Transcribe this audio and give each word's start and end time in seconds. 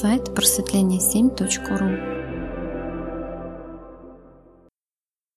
Сайт 0.00 0.28
просветление7.ру 0.28 1.90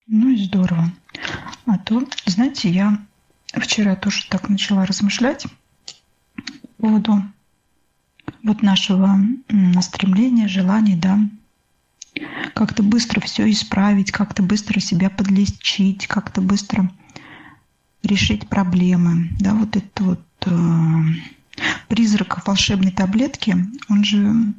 Ну 0.08 0.30
и 0.30 0.38
здорово. 0.46 0.94
А 1.66 1.78
то, 1.78 2.02
знаете, 2.26 2.70
я 2.70 3.06
вчера 3.54 3.98
тоже 3.98 4.26
так 4.30 4.48
начала 4.48 4.86
размышлять 4.86 5.46
по 6.78 6.84
поводу 6.84 7.22
вот 8.44 8.62
нашего 8.62 9.20
стремления, 9.82 10.48
желания, 10.48 10.96
да, 10.96 11.20
как-то 12.54 12.82
быстро 12.82 13.20
все 13.20 13.52
исправить, 13.52 14.14
как-то 14.14 14.42
быстро 14.42 14.80
себя 14.80 15.10
подлечить, 15.10 16.08
как-то 16.08 16.40
быстро 16.40 16.90
решить 18.04 18.48
проблемы. 18.48 19.32
Да, 19.38 19.54
вот 19.54 19.76
это 19.76 20.04
вот 20.04 20.22
э, 20.46 20.52
призрак 21.88 22.46
волшебной 22.46 22.92
таблетки, 22.92 23.56
он 23.88 24.04
же 24.04 24.54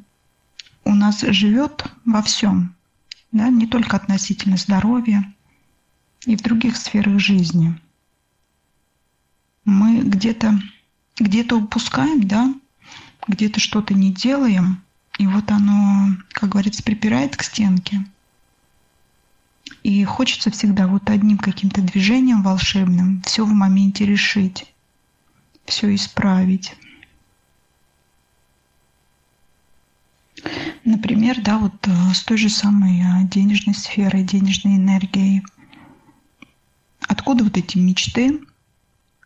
у 0.83 0.93
нас 0.93 1.21
живет 1.21 1.85
во 2.05 2.21
всем, 2.21 2.75
да, 3.31 3.49
не 3.49 3.67
только 3.67 3.97
относительно 3.97 4.57
здоровья 4.57 5.33
и 6.25 6.35
в 6.35 6.41
других 6.41 6.77
сферах 6.77 7.19
жизни. 7.19 7.79
Мы 9.65 9.99
где-то 10.01 10.59
где-то 11.19 11.57
упускаем, 11.57 12.27
да, 12.27 12.53
где-то 13.27 13.59
что-то 13.59 13.93
не 13.93 14.13
делаем, 14.13 14.81
и 15.17 15.27
вот 15.27 15.49
оно, 15.51 16.15
как 16.29 16.49
говорится, 16.49 16.83
припирает 16.83 17.35
к 17.35 17.43
стенке. 17.43 18.05
И 19.83 20.03
хочется 20.05 20.51
всегда 20.51 20.87
вот 20.87 21.09
одним 21.09 21.37
каким-то 21.37 21.81
движением 21.81 22.43
волшебным 22.43 23.21
все 23.25 23.45
в 23.45 23.51
моменте 23.51 24.05
решить, 24.05 24.73
все 25.65 25.93
исправить. 25.93 26.75
Например, 30.85 31.41
да, 31.41 31.57
вот 31.57 31.87
э, 31.87 32.13
с 32.13 32.23
той 32.23 32.37
же 32.37 32.49
самой 32.49 32.99
э, 32.99 33.27
денежной 33.27 33.75
сферой, 33.75 34.23
денежной 34.23 34.75
энергией. 34.75 35.43
Откуда 37.01 37.43
вот 37.43 37.57
эти 37.57 37.77
мечты 37.77 38.39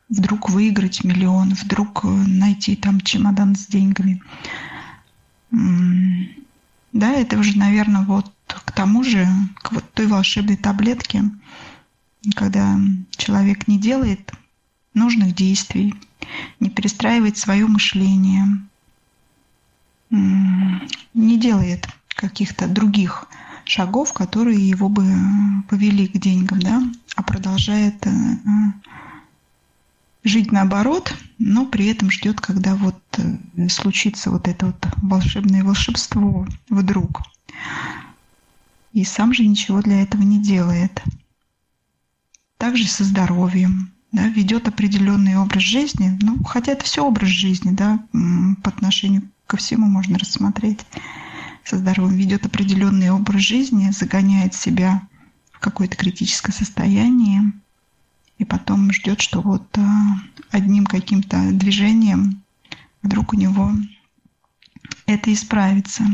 вдруг 0.10 0.50
выиграть 0.50 1.04
миллион, 1.04 1.54
вдруг 1.54 2.04
э, 2.04 2.08
найти 2.08 2.76
там 2.76 3.02
чемодан 3.02 3.56
с 3.56 3.68
деньгами? 3.68 4.22
Да, 6.94 7.12
это 7.12 7.38
уже, 7.38 7.58
наверное, 7.58 8.04
вот 8.04 8.32
к 8.48 8.72
тому 8.72 9.04
же, 9.04 9.28
к 9.56 9.72
вот 9.72 9.94
той 9.94 10.08
волшебной 10.08 10.58
таблетке, 10.58 11.24
когда 12.36 12.80
человек 13.12 13.68
не 13.68 13.78
делает 13.78 14.32
нужных 14.94 15.36
действий, 15.36 15.94
не 16.60 16.70
перестраивает 16.70 17.38
свое 17.38 17.66
мышление, 17.66 18.62
не 20.12 21.40
делает 21.40 21.88
каких-то 22.10 22.68
других 22.68 23.28
шагов, 23.66 24.14
которые 24.14 24.68
его 24.68 24.90
бы 24.90 25.06
повели 25.70 26.08
к 26.08 26.18
деньгам, 26.18 26.60
да, 26.60 26.84
а 27.16 27.24
продолжает 27.24 28.06
э, 28.06 28.12
жить 30.24 30.52
наоборот, 30.52 31.16
но 31.40 31.66
при 31.66 31.88
этом 31.88 32.12
ждет, 32.12 32.42
когда 32.42 32.76
вот 32.76 33.02
э, 33.18 33.70
случится 33.70 34.30
вот 34.32 34.48
это 34.48 34.68
вот 34.68 34.88
волшебное 35.02 35.64
волшебство 35.64 36.48
вдруг. 36.70 37.22
И 38.94 39.06
сам 39.06 39.34
же 39.34 39.46
ничего 39.46 39.82
для 39.82 40.02
этого 40.02 40.22
не 40.22 40.42
делает. 40.42 41.02
Также 42.58 42.86
со 42.88 43.04
здоровьем, 43.04 43.92
да, 44.12 44.28
ведет 44.28 44.68
определенный 44.68 45.38
образ 45.38 45.64
жизни, 45.64 46.18
ну, 46.22 46.44
хотя 46.44 46.74
это 46.74 46.84
все 46.84 47.06
образ 47.06 47.30
жизни, 47.30 47.72
да, 47.72 48.00
по 48.64 48.70
отношению 48.70 49.24
ко 49.52 49.58
всему 49.58 49.86
можно 49.88 50.18
рассмотреть. 50.18 50.80
Со 51.66 51.78
здоровьем 51.78 52.16
ведет 52.16 52.46
определенный 52.46 53.12
образ 53.12 53.42
жизни, 53.42 53.92
загоняет 53.92 54.54
себя 54.54 55.02
в 55.52 55.60
какое-то 55.60 55.98
критическое 55.98 56.54
состояние, 56.54 57.52
и 58.38 58.46
потом 58.46 58.94
ждет, 58.94 59.20
что 59.20 59.42
вот 59.42 59.78
э, 59.78 59.82
одним 60.52 60.86
каким-то 60.86 61.52
движением 61.52 62.42
вдруг 63.02 63.34
у 63.34 63.36
него 63.36 63.74
это 65.06 65.34
исправится. 65.34 66.06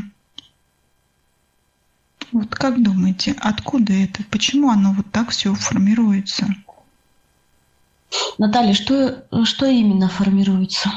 Вот 2.32 2.56
как 2.56 2.82
думаете, 2.82 3.36
откуда 3.38 3.94
это? 3.94 4.24
Почему 4.32 4.72
оно 4.72 4.94
вот 4.94 5.12
так 5.12 5.30
все 5.30 5.54
формируется? 5.54 6.48
Наталья, 8.40 8.74
что, 8.74 9.28
что 9.46 9.68
именно 9.68 10.10
формируется? 10.10 10.92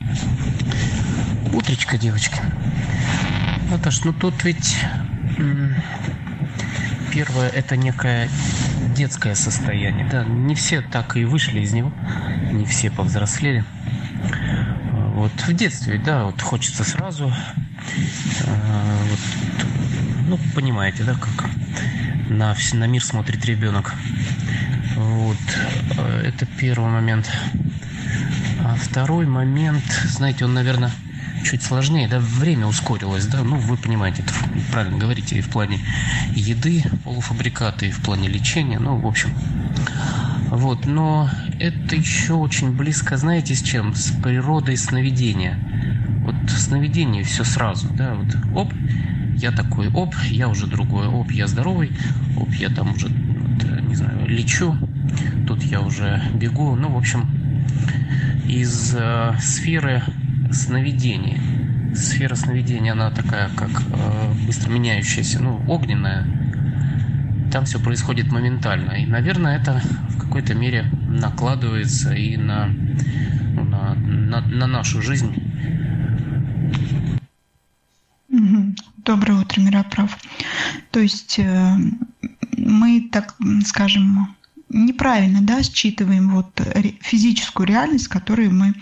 Утречка, 1.52 1.96
девочки. 1.96 2.40
Наташ, 3.70 4.04
ну 4.04 4.12
тут 4.12 4.44
ведь 4.44 4.76
первое 7.12 7.48
это 7.48 7.76
некое 7.76 8.28
детское 8.94 9.34
состояние. 9.34 10.08
Да, 10.10 10.24
не 10.24 10.54
все 10.54 10.82
так 10.82 11.16
и 11.16 11.24
вышли 11.24 11.60
из 11.60 11.72
него, 11.72 11.92
не 12.52 12.64
все 12.64 12.90
повзрослели. 12.90 13.64
Вот 15.14 15.32
в 15.32 15.52
детстве, 15.52 15.98
да, 15.98 16.24
вот 16.24 16.40
хочется 16.40 16.84
сразу, 16.84 17.32
э, 18.46 18.98
вот, 19.10 19.18
ну 20.28 20.38
понимаете, 20.54 21.02
да, 21.02 21.14
как 21.14 21.50
на, 22.28 22.54
на 22.74 22.84
мир 22.86 23.04
смотрит 23.04 23.44
ребенок. 23.44 23.94
Вот, 24.96 25.36
э, 25.96 26.22
это 26.26 26.46
первый 26.46 26.90
момент. 26.90 27.30
А 28.64 28.76
второй 28.76 29.26
момент, 29.26 29.84
знаете, 30.04 30.44
он, 30.44 30.54
наверное, 30.54 30.92
чуть 31.44 31.62
сложнее, 31.62 32.08
да, 32.08 32.18
время 32.18 32.66
ускорилось, 32.66 33.26
да, 33.26 33.42
ну, 33.42 33.56
вы 33.56 33.76
понимаете, 33.76 34.22
это 34.22 34.32
правильно 34.70 34.98
говорите, 34.98 35.36
и 35.36 35.40
в 35.40 35.48
плане 35.48 35.80
еды, 36.34 36.84
полуфабрикаты, 37.04 37.88
и 37.88 37.90
в 37.90 38.00
плане 38.00 38.28
лечения, 38.28 38.78
ну, 38.78 38.96
в 38.96 39.06
общем, 39.06 39.30
вот, 40.50 40.86
но 40.86 41.28
это 41.58 41.96
еще 41.96 42.34
очень 42.34 42.72
близко, 42.72 43.16
знаете, 43.16 43.54
с 43.54 43.62
чем? 43.62 43.94
С 43.94 44.10
природой 44.10 44.76
сновидения. 44.76 45.58
Вот 46.24 46.50
сновидение 46.50 47.22
все 47.24 47.44
сразу, 47.44 47.88
да, 47.90 48.14
вот, 48.14 48.36
оп, 48.54 48.72
я 49.36 49.52
такой, 49.52 49.88
оп, 49.88 50.14
я 50.30 50.48
уже 50.48 50.66
другой, 50.66 51.06
оп, 51.06 51.30
я 51.30 51.46
здоровый, 51.46 51.92
оп, 52.36 52.52
я 52.54 52.68
там 52.70 52.94
уже, 52.94 53.08
вот, 53.08 53.82
не 53.88 53.94
знаю, 53.94 54.26
лечу, 54.26 54.76
тут 55.46 55.62
я 55.62 55.80
уже 55.80 56.22
бегу, 56.34 56.74
ну, 56.76 56.90
в 56.90 56.96
общем, 56.96 57.28
из 58.48 58.94
э, 58.98 59.34
сферы 59.40 60.02
сновидения. 60.52 61.40
Сфера 61.94 62.34
сновидения, 62.34 62.92
она 62.92 63.10
такая, 63.10 63.48
как 63.50 63.70
э, 63.70 64.32
быстро 64.46 64.70
меняющаяся, 64.70 65.40
ну, 65.42 65.62
огненная. 65.66 66.26
Там 67.50 67.64
все 67.64 67.80
происходит 67.80 68.30
моментально. 68.30 68.92
И, 68.92 69.06
наверное, 69.06 69.58
это 69.58 69.80
в 70.10 70.18
какой-то 70.18 70.54
мере 70.54 70.90
накладывается 71.08 72.12
и 72.12 72.36
на, 72.36 72.66
ну, 72.66 73.64
на, 73.64 73.94
на, 73.94 74.40
на 74.42 74.66
нашу 74.66 75.00
жизнь. 75.00 75.34
Доброе 78.98 79.40
утро, 79.40 79.60
Мироправ. 79.62 80.18
То 80.90 81.00
есть 81.00 81.38
э, 81.38 81.76
мы, 82.58 83.08
так 83.10 83.34
скажем, 83.64 84.36
неправильно 84.68 85.40
да, 85.40 85.62
считываем 85.62 86.30
вот 86.30 86.60
физическую 87.00 87.66
реальность, 87.66 88.08
которую 88.08 88.52
мы 88.52 88.74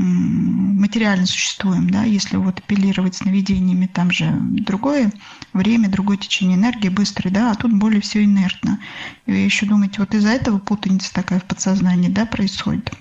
материально 0.00 1.26
существуем, 1.26 1.90
да, 1.90 2.04
если 2.04 2.36
вот 2.36 2.58
апеллировать 2.58 3.16
сновидениями, 3.16 3.86
там 3.86 4.10
же 4.10 4.30
другое 4.40 5.12
время, 5.52 5.90
другое 5.90 6.16
течение 6.16 6.56
энергии, 6.56 6.88
быстрый, 6.88 7.30
да, 7.30 7.50
а 7.50 7.54
тут 7.54 7.72
более 7.72 8.00
все 8.00 8.24
инертно. 8.24 8.80
И 9.26 9.32
еще 9.32 9.66
думаете, 9.66 9.96
вот 9.98 10.14
из-за 10.14 10.30
этого 10.30 10.58
путаница 10.58 11.12
такая 11.12 11.40
в 11.40 11.44
подсознании, 11.44 12.08
да, 12.08 12.24
происходит? 12.24 12.92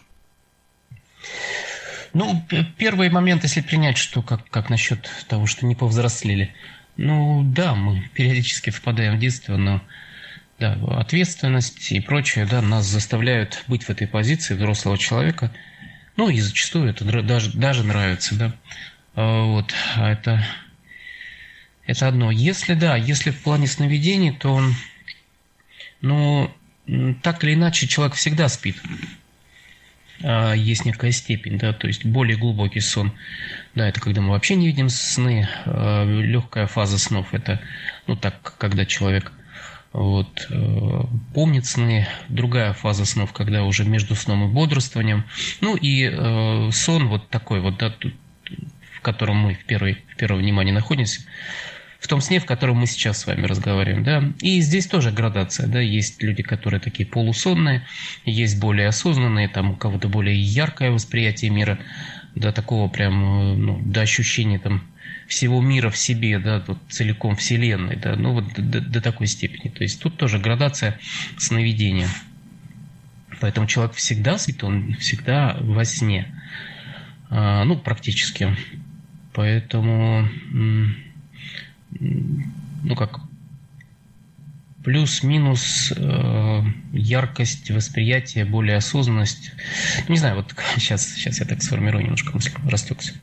Ну, 2.14 2.44
первый 2.78 3.10
момент, 3.10 3.44
если 3.44 3.62
принять, 3.62 3.98
что 3.98 4.22
как, 4.22 4.50
как 4.50 4.70
насчет 4.70 5.10
того, 5.28 5.46
что 5.46 5.66
не 5.66 5.76
повзрослели. 5.76 6.54
Ну, 6.98 7.44
да, 7.46 7.76
мы 7.76 8.10
периодически 8.14 8.72
впадаем 8.72 9.16
в 9.16 9.20
детство, 9.20 9.56
но 9.56 9.82
да, 10.60 10.78
ответственность 10.98 11.92
и 11.94 12.02
прочее, 12.02 12.46
да, 12.46 12.62
нас 12.62 12.86
заставляют 12.88 13.64
быть 13.68 13.84
в 13.84 13.90
этой 13.90 14.08
позиции 14.08 14.56
взрослого 14.56 14.98
человека– 14.98 15.54
ну, 16.20 16.30
и 16.30 16.42
зачастую 16.42 16.90
это 16.90 17.06
даже, 17.06 17.58
даже 17.58 17.86
нравится, 17.86 18.36
да. 18.36 18.54
А, 19.16 19.44
вот, 19.46 19.74
а 19.96 20.12
это, 20.12 20.46
это 21.86 22.10
одно. 22.10 22.30
Если, 22.30 22.74
да, 22.74 22.98
если 22.98 23.32
в 23.32 23.42
плане 23.42 23.68
сновидений, 23.68 24.34
то 24.34 24.62
ну, 26.02 26.54
так 27.24 27.46
или 27.46 27.54
иначе, 27.54 27.88
человек 27.88 28.16
всегда 28.16 28.50
спит. 28.50 28.76
А, 30.22 30.52
есть 30.52 30.84
некая 30.84 31.14
степень, 31.14 31.58
да, 31.58 31.72
то 31.72 31.88
есть 31.88 32.04
более 32.04 32.36
глубокий 32.36 32.82
сон. 32.82 33.14
Да, 33.74 33.88
это 33.88 34.02
когда 34.02 34.20
мы 34.20 34.32
вообще 34.32 34.56
не 34.56 34.68
видим 34.68 34.90
сны. 34.90 35.48
Легкая 35.66 36.68
фаза 36.68 37.00
снов– 37.00 37.28
это, 37.34 37.62
ну, 38.08 38.18
так, 38.18 38.58
когда 38.58 38.86
человек 38.86 39.32
вот, 39.92 40.48
э, 40.50 41.02
помнит 41.34 41.66
сны, 41.66 42.08
другая 42.28 42.74
фаза 42.74 43.06
снов, 43.06 43.34
когда 43.34 43.64
уже 43.64 43.86
между 43.86 44.16
сном 44.16 44.50
и 44.50 44.54
бодрствованием. 44.54 45.26
Ну 45.62 45.76
и 45.76 46.04
э, 46.04 46.70
сон 46.72 47.08
вот 47.08 47.30
такой 47.30 47.60
вот, 47.60 47.78
да, 47.78 47.94
в 48.96 49.02
котором 49.02 49.38
мы 49.38 49.56
в, 49.56 49.66
первой, 49.66 50.04
в 50.14 50.18
первом 50.18 50.40
внимании 50.40 50.72
находимся, 50.72 51.22
в 52.00 52.08
том 52.08 52.22
сне, 52.22 52.40
в 52.40 52.46
котором 52.46 52.78
мы 52.78 52.86
сейчас 52.88 53.20
с 53.20 53.28
вами 53.28 53.46
разговариваем, 53.46 54.04
да. 54.04 54.24
И 54.42 54.62
здесь 54.62 54.88
тоже 54.88 55.12
градация, 55.12 55.68
да, 55.68 55.80
есть 55.80 56.22
люди, 56.22 56.44
которые 56.44 56.80
такие 56.80 57.08
полусонные, 57.08 57.86
есть 58.26 58.60
более 58.60 58.88
осознанные, 58.88 59.50
там 59.50 59.72
у 59.72 59.76
кого-то 59.76 60.08
более 60.08 60.40
яркое 60.40 60.92
восприятие 60.92 61.52
мира, 61.52 61.80
до 62.36 62.54
такого 62.54 62.88
прям, 62.90 63.60
ну, 63.66 63.82
до 63.84 64.02
ощущения 64.02 64.60
там 64.60 64.84
всего 65.30 65.62
мира 65.62 65.90
в 65.90 65.98
себе, 65.98 66.40
да, 66.40 66.64
вот 66.68 66.80
целиком 66.90 67.36
вселенной, 67.36 67.96
да, 67.96 68.16
ну 68.16 68.34
вот 68.34 68.52
до, 68.56 68.82
до 68.82 69.00
такой 69.00 69.28
степени. 69.28 69.70
То 69.70 69.84
есть 69.84 70.02
тут 70.02 70.18
тоже 70.18 70.40
градация 70.40 71.00
сновидения. 71.38 72.10
Поэтому 73.40 73.68
человек 73.68 73.94
всегда 73.94 74.38
спит, 74.38 74.64
он 74.64 74.96
всегда 74.96 75.56
во 75.62 75.86
сне. 75.86 76.28
А, 77.30 77.64
ну, 77.64 77.78
практически. 77.78 78.58
Поэтому 79.34 80.28
ну 81.92 82.96
как, 82.96 83.20
плюс-минус 84.84 85.94
э, 85.96 86.62
яркость 86.92 87.70
восприятия, 87.70 88.46
более 88.46 88.78
осознанность. 88.78 89.52
Не 90.08 90.18
знаю, 90.18 90.38
вот 90.38 90.56
сейчас, 90.76 91.08
сейчас 91.08 91.40
я 91.40 91.46
так 91.46 91.62
сформирую 91.62 92.04
немножко 92.04 92.34
мысль, 92.34 92.52
растекся. 92.68 93.14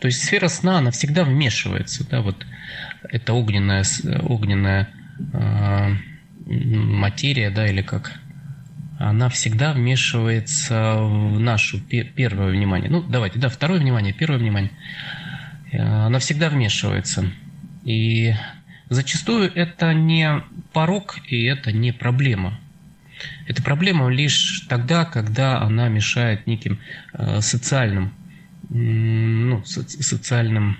То 0.00 0.06
есть 0.06 0.24
сфера 0.24 0.48
сна, 0.48 0.78
она 0.78 0.90
всегда 0.90 1.24
вмешивается, 1.24 2.08
да, 2.08 2.22
вот 2.22 2.46
это 3.02 3.34
огненная, 3.34 3.84
огненная 4.22 4.88
э, 5.32 5.94
материя, 6.46 7.50
да, 7.50 7.66
или 7.66 7.82
как, 7.82 8.18
она 8.98 9.28
всегда 9.28 9.72
вмешивается 9.72 10.96
в 10.96 11.38
нашу 11.38 11.80
первое 11.80 12.50
внимание. 12.50 12.90
Ну, 12.90 13.02
давайте, 13.02 13.38
да, 13.38 13.48
второе 13.50 13.78
внимание, 13.78 14.14
первое 14.14 14.38
внимание. 14.38 14.70
Э, 15.70 16.06
она 16.06 16.18
всегда 16.18 16.48
вмешивается. 16.48 17.30
И 17.84 18.34
зачастую 18.88 19.52
это 19.54 19.92
не 19.92 20.42
порог 20.72 21.18
и 21.26 21.44
это 21.44 21.72
не 21.72 21.92
проблема. 21.92 22.58
Это 23.46 23.62
проблема 23.62 24.08
лишь 24.08 24.66
тогда, 24.66 25.04
когда 25.04 25.60
она 25.60 25.88
мешает 25.88 26.46
неким 26.46 26.78
э, 27.12 27.40
социальным, 27.42 28.14
ну, 28.70 29.64
социальным 29.64 30.78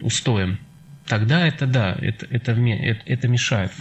устоям. 0.00 0.58
Тогда 1.06 1.46
это 1.46 1.66
да, 1.66 1.96
это, 2.00 2.26
это, 2.26 2.52
это 2.52 3.28
мешает. 3.28 3.72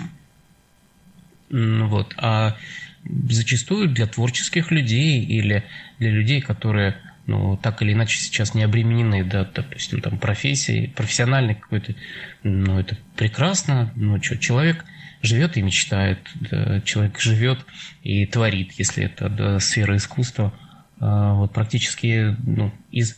Вот. 1.49 2.13
А 2.17 2.57
зачастую 3.03 3.89
для 3.89 4.07
творческих 4.07 4.71
людей 4.71 5.23
или 5.23 5.63
для 5.99 6.11
людей, 6.11 6.41
которые 6.41 6.97
ну, 7.29 7.57
так 7.57 7.81
или 7.83 7.93
иначе 7.93 8.17
сейчас 8.17 8.55
не 8.55 8.63
обременены, 8.63 9.23
да, 9.23 9.43
допустим, 9.43 10.01
там, 10.01 10.17
профессией, 10.17 10.87
профессиональной 10.87 11.53
какой-то, 11.53 11.93
ну, 12.41 12.79
это 12.79 12.97
прекрасно, 13.15 13.93
ну, 13.95 14.21
что, 14.21 14.37
человек 14.37 14.83
живет 15.21 15.55
и 15.55 15.61
мечтает, 15.61 16.19
да, 16.33 16.81
человек 16.81 17.19
живет 17.19 17.59
и 18.01 18.25
творит, 18.25 18.71
если 18.79 19.03
это 19.03 19.29
да, 19.29 19.59
сфера 19.59 19.95
искусства, 19.95 20.53
а, 20.99 21.35
вот 21.35 21.53
практически, 21.53 22.35
ну, 22.43 22.73
из, 22.89 23.15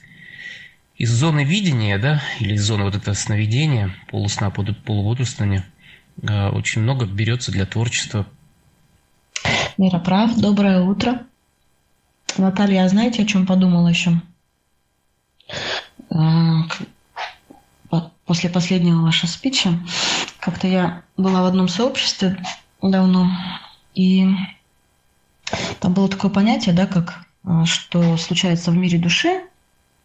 из 0.96 1.12
зоны 1.12 1.44
видения, 1.44 1.98
да, 1.98 2.22
или 2.40 2.54
из 2.54 2.66
зоны 2.66 2.84
вот 2.84 2.96
этого 2.96 3.14
сновидения, 3.14 3.96
полусна, 4.10 4.52
полубодрствования, 4.52 5.66
а, 6.28 6.50
очень 6.52 6.82
много 6.82 7.06
берется 7.06 7.52
для 7.52 7.66
творчества. 7.66 8.28
Мира 9.78 10.00
прав, 10.00 10.36
доброе 10.38 10.82
утро. 10.82 11.24
Наталья, 12.38 12.86
а 12.86 12.90
знаете, 12.90 13.24
о 13.24 13.26
чем 13.26 13.46
подумала 13.46 13.88
еще? 13.88 14.22
А, 16.10 16.64
после 18.26 18.50
последнего 18.50 19.02
вашего 19.02 19.30
спича, 19.30 19.72
как-то 20.40 20.68
я 20.68 21.04
была 21.18 21.42
в 21.42 21.46
одном 21.46 21.68
сообществе 21.68 22.42
давно, 22.82 23.30
и 23.94 24.26
там 25.80 25.94
было 25.94 26.08
такое 26.08 26.32
понятие, 26.32 26.74
да, 26.74 26.86
как 26.86 27.26
а, 27.44 27.66
что 27.66 28.18
случается 28.18 28.72
в 28.72 28.76
мире 28.76 28.98
души, 28.98 29.42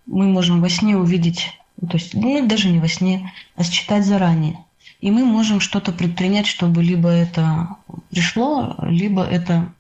мы 0.07 0.27
можем 0.27 0.61
во 0.61 0.69
сне 0.69 0.97
увидеть, 0.97 1.53
то 1.81 1.97
есть, 1.97 2.15
ну, 2.15 2.47
даже 2.47 2.69
не 2.69 2.79
во 2.79 2.89
сне, 2.89 3.33
а 3.57 3.65
считать 3.65 4.05
заранее. 4.05 4.59
И 5.01 5.11
мы 5.11 5.25
можем 5.25 5.61
что-то 5.61 5.93
предпринять, 5.93 6.47
чтобы 6.47 6.83
либо 6.83 7.09
это 7.09 7.77
пришло, 8.11 8.77
либо 8.83 9.23
это 9.23 9.73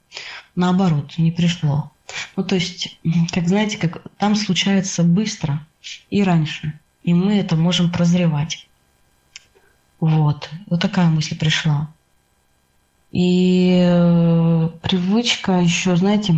наоборот 0.54 1.14
не 1.16 1.32
пришло. 1.32 1.90
Ну, 2.36 2.44
то 2.44 2.54
есть, 2.54 2.98
как 3.32 3.48
знаете, 3.48 3.78
как 3.78 4.02
там 4.18 4.34
случается 4.34 5.02
быстро 5.04 5.64
и 6.10 6.22
раньше, 6.22 6.78
и 7.02 7.14
мы 7.14 7.38
это 7.38 7.56
можем 7.56 7.90
прозревать. 7.90 8.68
Вот, 10.00 10.50
вот 10.66 10.80
такая 10.80 11.06
мысль 11.06 11.38
пришла. 11.38 11.88
И 13.12 13.80
э, 13.82 14.68
привычка 14.82 15.60
еще, 15.60 15.96
знаете, 15.96 16.34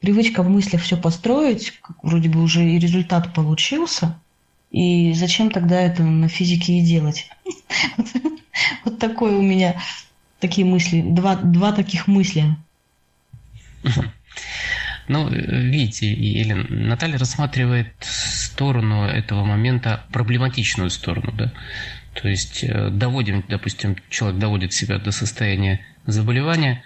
привычка 0.00 0.42
в 0.42 0.48
мыслях 0.48 0.82
все 0.82 0.96
построить, 0.96 1.80
вроде 2.02 2.28
бы 2.28 2.42
уже 2.42 2.64
и 2.64 2.78
результат 2.78 3.32
получился, 3.34 4.18
и 4.70 5.12
зачем 5.14 5.50
тогда 5.50 5.80
это 5.80 6.02
на 6.02 6.28
физике 6.28 6.78
и 6.78 6.82
делать? 6.82 7.28
Вот 8.84 8.98
такое 8.98 9.36
у 9.36 9.42
меня 9.42 9.80
такие 10.38 10.66
мысли, 10.66 11.02
два, 11.02 11.72
таких 11.72 12.06
мысли. 12.06 12.56
Ну, 15.08 15.28
видите, 15.28 16.12
Елена, 16.12 16.66
Наталья 16.68 17.18
рассматривает 17.18 17.94
сторону 18.00 19.04
этого 19.04 19.44
момента, 19.44 20.04
проблематичную 20.12 20.90
сторону, 20.90 21.32
да. 21.32 21.52
То 22.14 22.28
есть 22.28 22.62
э, 22.62 22.90
доводим, 22.90 23.44
допустим, 23.48 23.96
человек 24.08 24.38
доводит 24.38 24.72
себя 24.72 24.98
до 24.98 25.10
состояния 25.10 25.80
заболевания, 26.06 26.82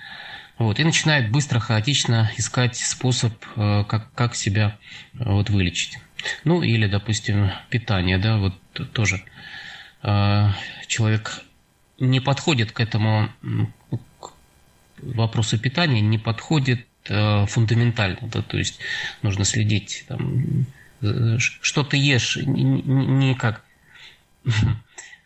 вот, 0.58 0.78
и 0.78 0.84
начинает 0.84 1.30
быстро, 1.30 1.60
хаотично 1.60 2.30
искать 2.36 2.76
способ, 2.76 3.34
э, 3.56 3.84
как, 3.88 4.12
как 4.14 4.34
себя 4.34 4.78
э, 5.14 5.24
вот, 5.24 5.50
вылечить. 5.50 5.98
Ну, 6.44 6.62
или, 6.62 6.86
допустим, 6.86 7.50
питание, 7.70 8.18
да, 8.18 8.38
вот 8.38 8.54
тоже 8.92 9.22
человек 10.86 11.42
не 11.98 12.20
подходит 12.20 12.72
к 12.72 12.80
этому 12.80 13.30
к 14.20 14.32
вопросу 14.98 15.58
питания, 15.58 16.02
не 16.02 16.18
подходит 16.18 16.86
Э, 17.06 17.44
фундаментально, 17.46 18.18
да, 18.22 18.40
то 18.40 18.56
есть 18.56 18.80
нужно 19.20 19.44
следить, 19.44 20.06
там, 20.08 20.66
что 21.28 21.84
ты 21.84 21.98
ешь, 21.98 22.38
не 22.42 23.34
как, 23.34 23.62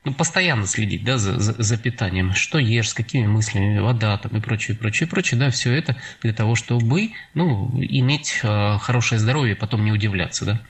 ну, 0.04 0.14
постоянно 0.14 0.66
следить, 0.66 1.04
да, 1.04 1.18
за, 1.18 1.38
за, 1.38 1.60
за 1.60 1.76
питанием, 1.76 2.32
что 2.32 2.58
ешь, 2.58 2.90
с 2.90 2.94
какими 2.94 3.26
мыслями, 3.26 3.78
вода 3.78 4.16
там 4.16 4.36
и 4.36 4.40
прочее, 4.40 4.76
прочее, 4.76 5.08
прочее, 5.08 5.38
да, 5.38 5.50
все 5.50 5.72
это 5.72 5.96
для 6.22 6.32
того, 6.32 6.54
чтобы, 6.54 7.12
ну, 7.34 7.70
иметь 7.80 8.40
э, 8.42 8.78
хорошее 8.80 9.18
здоровье, 9.18 9.56
потом 9.56 9.84
не 9.84 9.92
удивляться, 9.92 10.44
да, 10.44 10.60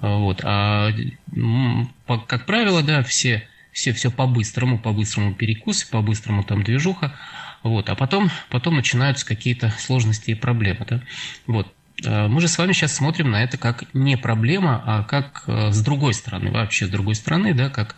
вот, 0.00 0.42
а, 0.44 0.90
по, 2.06 2.18
как 2.18 2.46
правило, 2.46 2.82
да, 2.82 3.02
все, 3.02 3.48
все, 3.72 3.92
все 3.92 4.10
по-быстрому, 4.10 4.78
по-быстрому 4.78 5.34
перекус, 5.34 5.84
по-быстрому 5.84 6.44
там 6.44 6.62
движуха, 6.62 7.16
вот, 7.62 7.88
а 7.88 7.94
потом, 7.94 8.30
потом 8.50 8.76
начинаются 8.76 9.26
какие-то 9.26 9.70
сложности 9.78 10.32
и 10.32 10.34
проблемы. 10.34 10.84
Да? 10.86 11.00
Вот. 11.46 11.72
Э, 12.04 12.28
мы 12.28 12.42
же 12.42 12.48
с 12.48 12.58
вами 12.58 12.72
сейчас 12.72 12.94
смотрим 12.94 13.30
на 13.30 13.42
это 13.42 13.56
как 13.56 13.84
не 13.94 14.16
проблема, 14.18 14.82
а 14.84 15.02
как 15.02 15.44
с 15.46 15.82
другой 15.82 16.12
стороны, 16.12 16.50
вообще 16.50 16.84
с 16.84 16.90
другой 16.90 17.14
стороны, 17.14 17.54
да, 17.54 17.70
как 17.70 17.96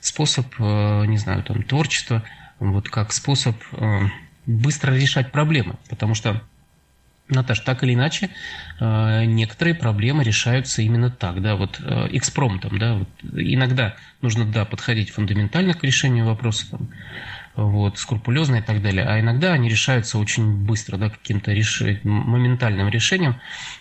способ, 0.00 0.46
э, 0.58 1.04
не 1.06 1.18
знаю, 1.18 1.42
там, 1.42 1.62
творчества, 1.62 2.22
вот 2.58 2.88
как 2.88 3.12
способ 3.12 3.56
быстро 4.46 4.92
решать 4.94 5.30
проблемы. 5.30 5.76
Потому 5.88 6.14
что, 6.14 6.42
Наташ, 7.28 7.60
так 7.60 7.84
или 7.84 7.94
иначе, 7.94 8.30
некоторые 8.80 9.74
проблемы 9.74 10.24
решаются 10.24 10.82
именно 10.82 11.10
так, 11.10 11.40
да, 11.40 11.54
вот 11.54 11.78
экспромтом, 12.10 12.78
да, 12.78 12.94
вот 12.94 13.08
иногда 13.22 13.94
нужно, 14.22 14.44
да, 14.44 14.64
подходить 14.64 15.10
фундаментально 15.10 15.74
к 15.74 15.84
решению 15.84 16.24
вопроса, 16.24 16.68
там, 16.70 16.88
вот, 17.54 17.98
скрупулезно 17.98 18.56
и 18.56 18.62
так 18.62 18.82
далее. 18.82 19.04
А 19.04 19.20
иногда 19.20 19.52
они 19.52 19.68
решаются 19.68 20.18
очень 20.18 20.64
быстро, 20.64 20.96
да, 20.96 21.10
каким-то 21.10 21.52
реш... 21.52 21.82
моментальным 22.02 22.88
решением, 22.88 23.36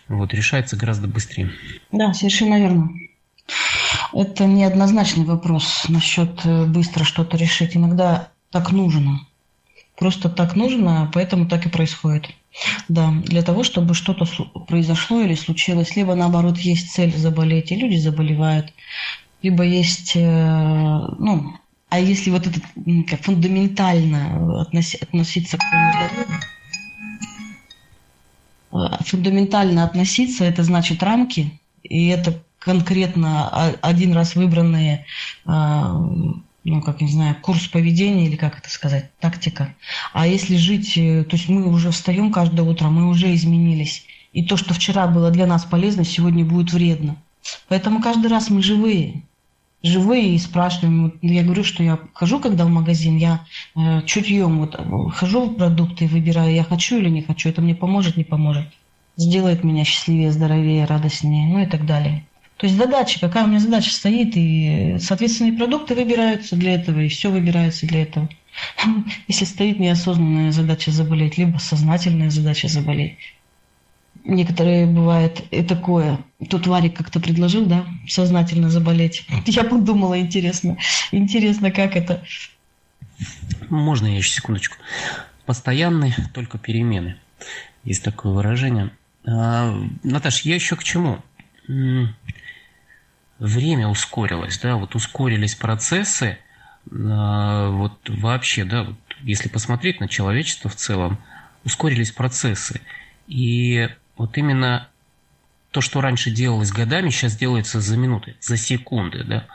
вот, 0.08 0.34
решается 0.34 0.76
гораздо 0.76 1.08
быстрее. 1.08 1.52
Да, 1.92 2.14
совершенно 2.14 2.60
верно. 2.60 2.90
Это 4.14 4.46
неоднозначный 4.46 5.26
вопрос 5.26 5.86
насчет 5.90 6.46
э, 6.46 6.66
быстро 6.66 7.04
что-то 7.04 7.38
решить. 7.38 7.76
Иногда 7.76 8.30
так 8.52 8.72
нужно. 8.72 9.20
Просто 9.98 10.30
так 10.30 10.56
нужно, 10.56 11.10
поэтому 11.14 11.48
так 11.48 11.66
и 11.66 11.70
происходит. 11.70 12.30
Да, 12.88 13.12
для 13.24 13.44
того, 13.44 13.64
чтобы 13.64 13.94
что-то 13.94 14.26
произошло 14.68 15.22
или 15.22 15.36
случилось, 15.36 15.96
либо 15.96 16.16
наоборот 16.16 16.58
есть 16.58 16.92
цель 16.92 17.16
заболеть, 17.16 17.72
и 17.72 17.76
люди 17.76 17.98
заболевают, 17.98 18.74
либо 19.42 19.64
есть, 19.64 20.14
э, 20.16 21.00
ну, 21.20 21.54
а 21.90 22.00
если 22.00 22.32
вот 22.32 22.48
это 22.48 22.60
как 23.08 23.22
фундаментально 23.22 24.62
относи, 24.62 24.98
относиться 25.02 25.58
к 25.58 25.64
э, 28.72 29.04
фундаментально 29.06 29.84
относиться, 29.84 30.44
это 30.44 30.64
значит 30.64 31.04
рамки, 31.04 31.60
и 31.84 32.08
это 32.08 32.44
конкретно 32.68 33.72
один 33.82 34.12
раз 34.12 34.36
выбранные, 34.36 35.06
а, 35.46 35.94
ну, 36.66 36.82
как 36.82 37.00
не 37.00 37.08
знаю, 37.08 37.38
курс 37.42 37.68
поведения 37.68 38.26
или 38.28 38.36
как 38.36 38.60
это 38.60 38.70
сказать, 38.70 39.10
тактика. 39.22 39.74
А 40.12 40.28
если 40.28 40.58
жить, 40.58 40.98
э, 40.98 41.24
то 41.24 41.38
есть 41.38 41.48
мы 41.48 41.66
уже 41.66 41.92
встаем 41.92 42.30
каждое 42.30 42.64
утро, 42.64 42.90
мы 42.90 43.08
уже 43.08 43.34
изменились. 43.34 44.04
И 44.34 44.44
то, 44.44 44.58
что 44.58 44.74
вчера 44.74 45.08
было 45.08 45.32
для 45.32 45.48
нас 45.48 45.64
полезно, 45.64 46.04
сегодня 46.04 46.44
будет 46.44 46.74
вредно. 46.74 47.16
Поэтому 47.70 48.02
каждый 48.02 48.28
раз 48.28 48.50
мы 48.50 48.62
живые. 48.62 49.24
Живые 49.82 50.36
и 50.36 50.40
спрашиваем. 50.40 51.14
Я 51.22 51.44
говорю, 51.44 51.64
что 51.64 51.84
я 51.84 52.00
хожу, 52.14 52.40
когда 52.42 52.66
в 52.66 52.70
магазин, 52.70 53.16
я 53.16 53.46
э, 53.78 54.02
чутьем 54.06 54.60
вот, 54.60 54.76
хожу 55.16 55.46
в 55.46 55.56
продукты 55.56 56.04
и 56.04 56.10
выбираю, 56.10 56.54
я 56.54 56.66
хочу 56.66 56.98
или 56.98 57.08
не 57.08 57.22
хочу. 57.22 57.48
Это 57.48 57.62
мне 57.62 57.76
поможет, 57.76 58.18
не 58.18 58.26
поможет. 58.26 58.66
Сделает 59.16 59.64
меня 59.64 59.86
счастливее, 59.86 60.34
здоровее, 60.34 60.84
радостнее, 60.84 61.48
ну 61.48 61.60
и 61.60 61.66
так 61.66 61.86
далее. 61.86 62.26
То 62.58 62.66
есть 62.66 62.78
задача, 62.78 63.20
какая 63.20 63.44
у 63.44 63.48
меня 63.48 63.60
задача 63.60 63.92
стоит, 63.92 64.36
и, 64.36 64.98
соответственно, 65.00 65.50
и 65.50 65.58
продукты 65.58 65.94
выбираются 65.94 66.56
для 66.56 66.74
этого, 66.74 67.00
и 67.02 67.08
все 67.08 67.30
выбирается 67.30 67.86
для 67.86 68.02
этого. 68.02 68.30
Если 69.28 69.46
стоит 69.46 69.80
неосознанная 69.80 70.52
задача 70.52 70.92
заболеть, 70.92 71.38
либо 71.38 71.60
сознательная 71.60 72.32
задача 72.32 72.68
заболеть. 72.68 73.18
Некоторые 74.24 74.88
бывает 74.88 75.44
и 75.52 75.64
такое. 75.64 76.20
Тут 76.50 76.66
Варик 76.68 76.98
как-то 76.98 77.20
предложил, 77.20 77.66
да, 77.66 77.86
сознательно 78.08 78.70
заболеть. 78.70 79.26
Я 79.46 79.64
подумала, 79.64 80.20
интересно, 80.20 80.78
интересно, 81.12 81.72
как 81.72 81.96
это. 81.96 82.24
Можно 83.70 84.08
я 84.08 84.18
еще 84.18 84.30
секундочку? 84.30 84.78
Постоянные 85.46 86.14
только 86.34 86.58
перемены. 86.60 87.18
Есть 87.84 88.04
такое 88.04 88.32
выражение. 88.32 88.92
А, 89.26 89.76
Наташ, 90.04 90.42
я 90.42 90.56
еще 90.56 90.76
к 90.76 90.84
чему? 90.84 91.20
Время 93.40 93.88
ускорилось, 93.88 94.60
да, 94.60 94.76
вот 94.76 94.96
ускорились 94.96 95.56
процессы, 95.56 96.38
а, 96.92 97.70
вот 97.70 97.98
вообще, 98.08 98.64
да, 98.64 98.84
вот 98.84 98.96
если 99.22 99.50
посмотреть 99.50 100.00
на 100.00 100.08
человечество 100.08 100.70
в 100.70 100.76
целом, 100.76 101.20
ускорились 101.64 102.12
процессы. 102.12 102.82
И 103.28 103.90
вот 104.16 104.38
именно 104.38 104.88
то, 105.72 105.82
что 105.82 106.02
раньше 106.02 106.32
делалось 106.32 106.72
годами, 106.72 107.10
сейчас 107.10 107.36
делается 107.36 107.82
за 107.82 107.98
минуты, 107.98 108.36
за 108.40 108.58
секунды, 108.58 109.24
да. 109.24 109.46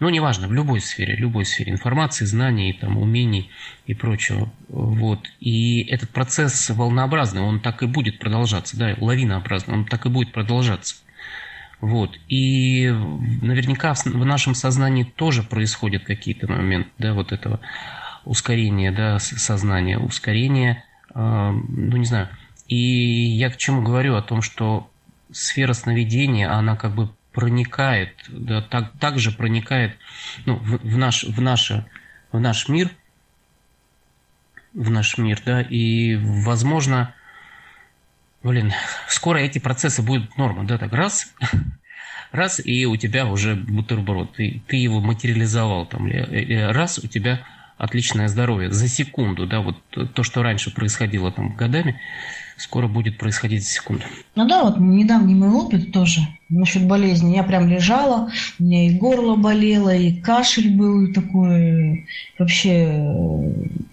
Ну, 0.00 0.10
неважно, 0.10 0.46
в 0.46 0.52
любой 0.52 0.80
сфере, 0.80 1.16
любой 1.16 1.44
сфере 1.44 1.72
информации, 1.72 2.24
знаний, 2.24 2.72
там, 2.72 2.98
умений 2.98 3.50
и 3.86 3.94
прочего. 3.94 4.52
Вот. 4.68 5.28
И 5.40 5.80
этот 5.82 6.10
процесс 6.10 6.70
волнообразный, 6.70 7.40
он 7.40 7.60
так 7.60 7.82
и 7.82 7.86
будет 7.86 8.20
продолжаться, 8.20 8.76
да, 8.76 8.94
лавинообразный, 8.96 9.74
он 9.74 9.86
так 9.86 10.06
и 10.06 10.08
будет 10.08 10.32
продолжаться. 10.32 10.96
Вот. 11.80 12.18
И 12.28 12.88
наверняка 13.42 13.94
в 13.94 14.24
нашем 14.24 14.54
сознании 14.54 15.04
тоже 15.04 15.42
происходят 15.42 16.04
какие-то 16.04 16.50
моменты, 16.50 16.90
да, 16.98 17.14
вот 17.14 17.32
этого 17.32 17.60
ускорения, 18.24 18.90
да, 18.90 19.18
сознания, 19.18 19.98
ускорения, 19.98 20.84
э, 21.14 21.18
ну, 21.18 21.96
не 21.96 22.04
знаю. 22.04 22.28
И 22.66 22.76
я 22.76 23.50
к 23.50 23.56
чему 23.56 23.82
говорю? 23.82 24.16
О 24.16 24.22
том, 24.22 24.42
что 24.42 24.90
сфера 25.30 25.72
сновидения, 25.72 26.52
она 26.52 26.76
как 26.76 26.94
бы 26.94 27.10
проникает, 27.32 28.14
да, 28.28 28.60
так, 28.60 28.92
так 28.98 29.18
же 29.18 29.30
проникает 29.30 29.96
ну, 30.46 30.56
в, 30.56 30.78
в, 30.78 30.98
наш, 30.98 31.24
в, 31.24 31.40
наше, 31.40 31.86
в 32.32 32.40
наш 32.40 32.68
мир, 32.68 32.90
в 34.74 34.90
наш 34.90 35.16
мир, 35.18 35.40
да, 35.46 35.62
и, 35.62 36.16
возможно, 36.16 37.14
блин, 38.42 38.72
скоро 39.08 39.38
эти 39.38 39.58
процессы 39.58 40.02
будут 40.02 40.36
норма, 40.36 40.64
да, 40.64 40.78
так 40.78 40.92
раз, 40.92 41.32
раз, 42.32 42.60
и 42.64 42.86
у 42.86 42.96
тебя 42.96 43.26
уже 43.26 43.54
бутерброд, 43.54 44.34
ты, 44.34 44.62
ты 44.66 44.76
его 44.76 45.00
материализовал 45.00 45.86
там, 45.86 46.08
раз, 46.70 46.98
у 46.98 47.06
тебя 47.06 47.40
отличное 47.78 48.28
здоровье 48.28 48.72
за 48.72 48.88
секунду, 48.88 49.46
да, 49.46 49.60
вот 49.60 49.76
то, 50.14 50.22
что 50.22 50.42
раньше 50.42 50.74
происходило 50.74 51.30
там 51.30 51.54
годами, 51.54 52.00
скоро 52.56 52.88
будет 52.88 53.18
происходить 53.18 53.62
за 53.62 53.70
секунду. 53.70 54.02
Ну 54.34 54.48
да, 54.48 54.64
вот 54.64 54.78
недавний 54.80 55.34
мой 55.34 55.50
опыт 55.50 55.92
тоже 55.92 56.20
насчет 56.48 56.86
болезни. 56.86 57.36
Я 57.36 57.44
прям 57.44 57.68
лежала, 57.68 58.30
у 58.58 58.64
меня 58.64 58.88
и 58.88 58.98
горло 58.98 59.36
болело, 59.36 59.94
и 59.94 60.20
кашель 60.20 60.76
был 60.76 61.12
такой, 61.12 62.06
вообще, 62.36 62.88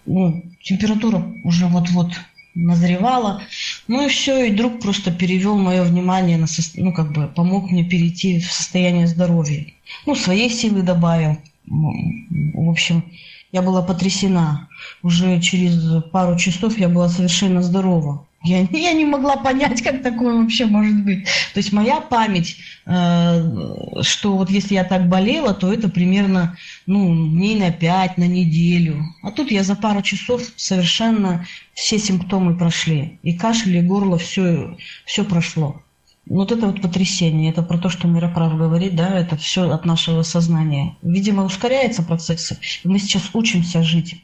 ну, 0.06 0.44
температура 0.64 1.24
уже 1.44 1.68
вот-вот 1.68 2.12
назревала. 2.55 3.41
Ну 3.88 4.05
и 4.05 4.09
все, 4.09 4.45
и 4.45 4.51
друг 4.51 4.79
просто 4.79 5.12
перевел 5.12 5.57
мое 5.57 5.83
внимание 5.83 6.38
на, 6.38 6.47
со... 6.47 6.62
ну 6.75 6.93
как 6.93 7.12
бы 7.13 7.27
помог 7.27 7.69
мне 7.69 7.83
перейти 7.83 8.39
в 8.39 8.51
состояние 8.51 9.07
здоровья. 9.07 9.65
Ну, 10.05 10.15
своей 10.15 10.50
силы 10.50 10.81
добавил. 10.81 11.38
В 11.67 12.69
общем, 12.69 13.03
я 13.51 13.62
была 13.62 13.81
потрясена. 13.81 14.67
Уже 15.03 15.39
через 15.41 16.03
пару 16.12 16.38
часов 16.38 16.77
я 16.77 16.89
была 16.89 17.09
совершенно 17.09 17.62
здорова. 17.62 18.25
Я, 18.46 18.62
я 18.72 18.94
не 18.94 19.06
могла 19.06 19.38
понять, 19.38 19.82
как 19.82 20.04
такое 20.04 20.36
вообще 20.36 20.68
может 20.68 21.04
быть. 21.04 21.25
То 21.25 21.58
есть 21.58 21.74
моя 21.74 22.00
память, 22.00 22.58
э, 22.86 24.02
что 24.02 24.38
вот 24.38 24.52
если 24.52 24.75
я 24.75 24.84
так 24.84 25.10
болела, 25.10 25.56
то 25.56 25.74
это 25.74 25.90
примерно 25.90 26.56
ну, 26.86 27.30
дней 27.30 27.60
на 27.60 27.72
пять, 27.72 28.18
на 28.20 28.28
неделю. 28.28 29.04
А 29.24 29.32
тут 29.32 29.50
я 29.50 29.64
за 29.64 29.75
пару 29.75 30.04
часов 30.04 30.44
совершенно 30.58 31.48
все 31.74 31.98
симптомы 31.98 32.56
прошли. 32.56 33.20
И 33.24 33.34
кашель, 33.34 33.78
и 33.78 33.82
горло, 33.82 34.20
все, 34.20 34.78
все 35.06 35.25
прошло. 35.25 35.82
Вот 36.28 36.52
это 36.52 36.68
вот 36.68 36.82
потрясение, 36.82 37.52
это 37.52 37.64
про 37.64 37.80
то, 37.80 37.90
что 37.90 38.08
Мироправ 38.08 38.56
говорит, 38.58 38.96
да, 38.96 39.10
это 39.20 39.38
все 39.38 39.70
от 39.72 39.86
нашего 39.86 40.22
сознания. 40.22 40.98
Видимо, 41.02 41.44
ускоряется 41.44 42.04
процесс. 42.04 42.52
И 42.84 42.88
мы 42.88 43.00
сейчас 43.00 43.30
учимся 43.34 43.82
жить 43.82 44.24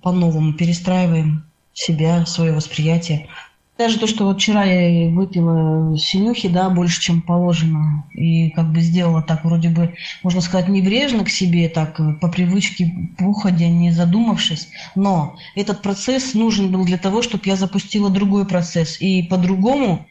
по-новому, 0.00 0.54
перестраиваем 0.54 1.44
себя, 1.74 2.24
свое 2.24 2.52
восприятие. 2.52 3.28
Даже 3.76 3.98
то, 3.98 4.06
что 4.06 4.26
вот 4.26 4.38
вчера 4.38 4.62
я 4.62 5.10
выпила 5.10 5.98
синюхи, 5.98 6.48
да, 6.48 6.70
больше, 6.70 7.00
чем 7.00 7.20
положено, 7.20 8.04
и 8.14 8.50
как 8.50 8.72
бы 8.72 8.80
сделала 8.80 9.20
так, 9.20 9.44
вроде 9.44 9.68
бы, 9.68 9.96
можно 10.22 10.40
сказать, 10.40 10.68
небрежно 10.68 11.24
к 11.24 11.28
себе, 11.28 11.68
так, 11.68 12.00
по 12.20 12.28
привычке, 12.28 13.10
походя, 13.18 13.68
не 13.68 13.90
задумавшись. 13.90 14.68
Но 14.94 15.34
этот 15.56 15.82
процесс 15.82 16.34
нужен 16.34 16.70
был 16.70 16.84
для 16.84 16.98
того, 16.98 17.20
чтобы 17.20 17.42
я 17.46 17.56
запустила 17.56 18.10
другой 18.10 18.46
процесс. 18.46 19.00
И 19.00 19.24
по-другому, 19.24 20.06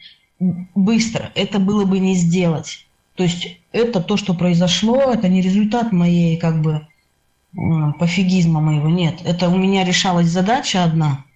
быстро, 0.75 1.31
это 1.33 1.59
было 1.59 1.85
бы 1.85 1.99
не 1.99 2.15
сделать. 2.15 2.85
То 3.15 3.23
есть 3.23 3.59
это 3.71 4.01
то, 4.01 4.17
что 4.17 4.33
произошло, 4.33 5.13
это 5.13 5.29
не 5.29 5.41
результат 5.41 5.93
моей, 5.93 6.35
как 6.35 6.61
бы, 6.61 6.85
пофигизма 7.97 8.59
моего, 8.59 8.89
нет. 8.89 9.21
Это 9.23 9.47
у 9.47 9.57
меня 9.57 9.85
решалась 9.85 10.27
задача 10.27 10.83
одна– 10.83 11.23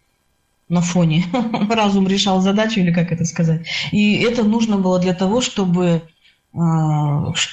на 0.69 0.81
фоне. 0.81 1.25
Разум 1.69 2.07
решал 2.07 2.41
задачу, 2.41 2.79
или 2.79 2.91
как 2.91 3.11
это 3.11 3.25
сказать. 3.25 3.65
И 3.91 4.15
это 4.17 4.43
нужно 4.43 4.77
было 4.77 4.99
для 4.99 5.13
того, 5.13 5.41
чтобы 5.41 6.01
э, 6.53 6.57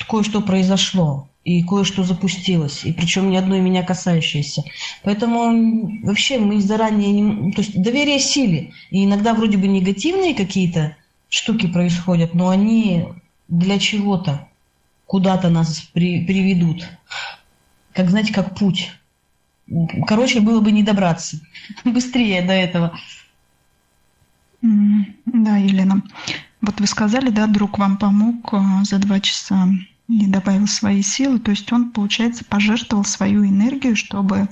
кое-что 0.09 0.41
произошло 0.41 1.29
и 1.45 1.63
кое-что 1.63 2.05
запустилось, 2.05 2.85
и 2.85 2.93
причем 2.93 3.31
ни 3.31 3.37
одной 3.37 3.61
меня 3.61 3.83
касающееся. 3.83 4.65
Поэтому 5.03 6.01
вообще 6.03 6.39
мы 6.39 6.61
заранее 6.61 7.13
не... 7.13 7.53
То 7.53 7.61
есть 7.61 7.81
доверие 7.81 8.19
силе. 8.19 8.73
И 8.91 9.05
иногда 9.05 9.35
вроде 9.35 9.59
бы 9.59 9.67
негативные 9.67 10.35
какие-то 10.35 10.97
штуки 11.29 11.67
происходят, 11.67 12.35
но 12.35 12.49
они 12.49 13.09
для 13.49 13.79
чего-то 13.79 14.49
куда-то 15.07 15.51
нас 15.51 15.81
при, 15.93 16.25
приведут. 16.25 16.89
Как, 17.93 18.09
знаете, 18.09 18.33
как 18.33 18.57
путь. 18.57 18.91
Короче, 20.07 20.41
было 20.41 20.61
бы 20.61 20.73
не 20.73 20.83
добраться 20.83 21.41
быстрее 21.85 22.43
до 22.43 22.53
этого. 22.53 22.99
Да, 24.63 25.57
Елена. 25.57 26.03
Вот 26.61 26.81
вы 26.81 26.87
сказали, 26.87 27.31
да, 27.31 27.47
друг 27.47 27.79
вам 27.79 27.99
помог 27.99 28.55
а, 28.55 28.85
за 28.85 28.99
два 28.99 29.21
часа 29.21 29.69
и 30.09 30.27
добавил 30.27 30.67
свои 30.67 31.03
силы. 31.03 31.39
То 31.39 31.51
есть 31.51 31.71
он, 31.73 31.91
получается, 31.91 32.45
пожертвовал 32.45 33.05
свою 33.05 33.45
энергию, 33.45 33.97
чтобы 33.97 34.49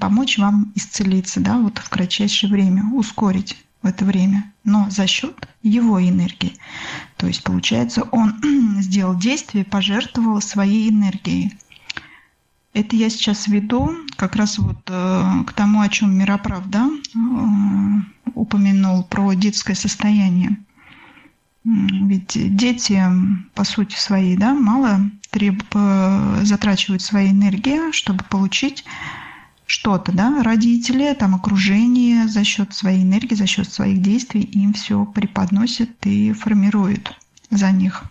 помочь 0.00 0.38
вам 0.38 0.72
исцелиться, 0.74 1.40
да, 1.40 1.58
вот 1.58 1.78
в 1.78 1.88
кратчайшее 1.88 2.50
время, 2.50 2.84
ускорить 2.92 3.56
в 3.82 3.86
это 3.86 4.04
время, 4.04 4.52
но 4.64 4.88
за 4.90 5.06
счет 5.06 5.48
его 5.62 6.00
энергии. 6.00 6.54
То 7.16 7.26
есть, 7.26 7.42
получается, 7.42 8.02
он 8.12 8.34
сделал 8.80 9.16
действие, 9.16 9.64
пожертвовал 9.64 10.40
своей 10.40 10.88
энергией. 10.90 11.58
Это 12.74 12.96
я 12.96 13.08
сейчас 13.08 13.46
веду 13.46 13.92
как 14.16 14.34
раз 14.34 14.58
вот 14.58 14.78
э, 14.88 15.44
к 15.46 15.52
тому, 15.52 15.80
о 15.80 15.88
чем 15.88 16.18
Мироправ 16.18 16.68
да, 16.68 16.90
э, 16.90 18.30
упомянул 18.34 19.04
про 19.04 19.32
детское 19.34 19.76
состояние. 19.76 20.58
Ведь 21.64 22.32
дети, 22.56 23.00
по 23.54 23.62
сути 23.64 23.94
своей, 23.94 24.36
да, 24.36 24.54
мало 24.54 25.08
треб... 25.30 25.62
Э, 25.72 26.40
затрачивают 26.42 27.00
своей 27.00 27.30
энергии, 27.30 27.92
чтобы 27.92 28.24
получить 28.24 28.84
что-то, 29.66 30.10
да, 30.10 30.42
родители, 30.42 31.14
там 31.14 31.36
окружение 31.36 32.26
за 32.26 32.42
счет 32.42 32.74
своей 32.74 33.04
энергии, 33.04 33.36
за 33.36 33.46
счет 33.46 33.72
своих 33.72 34.02
действий 34.02 34.42
им 34.42 34.72
все 34.72 35.04
преподносят 35.04 35.90
и 36.02 36.32
формируют 36.32 37.16
за 37.50 37.70
них. 37.70 38.04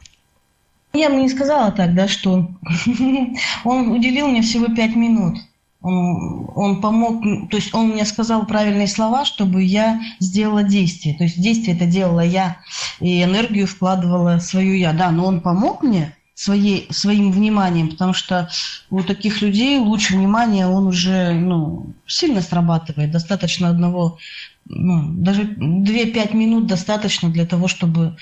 Я 0.96 1.10
бы 1.10 1.16
не 1.16 1.30
сказала 1.30 1.72
так, 1.72 1.96
да, 1.96 2.08
что 2.08 2.52
он, 3.64 3.92
уделил 3.92 4.28
мне 4.28 4.44
всего 4.44 4.68
пять 4.68 4.96
минут. 4.96 5.40
Он, 5.82 6.52
он 6.56 6.82
помог, 6.82 7.24
то 7.50 7.58
есть 7.58 7.74
он 7.74 7.90
мне 7.90 8.06
сказал 8.06 8.46
правильные 8.46 8.88
слова, 8.88 9.26
чтобы 9.26 9.64
я 9.64 10.00
сделала 10.20 10.62
действие. 10.62 11.18
То 11.18 11.24
есть 11.24 11.42
действие 11.42 11.76
это 11.76 11.88
делала 11.88 12.20
я, 12.20 12.58
и 13.00 13.24
энергию 13.24 13.66
вкладывала 13.66 14.38
свою 14.38 14.76
я. 14.76 14.94
Да, 14.94 15.10
но 15.10 15.26
он 15.26 15.42
помог 15.42 15.82
мне 15.82 16.16
своей, 16.36 16.88
своим 16.92 17.32
вниманием, 17.32 17.90
потому 17.90 18.14
что 18.14 18.50
у 18.92 19.02
таких 19.02 19.42
людей 19.42 19.80
лучше 19.80 20.16
внимание, 20.16 20.68
он 20.68 20.86
уже 20.86 21.32
ну, 21.34 21.88
сильно 22.06 22.42
срабатывает. 22.42 23.10
Достаточно 23.10 23.70
одного, 23.70 24.20
ну, 24.66 25.10
даже 25.10 25.42
2-5 25.42 26.36
минут 26.36 26.68
достаточно 26.68 27.30
для 27.30 27.48
того, 27.48 27.68
чтобы 27.68 28.16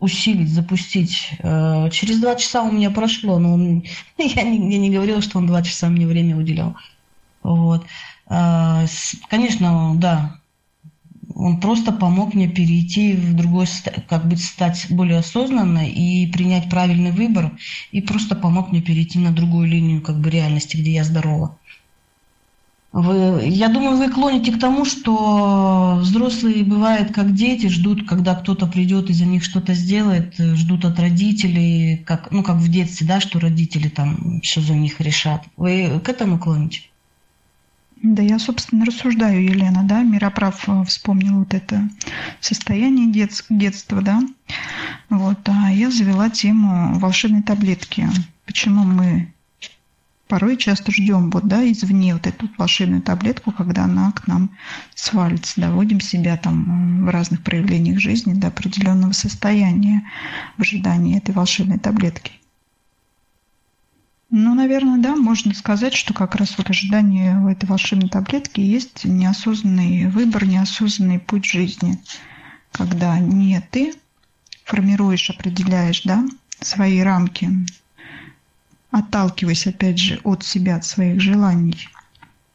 усилить, 0.00 0.50
запустить. 0.50 1.30
Э, 1.40 1.88
через 1.90 2.20
два 2.20 2.34
часа 2.34 2.62
у 2.62 2.72
меня 2.72 2.90
прошло, 2.90 3.38
но 3.38 3.54
он, 3.54 3.84
я, 4.18 4.42
не, 4.42 4.72
я 4.72 4.78
не 4.78 4.90
говорила, 4.90 5.20
что 5.22 5.38
он 5.38 5.46
два 5.46 5.62
часа 5.62 5.88
мне 5.88 6.06
время 6.06 6.36
уделял. 6.36 6.76
Вот. 7.42 7.86
Э, 8.28 8.86
конечно, 9.28 9.94
да, 9.96 10.40
он 11.34 11.60
просто 11.60 11.92
помог 11.92 12.34
мне 12.34 12.48
перейти 12.48 13.14
в 13.14 13.34
другой, 13.34 13.66
как 14.08 14.26
бы 14.28 14.36
стать 14.36 14.86
более 14.90 15.18
осознанной 15.18 15.90
и 15.90 16.30
принять 16.30 16.68
правильный 16.68 17.12
выбор, 17.12 17.52
и 17.92 18.00
просто 18.00 18.34
помог 18.34 18.72
мне 18.72 18.82
перейти 18.82 19.18
на 19.18 19.32
другую 19.32 19.68
линию 19.68 20.02
как 20.02 20.20
бы 20.20 20.30
реальности, 20.30 20.76
где 20.76 20.92
я 20.92 21.04
здорова. 21.04 21.58
Вы, 22.92 23.46
я 23.46 23.68
думаю, 23.68 23.96
вы 23.96 24.10
клоните 24.10 24.50
к 24.50 24.58
тому, 24.58 24.84
что 24.84 25.98
взрослые 26.00 26.64
бывают 26.64 27.12
как 27.12 27.34
дети, 27.34 27.68
ждут, 27.68 28.08
когда 28.08 28.34
кто-то 28.34 28.66
придет 28.66 29.10
и 29.10 29.12
за 29.12 29.26
них 29.26 29.44
что-то 29.44 29.74
сделает, 29.74 30.34
ждут 30.36 30.84
от 30.84 30.98
родителей, 30.98 31.98
как, 31.98 32.32
ну, 32.32 32.42
как 32.42 32.56
в 32.56 32.68
детстве, 32.68 33.06
да, 33.06 33.20
что 33.20 33.38
родители 33.38 33.88
там 33.88 34.40
все 34.42 34.60
за 34.60 34.74
них 34.74 35.00
решат. 35.00 35.44
Вы 35.56 36.00
к 36.02 36.08
этому 36.08 36.38
клоните? 36.40 36.82
Да, 38.02 38.22
я, 38.22 38.38
собственно, 38.38 38.84
рассуждаю, 38.84 39.44
Елена, 39.44 39.84
да, 39.84 40.02
Мироправ 40.02 40.68
э, 40.68 40.84
вспомнил 40.86 41.40
вот 41.40 41.54
это 41.54 41.88
состояние 42.40 43.12
детс- 43.12 43.44
детства, 43.50 44.00
да, 44.00 44.22
вот, 45.10 45.38
а 45.48 45.70
я 45.70 45.90
завела 45.90 46.30
тему 46.30 46.98
волшебной 46.98 47.42
таблетки. 47.42 48.08
Почему 48.46 48.84
мы 48.84 49.32
порой 50.30 50.56
часто 50.56 50.92
ждем 50.92 51.28
вот, 51.30 51.48
да, 51.48 51.68
извне 51.70 52.14
вот 52.14 52.26
эту 52.28 52.48
волшебную 52.56 53.02
таблетку, 53.02 53.50
когда 53.50 53.84
она 53.84 54.12
к 54.12 54.28
нам 54.28 54.56
свалится, 54.94 55.60
доводим 55.60 56.00
себя 56.00 56.36
там 56.36 57.04
в 57.04 57.08
разных 57.08 57.42
проявлениях 57.42 57.98
жизни 57.98 58.32
до 58.34 58.46
определенного 58.46 59.12
состояния 59.12 60.08
в 60.56 60.62
ожидании 60.62 61.18
этой 61.18 61.34
волшебной 61.34 61.78
таблетки. 61.78 62.32
Ну, 64.30 64.54
наверное, 64.54 64.98
да, 64.98 65.16
можно 65.16 65.52
сказать, 65.52 65.94
что 65.94 66.14
как 66.14 66.36
раз 66.36 66.56
вот 66.56 66.70
ожидание 66.70 67.36
в 67.40 67.48
этой 67.48 67.66
волшебной 67.66 68.08
таблетки 68.08 68.60
есть 68.60 69.04
неосознанный 69.04 70.06
выбор, 70.06 70.46
неосознанный 70.46 71.18
путь 71.18 71.44
жизни, 71.44 71.98
когда 72.70 73.18
не 73.18 73.60
ты 73.72 73.94
формируешь, 74.64 75.28
определяешь, 75.30 76.02
да, 76.04 76.24
свои 76.60 77.00
рамки, 77.00 77.50
отталкиваясь, 78.90 79.66
опять 79.66 79.98
же, 79.98 80.20
от 80.24 80.44
себя, 80.44 80.76
от 80.76 80.84
своих 80.84 81.20
желаний 81.20 81.88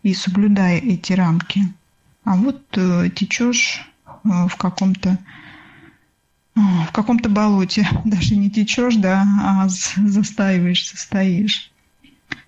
и 0.04 0.14
соблюдая 0.14 0.78
эти 0.78 1.14
рамки, 1.14 1.74
а 2.24 2.36
вот 2.36 2.62
э, 2.78 3.10
течешь 3.16 3.90
э, 4.06 4.12
в 4.48 4.56
каком-то 4.56 5.18
в 6.56 6.92
каком-то 6.94 7.30
болоте, 7.30 7.88
даже 8.06 8.36
не 8.36 8.50
течешь, 8.50 8.96
да, 8.96 9.26
а 9.42 9.68
застаиваешься, 9.68 10.98
стоишь. 10.98 11.72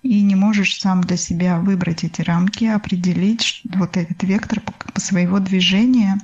И 0.02 0.22
не 0.22 0.34
можешь 0.34 0.80
сам 0.80 1.02
для 1.02 1.16
себя 1.16 1.58
выбрать 1.58 2.04
эти 2.04 2.22
рамки, 2.22 2.64
определить 2.64 3.62
вот 3.64 3.96
этот 3.96 4.22
вектор 4.22 4.62
своего 4.96 5.38
движения, 5.38 6.20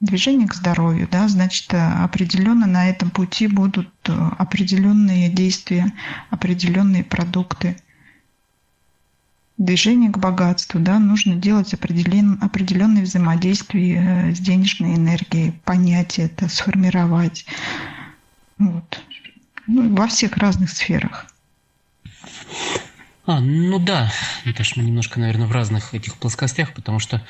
движение 0.00 0.46
к 0.46 0.54
здоровью, 0.54 1.08
да, 1.10 1.28
значит, 1.28 1.72
определенно 1.72 2.66
на 2.66 2.88
этом 2.88 3.10
пути 3.10 3.46
будут 3.46 3.90
э, 4.04 4.12
определенные 4.38 5.28
действия, 5.28 5.92
определенные 6.30 7.04
продукты– 7.04 7.76
движение 9.58 10.10
к 10.10 10.18
богатству, 10.18 10.80
да, 10.80 10.98
нужно 10.98 11.34
делать 11.34 11.72
определен, 11.72 12.38
определенные 12.42 13.04
взаимодействия 13.04 14.28
э, 14.28 14.34
с 14.34 14.38
денежной 14.38 14.96
энергией, 14.96 15.52
понять 15.64 16.18
это, 16.18 16.48
сформировать. 16.48 17.46
Вот. 18.58 19.02
Ну, 19.66 19.94
во 19.94 20.06
всех 20.06 20.36
разных 20.36 20.70
сферах. 20.70 21.26
А, 23.24 23.40
ну 23.40 23.78
да, 23.78 24.12
Наташа, 24.44 24.74
мы 24.76 24.84
немножко, 24.84 25.18
наверное, 25.18 25.48
в 25.48 25.52
разных 25.52 25.94
этих 25.94 26.16
плоскостях, 26.16 26.74
потому 26.74 26.98
что 26.98 27.16
э, 27.16 27.20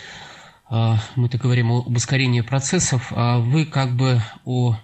мы-то 0.69 1.39
говорим 1.39 1.71
об 1.71 1.97
ускорении 1.97 2.41
процессов, 2.41 3.13
а 3.15 3.39
вы 3.39 3.67
как 3.67 3.95
бы 3.95 4.21
о 4.45 4.77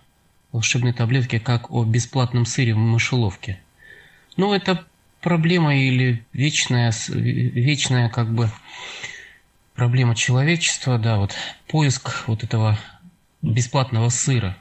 волшебной 0.53 0.93
таблетке, 0.93 1.41
как 1.41 1.71
о 1.71 1.85
бесплатном 1.85 2.47
сыре 2.47 2.75
в 2.75 2.79
мышеловке. 2.79 3.61
Ну, 4.37 4.53
это 4.53 4.85
проблема 5.21 5.77
или 5.77 6.25
вечная, 6.33 6.93
вечная 7.09 8.09
как 8.09 8.33
бы 8.33 8.51
проблема 9.75 10.15
человечества, 10.15 10.99
да, 10.99 11.17
вот 11.17 11.35
поиск 11.69 12.25
вот 12.27 12.45
этого 12.45 12.79
бесплатного 13.41 14.09
сыра. 14.11 14.57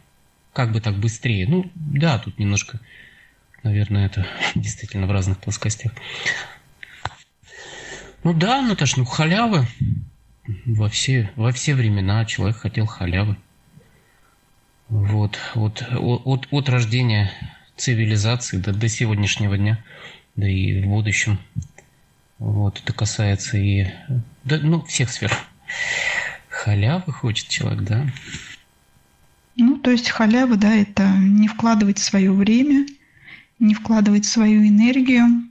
Как 0.53 0.71
бы 0.71 0.81
так 0.81 0.95
быстрее? 0.95 1.47
Ну, 1.47 1.69
да, 1.75 2.19
тут 2.19 2.39
немножко, 2.39 2.79
наверное, 3.63 4.05
это 4.05 4.27
действительно 4.55 5.07
в 5.07 5.11
разных 5.11 5.39
плоскостях. 5.39 5.93
Ну 8.23 8.33
да, 8.33 8.61
Наташ, 8.61 8.97
ну 8.97 9.05
халявы. 9.05 9.65
Во 10.65 10.89
все, 10.89 11.31
во 11.35 11.51
все 11.51 11.75
времена 11.75 12.25
человек 12.25 12.57
хотел 12.57 12.85
халявы. 12.85 13.37
Вот, 14.89 15.39
вот 15.55 15.83
от, 15.91 16.47
от 16.51 16.69
рождения 16.69 17.31
цивилизации 17.77 18.57
до, 18.57 18.73
до 18.73 18.89
сегодняшнего 18.89 19.57
дня– 19.57 19.83
да 20.35 20.47
и 20.47 20.81
в 20.81 20.87
будущем. 20.87 21.39
Вот, 22.39 22.81
это 22.81 22.93
касается 22.93 23.57
и 23.57 23.87
да, 24.43 24.59
ну, 24.61 24.81
всех 24.83 25.11
сфер. 25.11 25.31
Халявы 26.49 27.11
хочет 27.13 27.47
человек, 27.47 27.83
да? 27.83 28.07
Ну, 29.55 29.77
то 29.77 29.91
есть 29.91 30.09
халява, 30.09 30.55
да, 30.55 30.73
это 30.73 31.07
не 31.17 31.47
вкладывать 31.47 31.99
свое 31.99 32.31
время, 32.31 32.87
не 33.59 33.73
вкладывать 33.75 34.25
свою 34.25 34.67
энергию. 34.67 35.50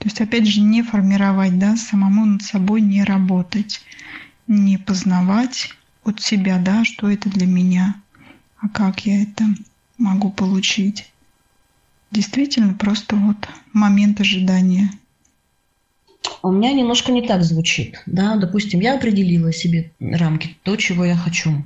То 0.00 0.06
есть, 0.06 0.20
опять 0.22 0.46
же, 0.46 0.62
не 0.62 0.82
формировать, 0.82 1.58
да, 1.58 1.76
самому 1.76 2.24
над 2.24 2.42
собой 2.42 2.80
не 2.80 3.04
работать, 3.04 3.82
не 4.46 4.78
познавать 4.78 5.74
от 6.04 6.22
себя, 6.22 6.58
да, 6.58 6.86
что 6.86 7.10
это 7.10 7.28
для 7.28 7.46
меня, 7.46 7.96
а 8.60 8.70
как 8.70 9.04
я 9.04 9.22
это 9.22 9.44
могу 9.98 10.30
получить. 10.30 11.12
Действительно, 12.10 12.72
просто 12.72 13.14
вот 13.14 13.46
момент 13.74 14.22
ожидания. 14.22 14.90
У 16.42 16.50
меня 16.50 16.72
немножко 16.72 17.12
не 17.12 17.28
так 17.28 17.42
звучит. 17.42 18.02
Да? 18.06 18.36
Допустим, 18.36 18.80
я 18.80 18.94
определила 18.94 19.52
себе 19.52 19.92
рамки, 20.00 20.56
то, 20.62 20.76
чего 20.76 21.04
я 21.04 21.14
хочу. 21.14 21.62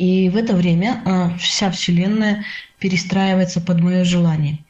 И 0.00 0.30
в 0.30 0.36
это 0.36 0.56
время 0.56 1.02
э, 1.04 1.36
вся 1.36 1.70
Вселенная 1.70 2.46
перестраивается 2.78 3.60
под 3.60 3.80
мое 3.80 4.04
желание. 4.04 4.60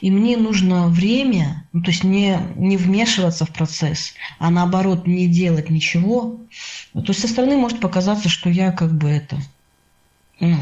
И 0.00 0.10
мне 0.10 0.36
нужно 0.36 0.88
время, 0.88 1.64
ну, 1.72 1.80
то 1.80 1.92
есть 1.92 2.02
не, 2.02 2.36
не 2.56 2.76
вмешиваться 2.76 3.44
в 3.44 3.50
процесс, 3.50 4.14
а 4.40 4.50
наоборот 4.50 5.06
не 5.06 5.28
делать 5.28 5.70
ничего. 5.70 6.40
То 6.92 7.04
есть 7.06 7.20
со 7.20 7.28
стороны 7.28 7.56
может 7.56 7.78
показаться, 7.78 8.28
что 8.28 8.50
я 8.50 8.72
как 8.72 8.92
бы 8.92 9.08
это, 9.08 9.38
ну, 10.40 10.56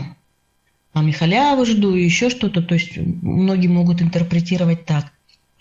там 0.92 1.08
и 1.08 1.12
халявы 1.12 1.64
и 1.64 2.04
еще 2.04 2.28
что-то. 2.28 2.60
То 2.60 2.74
есть 2.74 2.98
многие 2.98 3.68
могут 3.68 4.02
интерпретировать 4.02 4.84
так, 4.84 5.10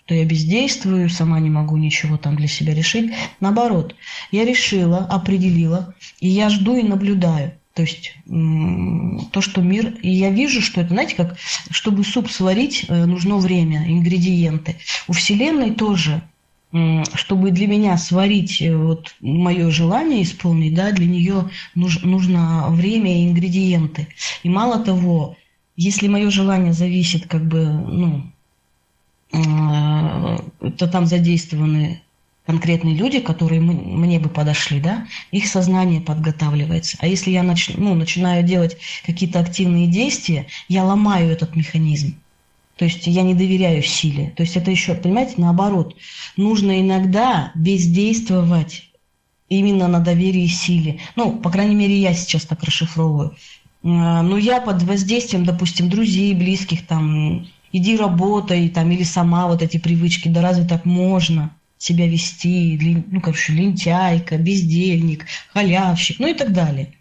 что 0.04 0.14
я 0.14 0.26
бездействую, 0.26 1.08
сама 1.08 1.40
не 1.40 1.48
могу 1.48 1.78
ничего 1.78 2.18
там 2.18 2.36
для 2.36 2.48
себя 2.48 2.74
решить. 2.74 3.14
Наоборот, 3.40 3.96
я 4.30 4.44
решила, 4.44 4.98
определила, 5.06 5.94
и 6.20 6.28
я 6.28 6.50
жду 6.50 6.76
и 6.76 6.82
наблюдаю. 6.82 7.57
То 7.78 7.82
есть 7.82 8.12
то, 9.30 9.40
что 9.40 9.60
мир... 9.62 9.94
И 10.02 10.10
я 10.10 10.30
вижу, 10.30 10.60
что 10.60 10.80
это, 10.80 10.88
знаете, 10.94 11.14
как, 11.14 11.36
чтобы 11.70 12.02
суп 12.02 12.28
сварить, 12.28 12.86
э, 12.88 13.04
нужно 13.04 13.36
время, 13.36 13.86
ингредиенты. 13.86 14.74
У 15.06 15.12
Вселенной 15.12 15.70
тоже 15.70 16.20
чтобы 17.14 17.50
для 17.50 17.66
меня 17.66 17.96
сварить 17.96 18.60
э, 18.60 18.76
вот 18.76 19.14
мое 19.20 19.70
желание 19.70 20.22
исполнить, 20.22 20.74
да, 20.74 20.90
для 20.90 21.06
нее 21.06 21.48
нуж, 21.76 22.02
нужно 22.02 22.66
время 22.70 23.16
и 23.16 23.28
ингредиенты. 23.28 24.08
И 24.42 24.50
мало 24.50 24.84
того, 24.84 25.36
если 25.76 26.08
мое 26.08 26.28
желание 26.30 26.72
зависит, 26.72 27.26
как 27.28 27.46
бы, 27.46 27.64
ну, 27.64 28.32
э, 29.32 30.70
то 30.76 30.88
там 30.88 31.06
задействованы 31.06 32.02
конкретные 32.48 32.94
люди, 32.94 33.20
которые 33.20 33.60
мне 33.60 34.18
бы 34.18 34.30
подошли, 34.30 34.80
да, 34.80 35.06
их 35.32 35.46
сознание 35.46 36.00
подготавливается. 36.00 36.96
А 36.98 37.06
если 37.06 37.30
я 37.30 37.42
нач, 37.42 37.68
ну, 37.76 37.94
начинаю 37.94 38.42
делать 38.42 38.78
какие-то 39.04 39.38
активные 39.38 39.86
действия, 39.86 40.46
я 40.66 40.82
ломаю 40.82 41.30
этот 41.30 41.54
механизм. 41.56 42.14
То 42.76 42.86
есть 42.86 43.06
я 43.06 43.20
не 43.20 43.34
доверяю 43.34 43.82
силе. 43.82 44.32
То 44.34 44.44
есть 44.44 44.56
это 44.56 44.70
еще, 44.70 44.94
понимаете, 44.94 45.34
наоборот. 45.36 45.94
Нужно 46.38 46.80
иногда 46.80 47.52
бездействовать 47.54 48.88
именно 49.50 49.86
на 49.86 50.00
доверии 50.00 50.46
силе. 50.46 51.00
Ну, 51.16 51.32
по 51.32 51.50
крайней 51.50 51.74
мере, 51.74 52.00
я 52.00 52.14
сейчас 52.14 52.44
так 52.44 52.64
расшифровываю. 52.64 53.36
А, 53.84 54.22
ну, 54.22 54.38
я 54.38 54.62
под 54.62 54.82
воздействием, 54.84 55.44
допустим, 55.44 55.90
друзей, 55.90 56.32
близких, 56.32 56.86
там, 56.86 57.46
иди 57.72 57.98
работай, 57.98 58.70
там, 58.70 58.90
или 58.90 59.02
сама 59.02 59.48
вот 59.48 59.60
эти 59.60 59.76
привычки, 59.76 60.28
да 60.28 60.40
разве 60.40 60.66
так 60.66 60.86
можно 60.86 61.52
себя 61.78 62.06
вести, 62.08 63.04
ну, 63.10 63.20
короче, 63.20 63.52
лентяйка, 63.52 64.36
бездельник, 64.36 65.26
халявщик, 65.52 66.18
ну 66.18 66.28
и 66.28 66.34
так 66.34 66.52
далее. 66.52 66.92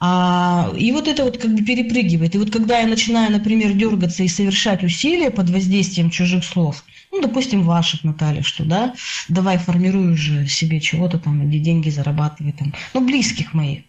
А, 0.00 0.72
и 0.76 0.92
вот 0.92 1.08
это 1.08 1.24
вот 1.24 1.38
как 1.38 1.52
бы 1.52 1.62
перепрыгивает. 1.64 2.34
И 2.34 2.38
вот 2.38 2.50
когда 2.50 2.78
я 2.78 2.86
начинаю, 2.86 3.32
например, 3.32 3.72
дергаться 3.72 4.22
и 4.22 4.28
совершать 4.28 4.84
усилия 4.84 5.30
под 5.30 5.50
воздействием 5.50 6.10
чужих 6.10 6.44
слов, 6.44 6.84
ну, 7.10 7.20
допустим, 7.20 7.62
ваших, 7.62 8.04
Наталья, 8.04 8.42
что, 8.42 8.64
да, 8.64 8.94
давай 9.28 9.58
формируй 9.58 10.12
уже 10.12 10.46
себе 10.46 10.80
чего-то 10.80 11.18
там, 11.18 11.48
где 11.48 11.58
деньги 11.58 11.90
зарабатывай 11.90 12.52
там, 12.52 12.74
ну, 12.94 13.04
близких 13.04 13.54
моих, 13.54 13.82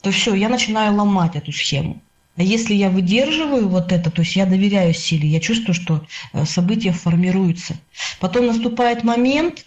то 0.00 0.10
все, 0.10 0.34
я 0.34 0.48
начинаю 0.48 0.94
ломать 0.96 1.36
эту 1.36 1.52
схему. 1.52 2.02
А 2.36 2.42
если 2.42 2.74
я 2.74 2.88
выдерживаю 2.88 3.68
вот 3.68 3.92
это, 3.92 4.10
то 4.10 4.22
есть 4.22 4.36
я 4.36 4.46
доверяю 4.46 4.94
силе, 4.94 5.28
я 5.28 5.38
чувствую, 5.38 5.74
что 5.74 6.04
э, 6.32 6.46
события 6.46 6.92
формируются. 6.92 7.76
Потом 8.20 8.46
наступает 8.46 9.04
момент, 9.04 9.66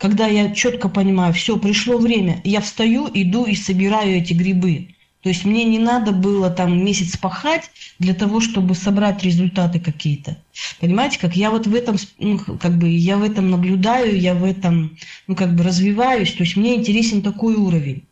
когда 0.00 0.26
я 0.26 0.50
четко 0.54 0.88
понимаю, 0.88 1.34
все, 1.34 1.58
пришло 1.58 1.98
время, 1.98 2.40
я 2.42 2.62
встаю, 2.62 3.08
иду 3.12 3.44
и 3.44 3.54
собираю 3.54 4.16
эти 4.16 4.32
грибы. 4.32 4.94
То 5.22 5.28
есть 5.28 5.44
мне 5.44 5.64
не 5.64 5.78
надо 5.78 6.12
было 6.12 6.48
там 6.48 6.82
месяц 6.82 7.18
пахать 7.18 7.70
для 7.98 8.14
того, 8.14 8.40
чтобы 8.40 8.74
собрать 8.74 9.22
результаты 9.22 9.78
какие-то. 9.78 10.38
Понимаете, 10.80 11.18
как 11.18 11.36
я 11.36 11.50
вот 11.50 11.66
в 11.66 11.74
этом, 11.74 11.96
ну, 12.18 12.38
как 12.38 12.78
бы 12.78 12.88
я 12.88 13.18
в 13.18 13.22
этом 13.22 13.50
наблюдаю, 13.50 14.18
я 14.18 14.34
в 14.34 14.44
этом, 14.44 14.96
ну, 15.26 15.36
как 15.36 15.54
бы 15.54 15.62
развиваюсь. 15.62 16.32
То 16.32 16.44
есть 16.44 16.56
мне 16.56 16.76
интересен 16.76 17.20
такой 17.20 17.56
уровень. 17.56 18.04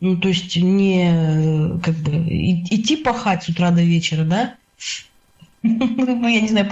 Ну, 0.00 0.16
то 0.16 0.28
есть 0.28 0.56
не 0.56 1.78
как 1.82 1.94
бы 1.96 2.12
идти 2.26 2.96
пахать 2.96 3.42
с 3.42 3.50
утра 3.50 3.70
до 3.70 3.82
вечера, 3.82 4.24
да? 4.24 4.54
Ну, 5.62 6.26
я 6.26 6.40
не 6.40 6.48
знаю, 6.48 6.70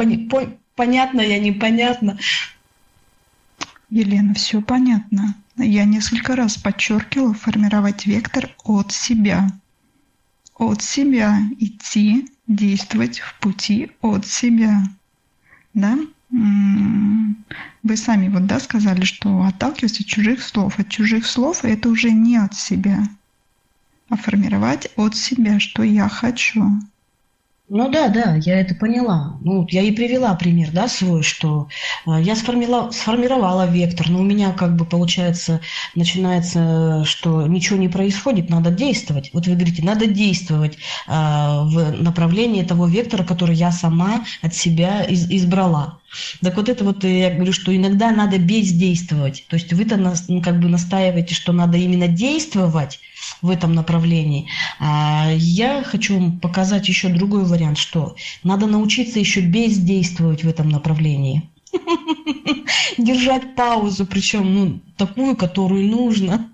понятно 0.75 1.21
я, 1.21 1.39
непонятно. 1.39 2.19
Елена, 3.93 4.35
все 4.35 4.61
понятно. 4.61 5.35
Я 5.57 5.85
несколько 5.85 6.35
раз 6.35 6.57
подчеркивала 6.57 7.35
формировать 7.35 8.07
вектор 8.07 8.51
от 8.65 8.91
себя 8.91 9.49
от 10.55 10.83
себя, 10.83 11.41
идти, 11.59 12.29
действовать 12.47 13.21
в 13.21 13.39
пути 13.41 13.91
от 14.01 14.27
себя. 14.27 14.83
Да? 15.75 15.99
Вы 16.31 17.97
сами 17.97 18.29
вот, 18.29 18.47
да, 18.47 18.61
сказали, 18.61 19.05
что 19.05 19.43
отталкиваться 19.43 20.03
от 20.03 20.09
чужих 20.09 20.43
слов. 20.43 20.79
От 20.79 20.89
чужих 20.89 21.27
слов 21.27 21.65
это 21.65 21.89
уже 21.89 22.11
не 22.11 22.37
от 22.37 22.55
себя, 22.55 23.09
а 24.09 24.17
формировать 24.17 24.91
от 24.97 25.17
себя, 25.17 25.61
что 25.61 25.83
я 25.83 26.09
хочу. 26.09 26.65
Ну 27.75 27.89
да, 27.89 28.09
да, 28.09 28.37
я 28.37 28.61
это 28.61 28.75
поняла. 28.75 29.39
Ну, 29.41 29.67
я 29.71 29.81
и 29.81 29.93
привела 29.93 30.35
пример, 30.35 30.69
да, 30.73 30.89
свой, 30.89 31.23
что 31.23 31.69
э, 32.07 32.21
я 32.21 32.37
сформировала, 32.37 32.91
сформировала 32.91 33.67
вектор, 33.67 34.11
но 34.11 34.21
у 34.21 34.23
меня 34.23 34.53
как 34.53 34.77
бы 34.77 34.85
получается, 34.85 35.63
начинается, 35.95 37.03
что 37.07 37.47
ничего 37.47 37.79
не 37.79 37.89
происходит, 37.89 38.51
надо 38.51 38.71
действовать. 38.71 39.31
Вот 39.33 39.47
вы 39.47 39.55
говорите, 39.55 39.83
надо 39.83 40.07
действовать 40.07 40.77
э, 40.77 41.11
в 41.11 41.93
направлении 41.99 42.63
того 42.63 42.87
вектора, 42.87 43.25
который 43.25 43.55
я 43.57 43.73
сама 43.73 44.23
от 44.43 44.55
себя 44.55 45.03
из, 45.05 45.31
избрала. 45.31 46.02
Так 46.43 46.57
вот 46.57 46.69
это 46.69 46.85
вот 46.85 47.05
я 47.05 47.31
говорю, 47.31 47.53
что 47.53 47.75
иногда 47.75 48.11
надо 48.11 48.39
бездействовать. 48.39 49.45
То 49.49 49.57
есть 49.57 49.73
вы-то 49.73 49.97
как 50.43 50.61
бы 50.61 50.69
настаиваете, 50.69 51.35
что 51.35 51.53
надо 51.53 51.79
именно 51.79 52.09
действовать, 52.09 53.01
в 53.41 53.51
этом 53.51 53.75
направлении. 53.75 54.49
А 54.79 55.31
я 55.35 55.83
хочу 55.85 56.19
вам 56.19 56.41
показать 56.41 56.89
еще 56.89 57.09
другой 57.09 57.45
вариант, 57.45 57.79
что 57.79 58.17
надо 58.43 58.67
научиться 58.67 59.19
еще 59.19 59.41
бездействовать 59.41 60.45
в 60.45 60.49
этом 60.49 60.69
направлении. 60.69 61.49
Держать 62.99 63.55
паузу, 63.55 64.07
причем 64.07 64.55
ну, 64.55 64.81
такую, 64.97 65.37
которую 65.37 65.89
нужно. 65.89 66.51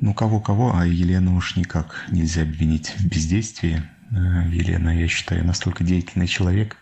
Ну, 0.00 0.14
кого-кого, 0.14 0.72
а 0.74 0.86
Елену 0.86 1.36
уж 1.36 1.56
никак 1.56 2.06
нельзя 2.10 2.42
обвинить 2.42 2.90
в 2.96 3.06
бездействии. 3.06 3.82
Э, 4.12 4.48
Елена, 4.50 4.98
я 4.98 5.08
считаю, 5.08 5.44
настолько 5.44 5.84
деятельный 5.84 6.26
человек. 6.26 6.78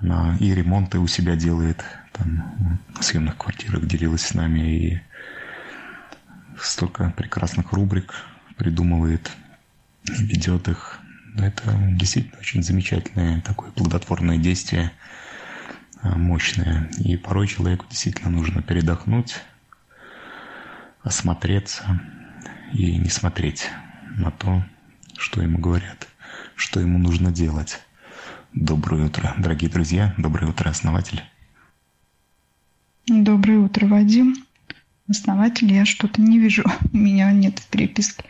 Она 0.00 0.36
и 0.40 0.54
ремонты 0.54 0.98
у 0.98 1.06
себя 1.06 1.36
делает, 1.36 1.82
там, 2.12 2.80
в 2.98 3.02
съемных 3.02 3.36
квартирах 3.36 3.86
делилась 3.86 4.22
с 4.22 4.34
нами, 4.34 4.60
и 4.60 5.00
столько 6.60 7.10
прекрасных 7.16 7.72
рубрик 7.72 8.14
придумывает, 8.56 9.30
ведет 10.04 10.68
их. 10.68 11.00
Это 11.38 11.76
действительно 11.92 12.38
очень 12.38 12.62
замечательное 12.62 13.40
такое 13.42 13.70
плодотворное 13.70 14.38
действие, 14.38 14.92
а, 16.02 16.16
мощное. 16.16 16.90
И 16.98 17.16
порой 17.16 17.46
человеку 17.46 17.86
действительно 17.90 18.30
нужно 18.30 18.62
передохнуть, 18.62 19.36
осмотреться 21.02 22.00
и 22.72 22.96
не 22.96 23.10
смотреть 23.10 23.68
на 24.16 24.30
то, 24.30 24.64
что 25.18 25.42
ему 25.42 25.58
говорят, 25.58 26.08
что 26.54 26.80
ему 26.80 26.98
нужно 26.98 27.30
делать. 27.30 27.80
Доброе 28.56 29.06
утро, 29.06 29.34
дорогие 29.38 29.70
друзья. 29.70 30.12
Доброе 30.18 30.48
утро, 30.48 30.68
основатель. 30.68 31.22
Доброе 33.06 33.60
утро, 33.60 33.86
Вадим 33.86 34.34
основатель 35.08 35.72
я 35.72 35.84
что-то 35.84 36.20
не 36.20 36.38
вижу, 36.38 36.64
у 36.92 36.96
меня 36.96 37.30
нет 37.32 37.62
переписки. 37.70 38.24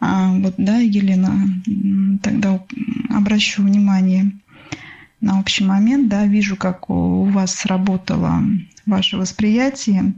А 0.00 0.32
вот, 0.32 0.54
да, 0.58 0.78
Елена, 0.78 1.48
тогда 2.22 2.62
обращу 3.10 3.62
внимание 3.62 4.32
на 5.20 5.40
общий 5.40 5.64
момент, 5.64 6.08
да, 6.08 6.26
вижу, 6.26 6.56
как 6.56 6.90
у 6.90 7.24
вас 7.24 7.54
сработало 7.54 8.42
ваше 8.84 9.16
восприятие. 9.16 10.12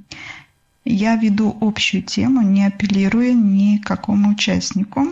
Я 0.85 1.17
веду 1.17 1.57
общую 1.61 2.03
тему, 2.03 2.43
не 2.43 2.65
апеллируя 2.65 3.33
ни 3.33 3.79
к 3.79 3.87
какому 3.87 4.31
участнику. 4.31 5.07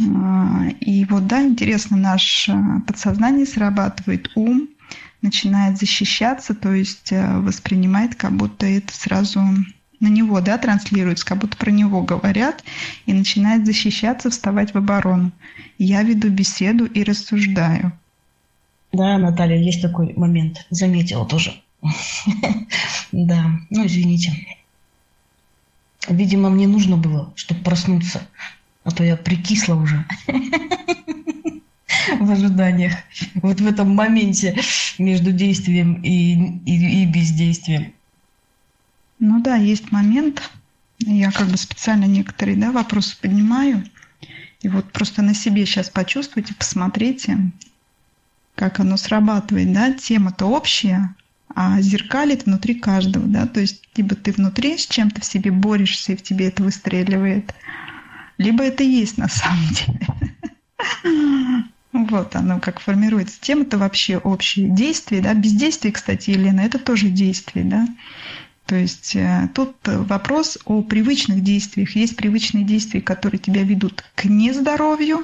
А, 0.00 0.66
и 0.80 1.04
вот, 1.04 1.26
да, 1.26 1.42
интересно, 1.42 1.96
наше 1.96 2.56
подсознание 2.86 3.46
срабатывает 3.46 4.30
ум, 4.34 4.68
начинает 5.22 5.78
защищаться, 5.78 6.54
то 6.54 6.72
есть 6.72 7.12
э, 7.12 7.38
воспринимает, 7.38 8.14
как 8.14 8.32
будто 8.32 8.66
это 8.66 8.92
сразу 8.92 9.40
на 10.00 10.08
него 10.08 10.40
да, 10.40 10.58
транслируется, 10.58 11.24
как 11.24 11.38
будто 11.38 11.56
про 11.56 11.70
него 11.70 12.02
говорят, 12.02 12.62
и 13.06 13.12
начинает 13.12 13.64
защищаться, 13.66 14.30
вставать 14.30 14.74
в 14.74 14.78
оборону. 14.78 15.32
Я 15.78 16.02
веду 16.02 16.28
беседу 16.28 16.84
и 16.84 17.02
рассуждаю. 17.04 17.92
Да, 18.92 19.18
Наталья, 19.18 19.56
есть 19.56 19.82
такой 19.82 20.12
момент. 20.14 20.66
Заметила 20.70 21.26
тоже. 21.26 21.54
Да, 23.12 23.44
ну 23.70 23.86
извините. 23.86 24.32
Видимо, 26.08 26.50
мне 26.50 26.66
нужно 26.66 26.96
было, 26.96 27.32
чтобы 27.36 27.60
проснуться, 27.60 28.26
а 28.84 28.90
то 28.90 29.02
я 29.02 29.16
прикисла 29.16 29.74
уже 29.74 30.04
в 32.20 32.30
ожиданиях. 32.30 32.94
Вот 33.34 33.60
в 33.60 33.66
этом 33.66 33.94
моменте 33.94 34.56
между 34.98 35.32
действием 35.32 36.02
и, 36.02 36.34
и, 36.66 37.02
и 37.02 37.06
бездействием. 37.06 37.92
Ну 39.18 39.40
да, 39.40 39.56
есть 39.56 39.90
момент. 39.90 40.50
Я 40.98 41.30
как 41.30 41.48
бы 41.48 41.56
специально 41.56 42.04
некоторые 42.04 42.56
да, 42.56 42.72
вопросы 42.72 43.16
поднимаю. 43.20 43.84
И 44.60 44.68
вот 44.68 44.90
просто 44.92 45.22
на 45.22 45.34
себе 45.34 45.66
сейчас 45.66 45.90
почувствуйте, 45.90 46.54
посмотрите, 46.54 47.38
как 48.54 48.80
оно 48.80 48.96
срабатывает. 48.96 49.72
Да? 49.72 49.92
Тема-то 49.92 50.46
общая, 50.46 51.14
а 51.54 51.80
зеркалит 51.80 52.46
внутри 52.46 52.74
каждого. 52.74 53.26
Да? 53.26 53.46
То 53.46 53.60
есть 53.60 53.82
либо 53.96 54.14
ты 54.14 54.32
внутри 54.32 54.76
с 54.76 54.86
чем-то 54.86 55.20
в 55.20 55.24
себе 55.24 55.50
борешься, 55.50 56.12
и 56.12 56.16
в 56.16 56.22
тебе 56.22 56.48
это 56.48 56.62
выстреливает, 56.62 57.54
либо 58.38 58.64
это 58.64 58.82
есть 58.82 59.18
на 59.18 59.28
самом 59.28 59.68
деле. 59.68 61.64
Вот 61.94 62.34
оно 62.34 62.58
как 62.58 62.80
формируется. 62.80 63.40
Тема-то 63.40 63.78
вообще 63.78 64.18
общие 64.18 64.68
действия, 64.68 65.20
да. 65.20 65.32
Бездействие, 65.32 65.92
кстати, 65.92 66.30
Елена, 66.30 66.62
это 66.62 66.80
тоже 66.80 67.08
действие, 67.08 67.64
да. 67.64 67.86
То 68.66 68.74
есть 68.74 69.14
э, 69.14 69.48
тут 69.54 69.76
вопрос 69.84 70.58
о 70.64 70.82
привычных 70.82 71.44
действиях. 71.44 71.94
Есть 71.94 72.16
привычные 72.16 72.64
действия, 72.64 73.00
которые 73.00 73.38
тебя 73.38 73.62
ведут 73.62 74.04
к 74.16 74.24
нездоровью, 74.24 75.22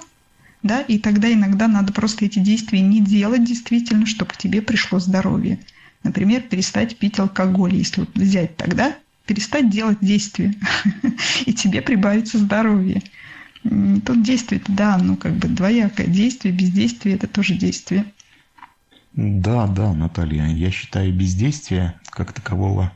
да, 0.63 0.81
и 0.83 0.99
тогда 0.99 1.33
иногда 1.33 1.69
надо 1.69 1.93
просто 1.93 2.27
эти 2.27 2.39
действия 2.39 2.81
не 2.81 3.01
делать 3.01 3.45
действительно, 3.45 4.07
чтобы 4.07 4.33
тебе 4.37 4.61
пришло 4.61 4.99
здоровье. 4.99 5.59
Например, 6.03 6.41
перестать 6.43 6.97
пить 6.99 7.19
алкоголь, 7.19 7.75
если 7.75 8.03
вот 8.03 8.11
взять 8.15 8.57
тогда, 8.57 8.95
перестать 9.31 9.71
делать 9.71 9.99
действия, 10.01 10.53
и 11.47 11.53
тебе 11.53 11.83
прибавится 11.83 12.37
здоровье. 12.37 13.01
Тут 13.63 14.25
действие, 14.25 14.61
да, 14.67 14.99
ну 14.99 15.17
как 15.17 15.35
бы 15.35 15.47
двоякое 15.47 16.09
действие, 16.09 16.53
бездействие– 16.53 17.15
это 17.17 17.29
тоже 17.29 17.55
действие. 17.55 18.07
Да, 19.13 19.69
да, 19.69 19.93
Наталья. 19.93 20.47
Я 20.47 20.73
считаю, 20.73 21.15
бездействия 21.15 21.95
как 22.07 22.33
такового 22.33 22.91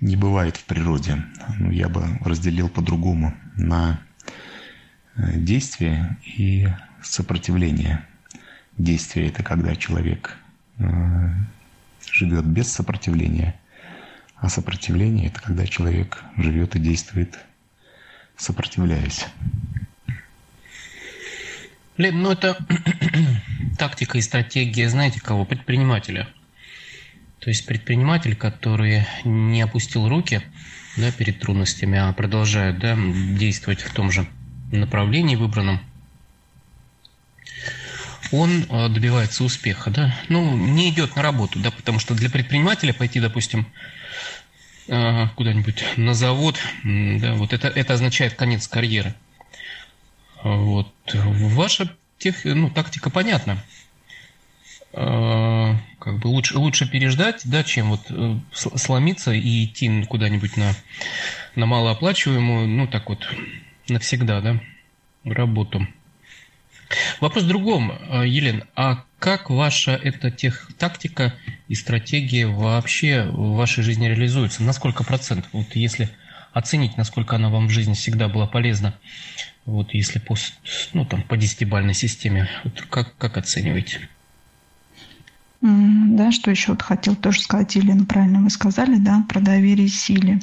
не 0.00 0.16
бывает 0.16 0.56
в 0.56 0.64
природе. 0.64 1.22
Ну, 1.58 1.70
я 1.70 1.90
бы 1.90 2.02
разделил 2.24 2.70
по-другому 2.70 3.34
на 3.58 4.00
э, 5.16 5.36
действие 5.36 6.16
и 6.24 6.66
сопротивление. 7.02 8.06
Действие– 8.78 9.26
это 9.28 9.42
когда 9.42 9.76
человек 9.76 10.38
э, 10.78 10.84
живет 12.10 12.46
без 12.46 12.72
сопротивления, 12.72 13.54
а 14.42 14.48
сопротивление– 14.48 15.26
это 15.28 15.40
когда 15.40 15.66
человек 15.68 16.20
живет 16.36 16.74
и 16.74 16.80
действует, 16.80 17.38
сопротивляясь. 18.36 19.26
Лен, 21.96 22.20
ну 22.20 22.32
это 22.32 22.58
тактика 23.78 24.18
и 24.18 24.20
стратегия, 24.20 24.88
знаете 24.88 25.20
кого? 25.20 25.44
Предпринимателя. 25.44 26.28
То 27.38 27.50
есть 27.50 27.66
предприниматель, 27.66 28.34
который 28.34 29.06
не 29.24 29.62
опустил 29.62 30.08
руки 30.08 30.42
да, 30.96 31.12
перед 31.12 31.38
трудностями, 31.38 31.98
а 31.98 32.12
продолжает 32.12 32.80
да, 32.80 32.98
действовать 33.38 33.82
в 33.82 33.94
том 33.94 34.10
же 34.10 34.26
направлении 34.72 35.36
выбранном, 35.36 35.80
он 38.32 38.64
э, 38.68 38.88
добивается 38.88 39.44
успеха, 39.44 39.90
да, 39.90 40.14
ну, 40.28 40.56
не 40.56 40.90
идет 40.90 41.14
на 41.16 41.22
работу, 41.22 41.58
да, 41.58 41.70
потому 41.70 41.98
что 41.98 42.14
для 42.14 42.30
предпринимателя 42.30 42.92
пойти, 42.92 43.20
допустим, 43.20 43.66
э, 44.88 45.28
куда-нибудь 45.36 45.84
на 45.96 46.14
завод, 46.14 46.58
да, 46.84 47.34
вот 47.34 47.52
это, 47.52 47.68
это 47.68 47.94
означает 47.94 48.34
конец 48.34 48.66
карьеры. 48.66 49.14
Вот. 50.42 50.92
Ваша 51.14 51.94
тех, 52.18 52.44
ну, 52.44 52.70
тактика 52.70 53.10
понятна. 53.10 53.62
Э, 54.92 55.74
как 55.98 56.18
бы 56.18 56.28
лучше, 56.28 56.58
лучше 56.58 56.90
переждать, 56.90 57.42
да, 57.44 57.62
чем 57.62 57.90
вот 57.90 58.00
э, 58.10 58.38
сломиться 58.52 59.32
и 59.32 59.64
идти 59.64 60.04
куда-нибудь 60.04 60.56
на, 60.56 60.74
на 61.54 61.66
малооплачиваемую, 61.66 62.68
ну, 62.68 62.86
так 62.86 63.08
вот, 63.08 63.26
навсегда, 63.88 64.40
да, 64.40 64.60
работу. 65.24 65.86
Вопрос 67.20 67.44
в 67.44 67.48
другом, 67.48 67.92
э, 67.92 68.26
Елена, 68.26 68.66
а 68.74 69.04
как 69.18 69.50
ваша 69.50 69.92
эта 69.92 70.30
тех, 70.30 70.68
тактика 70.78 71.34
и 71.68 71.74
стратегия 71.74 72.46
вообще 72.46 73.24
в 73.24 73.54
вашей 73.54 73.82
жизни 73.82 74.06
реализуется? 74.06 74.62
На 74.62 74.72
сколько 74.72 75.04
процентов? 75.04 75.48
Вот 75.52 75.74
если 75.74 76.10
оценить, 76.52 76.96
насколько 76.96 77.36
она 77.36 77.48
вам 77.48 77.68
в 77.68 77.70
жизни 77.70 77.94
всегда 77.94 78.28
была 78.28 78.46
полезна, 78.46 78.94
вот 79.64 79.94
если 79.94 80.18
по, 80.18 80.34
ну, 80.92 81.04
там, 81.04 81.22
по 81.22 81.36
десятибальной 81.36 81.94
системе, 81.94 82.48
вот 82.64 82.82
как, 82.82 83.16
как 83.16 83.36
оцениваете? 83.36 84.08
Да, 85.60 86.32
что 86.32 86.50
еще 86.50 86.72
вот 86.72 86.82
хотел 86.82 87.14
тоже 87.14 87.40
сказать, 87.40 87.76
Елена, 87.76 88.04
правильно 88.04 88.40
вы 88.40 88.50
сказали, 88.50 88.96
да, 88.96 89.24
про 89.28 89.40
доверие 89.40 89.88
силе. 89.88 90.40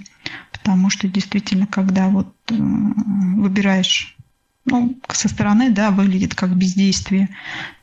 Потому 0.54 0.90
что 0.90 1.10
действительно, 1.10 1.68
когда 1.68 2.08
вот 2.08 2.34
э, 2.50 2.54
выбираешь, 2.56 4.16
ну, 4.66 4.98
со 5.10 5.28
стороны, 5.28 5.70
да, 5.72 5.92
выглядит 5.92 6.36
как 6.36 6.56
бездействие, 6.56 7.30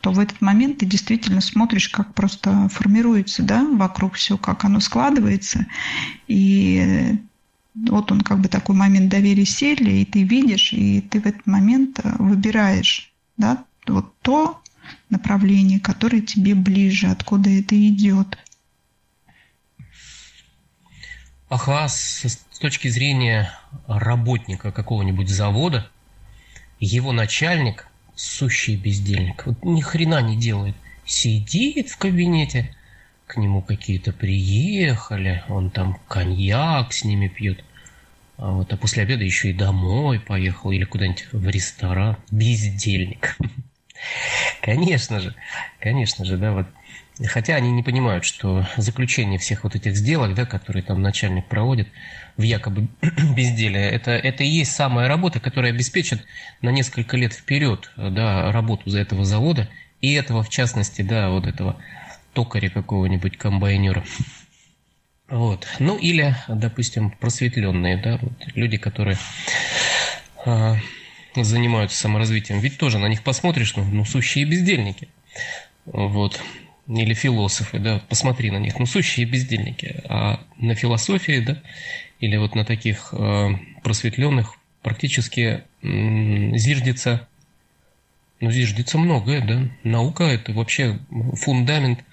то 0.00 0.12
в 0.12 0.18
этот 0.18 0.40
момент 0.40 0.78
ты 0.78 0.86
действительно 0.86 1.40
смотришь, 1.40 1.88
как 1.88 2.14
просто 2.14 2.68
формируется, 2.68 3.42
да, 3.42 3.64
вокруг 3.64 4.14
все, 4.14 4.38
как 4.38 4.64
оно 4.64 4.80
складывается. 4.80 5.66
И 6.28 7.18
вот 7.74 8.12
он 8.12 8.20
как 8.20 8.40
бы 8.40 8.48
такой 8.48 8.74
момент 8.74 9.10
доверия 9.10 9.44
силе, 9.44 10.02
и 10.02 10.04
ты 10.04 10.22
видишь, 10.22 10.72
и 10.72 11.00
ты 11.00 11.20
в 11.20 11.26
этот 11.26 11.46
момент 11.46 12.00
э, 12.02 12.14
выбираешь, 12.18 13.12
да, 13.36 13.64
вот 13.86 14.14
то, 14.20 14.62
направление, 15.10 15.80
которое 15.80 16.20
тебе 16.20 16.54
ближе, 16.54 17.08
откуда 17.08 17.50
это 17.50 17.76
идет. 17.88 18.38
Ага, 21.48 21.88
с, 21.88 22.24
с 22.24 22.58
точки 22.58 22.88
зрения 22.88 23.52
работника 23.86 24.72
какого-нибудь 24.72 25.28
завода, 25.28 25.90
его 26.80 27.12
начальник 27.12 27.88
сущий 28.14 28.76
бездельник, 28.76 29.46
вот 29.46 29.64
ни 29.64 29.80
хрена 29.80 30.20
не 30.22 30.36
делает. 30.36 30.74
Сидит 31.04 31.90
в 31.90 31.98
кабинете, 31.98 32.74
к 33.26 33.36
нему 33.36 33.62
какие-то 33.62 34.12
приехали, 34.12 35.44
он 35.48 35.70
там 35.70 35.98
коньяк 36.08 36.92
с 36.92 37.04
ними 37.04 37.28
пьет. 37.28 37.62
А 38.38 38.50
вот 38.52 38.72
а 38.72 38.76
после 38.76 39.02
обеда 39.02 39.24
еще 39.24 39.50
и 39.50 39.54
домой 39.54 40.20
поехал 40.20 40.70
или 40.70 40.84
куда-нибудь 40.84 41.28
в 41.32 41.48
ресторан. 41.48 42.16
Бездельник. 42.30 43.36
Конечно 44.60 45.20
же, 45.20 45.34
конечно 45.80 46.24
же, 46.24 46.36
да, 46.36 46.52
вот. 46.52 46.66
Хотя 47.24 47.54
они 47.54 47.70
не 47.70 47.82
понимают, 47.82 48.26
что 48.26 48.66
заключение 48.76 49.38
всех 49.38 49.64
вот 49.64 49.74
этих 49.74 49.96
сделок, 49.96 50.34
да, 50.34 50.44
которые 50.44 50.82
там 50.82 51.00
начальник 51.00 51.46
проводит 51.46 51.88
в 52.36 52.42
якобы 52.42 52.88
безделие, 53.36 53.90
это, 53.90 54.10
это 54.10 54.44
и 54.44 54.48
есть 54.48 54.72
самая 54.72 55.08
работа, 55.08 55.40
которая 55.40 55.72
обеспечит 55.72 56.24
на 56.62 56.70
несколько 56.70 57.16
лет 57.16 57.32
вперед 57.32 57.90
да, 57.96 58.52
работу 58.52 58.90
за 58.90 59.00
этого 59.00 59.24
завода, 59.24 59.68
и 60.00 60.12
этого, 60.12 60.42
в 60.42 60.50
частности, 60.50 61.02
да, 61.02 61.30
вот 61.30 61.46
этого 61.46 61.76
токаря 62.32 62.68
какого-нибудь 62.68 63.38
комбайнера. 63.38 64.04
Вот. 65.28 65.66
Ну 65.78 65.96
или, 65.96 66.36
допустим, 66.48 67.10
просветленные, 67.10 67.96
да, 67.96 68.18
вот 68.20 68.32
люди, 68.54 68.76
которые 68.76 69.18
а, 70.44 70.76
занимаются 71.34 71.98
саморазвитием, 71.98 72.60
ведь 72.60 72.78
тоже 72.78 72.98
на 72.98 73.06
них 73.06 73.22
посмотришь, 73.22 73.74
ну, 73.76 73.84
ну 73.84 74.04
сущие 74.04 74.44
бездельники. 74.44 75.08
Вот. 75.86 76.40
Или 76.86 77.14
философы, 77.14 77.80
да, 77.80 78.00
посмотри 78.08 78.50
на 78.50 78.58
них, 78.58 78.78
ну, 78.78 78.86
сущие 78.86 79.26
бездельники. 79.26 80.02
А 80.08 80.40
на 80.58 80.76
философии, 80.76 81.40
да, 81.40 81.60
или 82.20 82.36
вот 82.36 82.54
на 82.54 82.64
таких 82.64 83.12
э, 83.12 83.48
просветленных 83.82 84.54
практически 84.82 85.64
э, 85.82 86.56
зиждется, 86.56 87.28
ну, 88.40 88.50
зиждется 88.50 88.98
многое, 88.98 89.44
да. 89.44 89.68
Наука– 89.82 90.24
это 90.24 90.52
вообще 90.52 90.98
фундамент, 91.34 92.04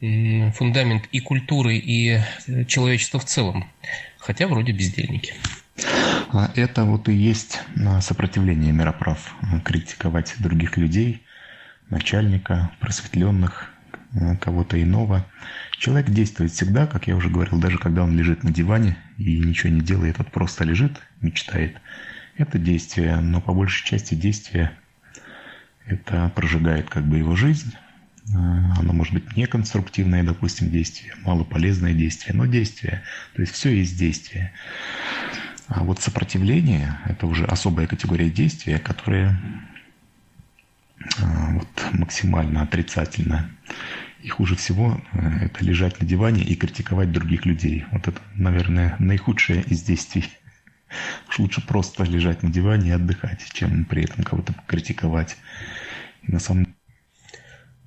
э, 0.00 0.50
фундамент 0.52 1.06
и 1.12 1.20
культуры, 1.20 1.76
и 1.76 2.20
человечества 2.66 3.20
в 3.20 3.24
целом. 3.24 3.70
Хотя 4.18 4.46
вроде 4.46 4.72
бездельники. 4.72 5.34
А 6.30 6.50
это 6.54 6.84
вот 6.84 7.08
и 7.08 7.12
есть 7.12 7.60
а, 7.84 8.00
сопротивление 8.00 8.72
мироправ. 8.72 9.34
Критиковать 9.64 10.34
других 10.38 10.76
людей, 10.76 11.22
начальника, 11.90 12.70
просветленных, 12.78 13.72
кого-то 14.40 14.80
иного. 14.80 15.26
Человек 15.78 16.10
действует 16.10 16.52
всегда, 16.52 16.86
как 16.86 17.08
я 17.08 17.16
уже 17.16 17.28
говорил, 17.28 17.58
даже 17.58 17.78
когда 17.78 18.04
он 18.04 18.16
лежит 18.16 18.44
на 18.44 18.52
диване 18.52 18.96
и 19.22 19.38
ничего 19.38 19.72
не 19.72 19.80
делает, 19.80 20.18
вот 20.18 20.30
просто 20.30 20.64
лежит, 20.64 21.00
мечтает. 21.20 21.80
Это 22.36 22.58
действие, 22.58 23.16
но 23.16 23.40
по 23.40 23.52
большей 23.52 23.86
части 23.86 24.14
действие 24.14 24.72
это 25.86 26.30
прожигает 26.34 26.88
как 26.88 27.04
бы 27.04 27.18
его 27.18 27.36
жизнь. 27.36 27.74
Оно 28.28 28.92
может 28.92 29.14
быть 29.14 29.36
неконструктивное, 29.36 30.22
допустим, 30.22 30.70
действие, 30.70 31.14
малополезное 31.22 31.92
действие, 31.92 32.34
но 32.34 32.46
действие. 32.46 33.02
То 33.34 33.42
есть 33.42 33.52
все 33.52 33.70
есть 33.70 33.98
действие. 33.98 34.52
А 35.66 35.82
вот 35.82 36.00
сопротивление– 36.00 36.98
это 37.06 37.26
уже 37.26 37.44
особая 37.44 37.86
категория 37.86 38.30
действия, 38.30 38.78
которая 38.78 39.40
а, 41.20 41.52
вот, 41.54 41.68
максимально 41.92 42.62
отрицательна. 42.62 43.50
И 44.22 44.28
хуже 44.28 44.56
всего 44.56 45.02
э, 45.12 45.46
это 45.46 45.64
лежать 45.64 46.00
на 46.00 46.06
диване 46.06 46.42
и 46.42 46.54
критиковать 46.54 47.12
других 47.12 47.44
людей. 47.44 47.84
Вот 47.90 48.08
это, 48.08 48.20
наверное, 48.34 48.96
наихудшее 48.98 49.62
из 49.62 49.82
действий. 49.82 50.28
Уж 51.28 51.38
лучше 51.38 51.66
просто 51.66 52.04
лежать 52.04 52.42
на 52.42 52.50
диване 52.50 52.90
и 52.90 52.92
отдыхать, 52.92 53.44
чем 53.52 53.84
при 53.84 54.04
этом 54.04 54.24
кого-то 54.24 54.54
критиковать. 54.66 55.36
И 56.22 56.32
на 56.32 56.38
самом 56.38 56.74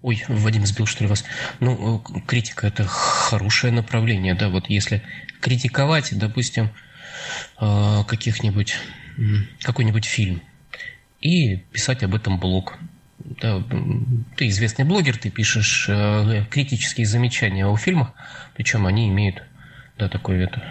Ой, 0.02 0.24
Вадим 0.28 0.66
сбил, 0.68 0.86
что 0.86 1.04
ли, 1.04 1.10
вас? 1.10 1.24
Ну, 1.60 2.04
э, 2.04 2.20
критика– 2.28 2.68
это 2.68 2.86
хорошее 2.86 3.74
направление, 3.74 4.36
да, 4.36 4.50
вот 4.50 4.70
если 4.70 5.02
критиковать, 5.42 6.16
допустим, 6.16 6.70
Э, 7.60 8.04
каких-нибудь, 8.08 8.76
какой-нибудь 9.62 10.06
фильм 10.06 10.42
и 11.22 11.58
писать 11.72 12.04
об 12.04 12.16
этом 12.16 12.40
блог. 12.40 12.78
Ты 13.40 14.48
известный 14.48 14.86
блогер, 14.86 15.18
ты 15.18 15.30
пишешь 15.30 15.88
э, 15.90 16.46
критические 16.50 17.06
замечания 17.06 17.66
о 17.66 17.76
фильмах, 17.78 18.14
причем 18.56 18.86
они 18.86 19.10
имеют, 19.10 19.44
да, 19.98 20.10
такое 20.10 20.46
это. 20.46 20.64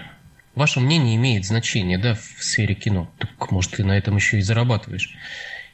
Ваше 0.55 0.81
мнение 0.81 1.17
имеет 1.17 1.45
значение, 1.45 1.99
да, 1.99 2.15
в 2.15 2.43
сфере 2.43 2.75
кино. 2.75 3.11
Так, 3.19 3.51
может, 3.51 3.73
ты 3.73 3.85
на 3.85 3.99
этом 3.99 4.17
еще 4.17 4.39
и 4.39 4.43
зарабатываешь. 4.43 5.11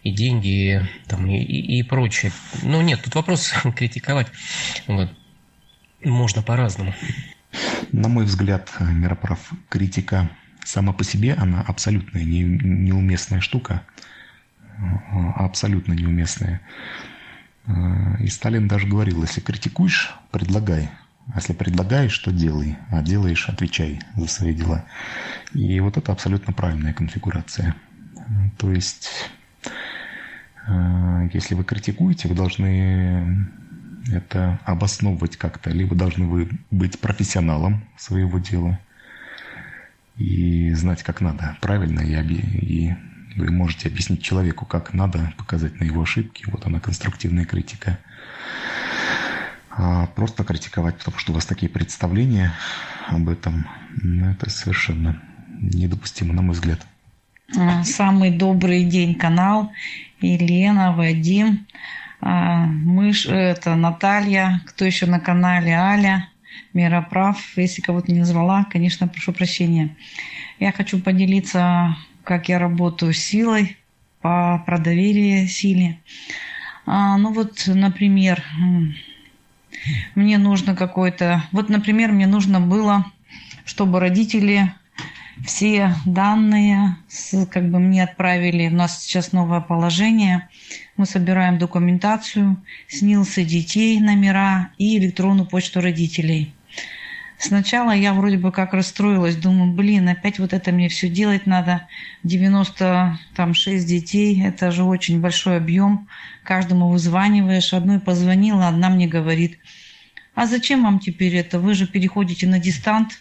И 0.02 0.10
деньги, 0.10 0.88
там, 1.06 1.26
и, 1.26 1.38
и, 1.42 1.82
прочее. 1.82 2.32
Но 2.62 2.80
нет, 2.80 3.02
тут 3.02 3.14
вопрос 3.14 3.52
критиковать. 3.76 4.28
Вот. 4.86 5.10
Можно 6.02 6.42
по-разному. 6.42 6.94
На 7.92 8.08
мой 8.08 8.24
взгляд, 8.24 8.70
мироправ 8.80 9.50
критика 9.68 10.30
сама 10.64 10.92
по 10.92 11.04
себе 11.04 11.34
она 11.34 11.62
абсолютно 11.62 12.18
не, 12.18 12.42
неуместная 12.42 13.40
штука, 13.40 13.82
абсолютно 15.36 15.92
неуместная. 15.92 16.60
И 18.20 18.26
Сталин 18.28 18.68
даже 18.68 18.86
говорил, 18.86 19.22
если 19.22 19.40
критикуешь, 19.40 20.14
предлагай. 20.30 20.88
А 21.32 21.36
если 21.36 21.52
предлагаешь, 21.52 22.18
то 22.18 22.32
делай. 22.32 22.76
А 22.90 23.02
делаешь, 23.02 23.48
отвечай 23.48 24.00
за 24.16 24.26
свои 24.26 24.54
дела. 24.54 24.84
И 25.54 25.78
вот 25.80 25.96
это 25.96 26.12
абсолютно 26.12 26.52
правильная 26.52 26.92
конфигурация. 26.92 27.76
То 28.58 28.72
есть, 28.72 29.30
э, 30.66 31.28
если 31.32 31.54
вы 31.54 31.64
критикуете, 31.64 32.28
вы 32.28 32.34
должны 32.34 33.48
это 34.10 34.58
обосновывать 34.64 35.36
как-то. 35.36 35.70
Либо 35.70 35.94
должны 35.94 36.26
вы 36.26 36.48
быть 36.70 36.98
профессионалом 36.98 37.84
своего 37.96 38.38
дела 38.38 38.78
и 40.16 40.72
знать, 40.74 41.02
как 41.02 41.20
надо 41.20 41.56
правильно, 41.60 42.00
и, 42.00 42.14
и 42.34 42.94
вы 43.36 43.50
можете 43.50 43.88
объяснить 43.88 44.22
человеку, 44.22 44.66
как 44.66 44.92
надо, 44.92 45.32
показать 45.36 45.80
на 45.80 45.84
его 45.84 46.02
ошибки. 46.02 46.44
Вот 46.48 46.66
она, 46.66 46.80
конструктивная 46.80 47.44
критика. 47.44 47.98
А 49.70 50.06
просто 50.06 50.44
критиковать, 50.44 50.98
потому 50.98 51.18
что 51.18 51.32
у 51.32 51.34
вас 51.34 51.46
такие 51.46 51.70
представления 51.70 52.52
об 53.08 53.28
этом, 53.28 53.66
ну, 54.02 54.30
это 54.30 54.50
совершенно 54.50 55.20
недопустимо, 55.60 56.34
на 56.34 56.42
мой 56.42 56.54
взгляд. 56.54 56.80
А, 57.56 57.84
самый 57.84 58.30
добрый 58.30 58.84
день 58.84 59.14
канал. 59.14 59.72
Елена, 60.20 60.92
Вадим, 60.92 61.66
а, 62.20 62.66
Мыш, 62.66 63.26
это 63.26 63.74
Наталья, 63.74 64.60
кто 64.66 64.84
еще 64.84 65.06
на 65.06 65.20
канале, 65.20 65.72
Аля, 65.72 66.28
Мироправ. 66.74 67.38
Если 67.56 67.80
кого-то 67.80 68.12
не 68.12 68.20
назвала, 68.20 68.64
конечно, 68.64 69.08
прошу 69.08 69.32
прощения. 69.32 69.96
Я 70.58 70.72
хочу 70.72 71.00
поделиться 71.00 71.96
как 72.24 72.48
я 72.48 72.58
работаю 72.58 73.12
силой, 73.12 73.76
по 74.20 74.62
продоверие 74.66 75.48
силе. 75.48 76.00
А, 76.86 77.16
ну 77.16 77.32
вот, 77.32 77.62
например, 77.66 78.42
мне 80.14 80.38
нужно 80.38 80.76
какой-то... 80.76 81.42
Вот, 81.52 81.68
например, 81.68 82.12
мне 82.12 82.26
нужно 82.26 82.60
было, 82.60 83.06
чтобы 83.64 84.00
родители 84.00 84.72
все 85.46 85.94
данные 86.04 86.96
как 87.50 87.70
бы 87.70 87.78
мне 87.78 88.04
отправили. 88.04 88.68
У 88.68 88.74
нас 88.74 89.02
сейчас 89.02 89.32
новое 89.32 89.60
положение. 89.60 90.48
Мы 90.96 91.06
собираем 91.06 91.58
документацию, 91.58 92.62
снился 92.88 93.42
детей, 93.42 93.98
номера 94.00 94.70
и 94.76 94.98
электронную 94.98 95.46
почту 95.46 95.80
родителей. 95.80 96.54
Сначала 97.42 97.92
я 97.92 98.12
вроде 98.12 98.36
бы 98.36 98.52
как 98.52 98.74
расстроилась, 98.74 99.34
думаю, 99.34 99.72
блин, 99.72 100.06
опять 100.10 100.38
вот 100.38 100.52
это 100.52 100.72
мне 100.72 100.90
все 100.90 101.08
делать 101.08 101.46
надо. 101.46 101.88
96 102.22 103.86
детей, 103.86 104.44
это 104.44 104.70
же 104.70 104.84
очень 104.84 105.22
большой 105.22 105.56
объем. 105.56 106.06
Каждому 106.44 106.90
вызваниваешь, 106.90 107.72
одной 107.72 107.98
позвонила, 107.98 108.68
одна 108.68 108.90
мне 108.90 109.06
говорит, 109.06 109.58
а 110.34 110.44
зачем 110.44 110.82
вам 110.82 110.98
теперь 110.98 111.34
это? 111.34 111.58
Вы 111.58 111.72
же 111.72 111.86
переходите 111.86 112.46
на 112.46 112.58
дистант. 112.58 113.18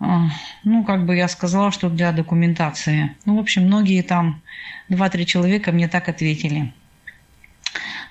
А, 0.00 0.26
ну, 0.64 0.82
как 0.82 1.06
бы 1.06 1.14
я 1.14 1.28
сказала, 1.28 1.70
что 1.70 1.88
для 1.88 2.10
документации. 2.10 3.14
Ну, 3.26 3.36
в 3.36 3.38
общем, 3.38 3.62
многие 3.62 4.02
там, 4.02 4.42
два-три 4.88 5.24
человека 5.24 5.70
мне 5.70 5.86
так 5.86 6.08
ответили. 6.08 6.74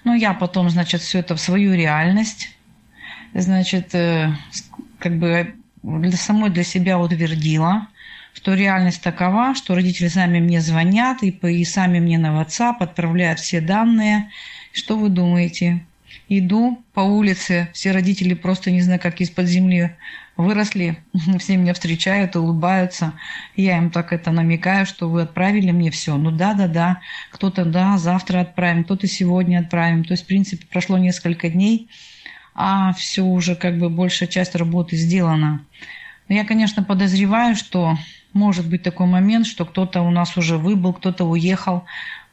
Ну, 0.06 0.14
я 0.14 0.34
потом, 0.34 0.70
значит, 0.70 1.02
все 1.02 1.20
это 1.20 1.36
в 1.36 1.42
свою 1.42 1.74
реальность, 1.74 2.56
значит, 3.34 3.94
э, 3.96 4.34
как 5.04 5.20
бы 5.20 5.56
для 5.84 6.14
самой 6.14 6.50
для 6.50 6.64
себя 6.64 6.98
утвердила, 6.98 7.90
что 8.34 8.54
реальность 8.54 9.04
такова, 9.04 9.54
что 9.54 9.76
родители 9.76 10.08
сами 10.08 10.40
мне 10.40 10.62
звонят 10.62 11.24
и, 11.24 11.28
и 11.30 11.66
сами 11.66 12.00
мне 12.00 12.18
на 12.18 12.42
WhatsApp 12.42 12.78
отправляют 12.80 13.42
все 13.42 13.60
данные. 13.60 14.32
Что 14.72 14.98
вы 14.98 15.10
думаете? 15.10 15.86
Иду 16.30 16.82
по 16.94 17.02
улице, 17.02 17.68
все 17.74 17.92
родители 17.92 18.34
просто 18.34 18.72
не 18.72 18.80
знаю, 18.80 19.02
как 19.02 19.20
из-под 19.20 19.48
земли 19.48 19.92
выросли, 20.38 21.00
все 21.40 21.58
меня 21.58 21.74
встречают, 21.74 22.38
улыбаются. 22.38 23.12
Я 23.58 23.78
им 23.78 23.92
так 23.92 24.14
это 24.14 24.32
намекаю, 24.32 24.86
что 24.86 25.10
вы 25.10 25.24
отправили 25.24 25.72
мне 25.72 25.92
все. 25.92 26.16
Ну 26.16 26.32
да, 26.32 26.54
да, 26.54 26.70
да. 26.70 27.02
Кто-то 27.30 27.66
да, 27.66 27.98
завтра 27.98 28.40
отправим, 28.40 28.86
кто-то 28.86 29.06
сегодня 29.06 29.60
отправим. 29.60 30.06
То 30.06 30.14
есть, 30.14 30.24
в 30.24 30.28
принципе, 30.28 30.66
прошло 30.66 30.98
несколько 30.98 31.50
дней– 31.50 31.90
а 32.56 32.94
все 32.94 33.24
уже 33.24 33.56
как 33.56 33.78
бы 33.78 33.90
большая 33.90 34.30
часть 34.30 34.56
работы 34.56 34.96
сделана. 34.96 35.66
Я, 36.30 36.46
конечно, 36.46 36.84
подозреваю, 36.84 37.56
что 37.56 37.98
может 38.34 38.68
быть 38.68 38.84
такой 38.84 39.08
момент, 39.08 39.46
что 39.46 39.66
кто-то 39.66 40.02
у 40.02 40.12
нас 40.12 40.38
уже 40.38 40.58
выбыл, 40.58 40.94
кто-то 40.94 41.26
уехал, 41.26 41.86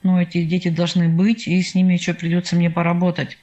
но 0.02 0.20
эти 0.20 0.44
дети 0.44 0.68
должны 0.68 1.08
быть, 1.08 1.46
и 1.46 1.62
с 1.62 1.74
ними 1.74 1.94
еще 1.94 2.14
придется 2.14 2.56
мне 2.56 2.70
поработать. 2.70 3.36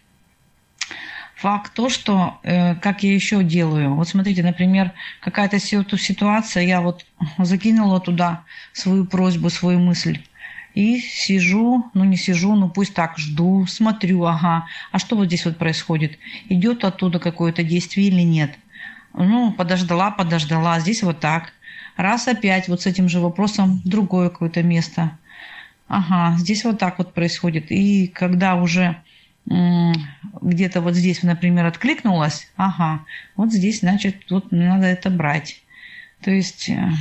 Факт 1.36 1.74
то, 1.76 1.88
что 1.90 2.40
э, 2.42 2.74
как 2.76 3.04
я 3.04 3.14
еще 3.14 3.44
делаю. 3.44 3.94
Вот 3.94 4.08
смотрите, 4.08 4.42
например, 4.42 4.94
какая-то 5.22 5.60
ситуация, 5.60 6.64
я 6.64 6.82
вот 6.82 7.06
закинула 7.38 8.00
туда 8.00 8.44
свою 8.74 9.06
просьбу, 9.06 9.52
свою 9.52 9.80
мысль. 9.80 10.20
И 10.78 11.00
сижу, 11.00 11.90
ну 11.96 12.04
не 12.04 12.18
сижу, 12.18 12.54
ну 12.54 12.70
пусть 12.70 12.94
так, 12.94 13.18
жду, 13.18 13.66
смотрю, 13.66 14.26
ага, 14.26 14.68
а 14.92 15.00
что 15.00 15.16
вот 15.16 15.26
здесь 15.26 15.44
вот 15.44 15.58
происходит? 15.58 16.20
Идет 16.50 16.84
оттуда 16.84 17.18
какое-то 17.18 17.64
действие 17.64 18.10
или 18.10 18.22
нет? 18.22 18.52
Ну, 19.16 19.52
подождала, 19.54 20.12
подождала, 20.12 20.80
здесь 20.80 21.02
вот 21.02 21.20
так. 21.20 21.52
Раз 21.96 22.28
опять 22.28 22.68
вот 22.68 22.84
с 22.84 22.86
этим 22.86 23.10
же 23.10 23.20
вопросом 23.20 23.82
другое 23.86 24.30
какое-то 24.30 24.62
место. 24.62 25.18
Ага, 25.88 26.38
здесь 26.38 26.64
вот 26.64 26.78
так 26.78 27.00
вот 27.00 27.16
происходит. 27.16 27.72
И 27.72 28.06
когда 28.06 28.54
уже 28.54 29.02
где-то 29.48 30.82
вот 30.82 30.94
здесь, 30.94 31.24
например, 31.24 31.66
откликнулась, 31.66 32.52
ага, 32.56 33.04
вот 33.36 33.52
здесь, 33.52 33.80
значит, 33.80 34.30
вот 34.30 34.52
надо 34.52 34.86
это 34.86 35.10
брать. 35.10 35.60
То 36.22 36.30
есть 36.30 36.70
э, 36.70 36.92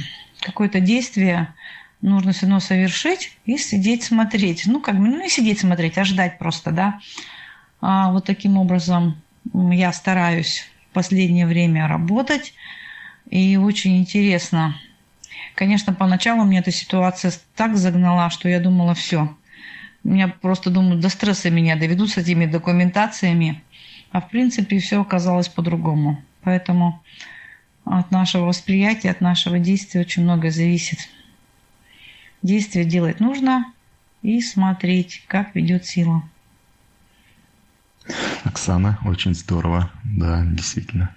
какое-то 0.41 0.81
действие 0.81 1.53
нужно 2.03 2.33
все 2.33 2.43
равно 2.43 2.61
совершить 2.61 3.37
и 3.45 3.57
сидеть 3.57 4.03
смотреть. 4.03 4.67
Ну, 4.67 4.81
как 4.81 4.97
бы, 4.97 5.09
ну, 5.09 5.21
не 5.21 5.29
сидеть 5.29 5.61
смотреть, 5.61 5.99
а 5.99 6.05
ждать 6.05 6.39
просто, 6.39 6.71
да. 6.71 7.01
А 7.81 8.11
вот 8.13 8.25
таким 8.25 8.59
образом 8.59 9.21
я 9.53 9.93
стараюсь 9.93 10.69
в 10.91 10.95
последнее 10.95 11.47
время 11.47 11.89
работать. 11.89 12.55
И 13.31 13.57
очень 13.57 13.99
интересно. 13.99 14.77
Конечно, 15.55 15.93
поначалу 15.93 16.45
мне 16.45 16.59
эта 16.59 16.71
ситуация 16.71 17.33
так 17.55 17.77
загнала, 17.77 18.31
что 18.31 18.49
я 18.49 18.61
думала, 18.61 18.95
все. 18.95 19.35
Меня 20.05 20.29
просто, 20.29 20.71
думаю, 20.71 21.01
до 21.01 21.09
стресса 21.09 21.51
меня 21.51 21.77
доведут 21.77 22.11
с 22.11 22.19
этими 22.19 22.47
документациями. 22.47 23.63
А 24.13 24.21
в 24.21 24.29
принципе 24.31 24.79
все 24.79 25.01
оказалось 25.01 25.49
по-другому. 25.49 26.23
Поэтому 26.43 27.03
от 27.85 28.11
нашего 28.11 28.45
восприятия, 28.47 29.11
от 29.11 29.21
нашего 29.21 29.59
действия 29.59 30.01
очень 30.01 30.23
многое 30.23 30.51
зависит. 30.51 31.09
Действие 32.43 32.85
делать 32.85 33.21
нужно 33.21 33.73
и 34.23 34.41
смотреть, 34.41 35.25
как 35.29 35.55
ведет 35.55 35.85
сила. 35.87 36.23
Оксана, 38.45 38.99
очень 39.05 39.35
здорово. 39.35 39.91
Да, 40.05 40.45
действительно. 40.45 41.15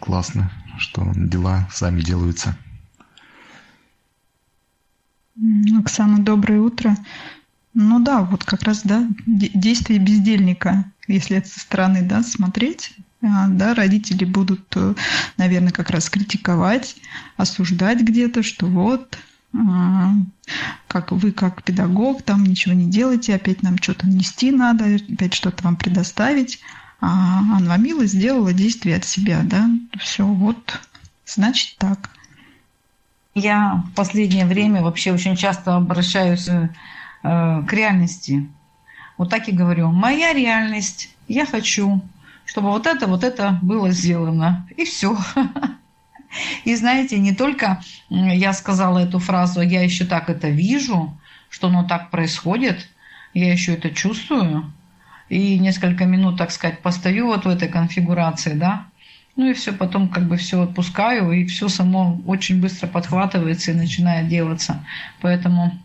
Классно, 0.00 0.50
что 0.78 1.10
дела 1.14 1.68
сами 1.72 2.00
делаются. 2.00 2.56
Оксана, 5.78 6.18
доброе 6.18 6.60
утро. 6.60 6.96
Ну 7.74 8.00
да, 8.00 8.22
вот 8.22 8.44
как 8.44 8.62
раз, 8.62 8.82
да, 8.84 9.08
действие 9.26 9.98
бездельника, 9.98 10.84
если 11.08 11.38
это 11.38 11.48
со 11.48 11.60
стороны, 11.60 12.02
да, 12.02 12.22
смотреть, 12.22 12.94
а, 13.22 13.48
да, 13.48 13.74
родители 13.74 14.24
будут, 14.24 14.76
э, 14.76 14.94
наверное, 15.38 15.72
как 15.72 15.88
раз 15.90 16.10
критиковать, 16.10 16.96
осуждать 17.36 18.02
где-то, 18.02 18.42
что 18.42 18.66
вот 18.66 19.16
как 20.88 21.12
вы 21.12 21.32
как 21.32 21.62
педагог 21.62 22.22
там 22.22 22.44
ничего 22.44 22.74
не 22.74 22.90
делаете, 22.90 23.34
опять 23.34 23.62
нам 23.62 23.78
что-то 23.78 24.06
нести 24.06 24.50
надо, 24.50 24.98
опять 25.12 25.34
что-то 25.34 25.64
вам 25.64 25.76
предоставить. 25.76 26.60
А 27.00 27.40
Анна 27.56 27.76
Мила 27.78 28.06
сделала 28.06 28.52
действие 28.52 28.96
от 28.96 29.04
себя, 29.04 29.40
да, 29.42 29.68
все, 29.98 30.24
вот, 30.24 30.80
значит 31.26 31.76
так. 31.78 32.10
Я 33.34 33.82
в 33.90 33.94
последнее 33.94 34.46
время 34.46 34.82
вообще 34.82 35.12
очень 35.12 35.36
часто 35.36 35.76
обращаюсь 35.76 36.48
э, 36.48 36.68
к 37.22 37.72
реальности. 37.72 38.48
Вот 39.18 39.30
так 39.30 39.48
и 39.48 39.52
говорю, 39.52 39.90
моя 39.90 40.32
реальность, 40.32 41.14
я 41.28 41.46
хочу, 41.46 42.02
чтобы 42.44 42.68
вот 42.68 42.86
это, 42.86 43.06
вот 43.06 43.24
это 43.24 43.58
было 43.62 43.90
сделано. 43.90 44.68
И 44.76 44.84
все. 44.84 45.18
И 46.64 46.74
знаете, 46.74 47.18
не 47.18 47.34
только 47.34 47.82
я 48.08 48.52
сказала 48.52 48.98
эту 48.98 49.18
фразу, 49.18 49.60
я 49.60 49.82
еще 49.82 50.04
так 50.04 50.30
это 50.30 50.48
вижу, 50.48 51.18
что 51.50 51.68
оно 51.68 51.84
так 51.84 52.10
происходит, 52.10 52.88
я 53.34 53.52
еще 53.52 53.74
это 53.74 53.90
чувствую, 53.90 54.72
и 55.28 55.58
несколько 55.58 56.04
минут, 56.04 56.38
так 56.38 56.50
сказать, 56.50 56.80
постою 56.80 57.26
вот 57.26 57.44
в 57.44 57.48
этой 57.48 57.68
конфигурации, 57.68 58.54
да, 58.54 58.86
ну 59.36 59.48
и 59.48 59.54
все, 59.54 59.72
потом 59.72 60.08
как 60.08 60.28
бы 60.28 60.36
все 60.36 60.62
отпускаю, 60.62 61.32
и 61.32 61.46
все 61.46 61.68
само 61.68 62.20
очень 62.26 62.60
быстро 62.60 62.86
подхватывается 62.86 63.70
и 63.70 63.74
начинает 63.74 64.28
делаться. 64.28 64.84
Поэтому 65.22 65.78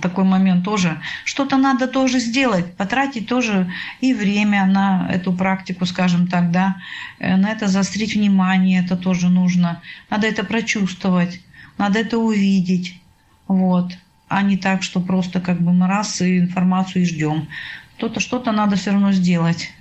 такой 0.00 0.24
момент 0.24 0.64
тоже. 0.64 1.00
Что-то 1.24 1.56
надо 1.56 1.88
тоже 1.88 2.20
сделать, 2.20 2.76
потратить 2.76 3.28
тоже 3.28 3.72
и 4.00 4.14
время 4.14 4.66
на 4.66 5.08
эту 5.10 5.32
практику, 5.32 5.86
скажем 5.86 6.28
так, 6.28 6.50
да. 6.50 6.76
Э, 7.18 7.36
на 7.36 7.50
это 7.50 7.68
заострить 7.68 8.14
внимание, 8.14 8.84
это 8.84 8.96
тоже 8.96 9.28
нужно. 9.28 9.82
Надо 10.10 10.26
это 10.26 10.44
прочувствовать, 10.44 11.40
надо 11.76 11.98
это 11.98 12.18
увидеть. 12.18 13.00
Вот. 13.48 13.92
А 14.28 14.42
не 14.42 14.56
так, 14.56 14.82
что 14.82 15.00
просто 15.00 15.40
как 15.40 15.60
бы 15.60 15.72
мы 15.72 15.86
раз 15.86 16.20
и 16.20 16.38
информацию 16.38 17.02
и 17.02 17.06
ждем. 17.06 17.48
Что-то 17.96 18.20
что-то 18.20 18.52
надо 18.52 18.76
все 18.76 18.92
равно 18.92 19.12
сделать. 19.12 19.72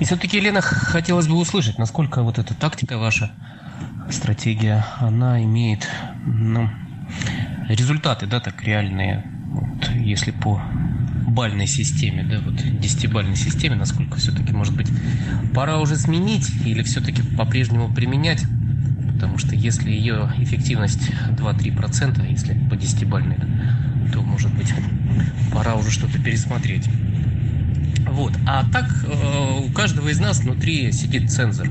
И 0.00 0.04
все-таки, 0.04 0.38
Елена, 0.38 0.60
хотелось 0.60 1.28
бы 1.28 1.36
услышать, 1.36 1.78
насколько 1.78 2.22
вот 2.22 2.38
эта 2.38 2.54
тактика 2.54 2.98
ваша, 2.98 3.30
стратегия, 4.10 4.84
она 4.98 5.42
имеет 5.44 5.88
ну, 6.26 6.68
результаты, 7.74 8.26
да, 8.26 8.40
так 8.40 8.62
реальные, 8.62 9.24
вот, 9.50 9.90
если 9.96 10.30
по 10.30 10.62
бальной 11.26 11.66
системе, 11.66 12.24
да, 12.24 12.40
вот 12.44 12.56
десятибальной 12.80 13.36
системе, 13.36 13.76
насколько 13.76 14.18
все-таки, 14.18 14.52
может 14.52 14.76
быть, 14.76 14.88
пора 15.54 15.78
уже 15.78 15.96
сменить 15.96 16.50
или 16.64 16.82
все-таки 16.82 17.22
по-прежнему 17.22 17.92
применять, 17.92 18.44
потому 19.14 19.38
что 19.38 19.54
если 19.54 19.90
ее 19.90 20.32
эффективность 20.38 21.10
2-3%, 21.30 22.30
если 22.30 22.54
по 22.68 22.76
десятибальной, 22.76 23.36
да, 23.38 23.46
то, 24.12 24.20
может 24.22 24.52
быть, 24.54 24.72
пора 25.52 25.74
уже 25.74 25.90
что-то 25.90 26.18
пересмотреть. 26.18 26.88
Вот. 28.10 28.32
А 28.46 28.64
так 28.70 28.84
э, 29.06 29.64
у 29.66 29.72
каждого 29.72 30.08
из 30.08 30.20
нас 30.20 30.40
внутри 30.40 30.92
сидит 30.92 31.30
цензор. 31.30 31.68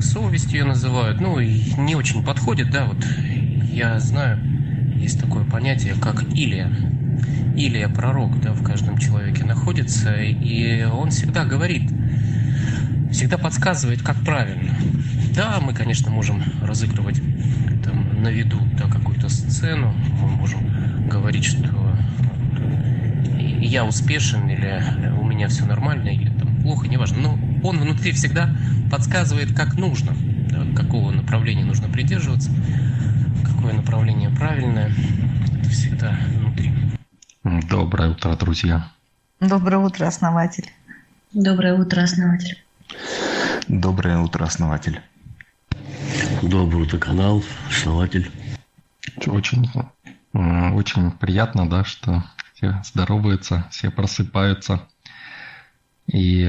Совесть 0.00 0.52
ее 0.52 0.64
называют. 0.64 1.20
Ну, 1.20 1.38
и 1.38 1.62
не 1.78 1.94
очень 1.94 2.24
подходит, 2.24 2.70
да, 2.70 2.86
вот 2.86 3.06
я 3.70 4.00
знаю, 4.00 4.55
есть 5.00 5.20
такое 5.20 5.44
понятие, 5.44 5.94
как 6.00 6.24
Илия. 6.34 6.70
Илия 7.56 7.88
пророк, 7.88 8.40
да, 8.40 8.52
в 8.52 8.62
каждом 8.62 8.98
человеке 8.98 9.44
находится, 9.44 10.16
и 10.22 10.84
он 10.84 11.10
всегда 11.10 11.44
говорит, 11.44 11.90
всегда 13.10 13.38
подсказывает, 13.38 14.02
как 14.02 14.16
правильно. 14.24 14.74
Да, 15.34 15.58
мы, 15.60 15.72
конечно, 15.72 16.10
можем 16.10 16.42
разыгрывать 16.62 17.20
там, 17.84 18.22
на 18.22 18.28
виду 18.28 18.58
да, 18.78 18.88
какую-то 18.88 19.28
сцену, 19.28 19.94
мы 20.20 20.28
можем 20.28 21.08
говорить, 21.08 21.44
что 21.44 21.96
я 23.60 23.84
успешен, 23.84 24.48
или 24.48 24.82
у 25.18 25.24
меня 25.24 25.48
все 25.48 25.64
нормально, 25.64 26.08
или 26.08 26.30
там 26.30 26.54
плохо, 26.62 26.88
неважно. 26.88 27.20
Но 27.20 27.38
он 27.62 27.78
внутри 27.78 28.12
всегда 28.12 28.50
подсказывает, 28.90 29.52
как 29.52 29.76
нужно, 29.76 30.14
да, 30.50 30.64
какого 30.74 31.10
направления 31.10 31.64
нужно 31.64 31.88
придерживаться 31.88 32.50
какое 33.66 33.80
направление 33.80 34.30
правильное. 34.30 34.94
Это 35.58 35.68
всегда 35.70 36.16
внутри. 36.36 36.72
Доброе 37.42 38.10
утро, 38.10 38.36
друзья. 38.36 38.92
Доброе 39.40 39.78
утро, 39.78 40.06
основатель. 40.06 40.70
Доброе 41.32 41.74
утро, 41.74 42.02
основатель. 42.02 42.62
Доброе 43.66 44.18
утро, 44.18 44.44
основатель. 44.44 45.00
Доброе 46.42 46.84
утро, 46.84 46.98
канал, 46.98 47.42
основатель. 47.68 48.30
Очень, 49.26 49.68
очень 50.32 51.10
приятно, 51.10 51.68
да, 51.68 51.82
что 51.82 52.22
все 52.54 52.80
здороваются, 52.84 53.66
все 53.72 53.90
просыпаются. 53.90 54.86
И, 56.06 56.48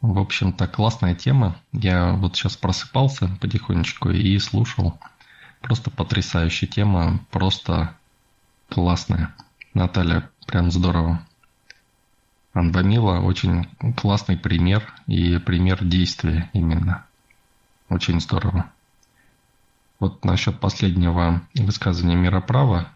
в 0.00 0.18
общем-то, 0.18 0.68
классная 0.68 1.16
тема. 1.16 1.56
Я 1.72 2.12
вот 2.12 2.36
сейчас 2.36 2.56
просыпался 2.56 3.28
потихонечку 3.40 4.10
и 4.10 4.38
слушал 4.38 4.96
Просто 5.60 5.90
потрясающая 5.90 6.68
тема, 6.68 7.20
просто 7.30 7.94
классная. 8.68 9.34
Наталья, 9.74 10.30
прям 10.46 10.70
здорово. 10.70 11.24
Анбамила 12.52 13.20
очень 13.20 13.68
классный 13.96 14.36
пример 14.36 14.92
и 15.06 15.38
пример 15.38 15.84
действия 15.84 16.50
именно. 16.52 17.06
Очень 17.88 18.20
здорово. 18.20 18.70
Вот 20.00 20.24
насчет 20.24 20.58
последнего 20.58 21.42
высказывания 21.54 22.16
мироправа, 22.16 22.88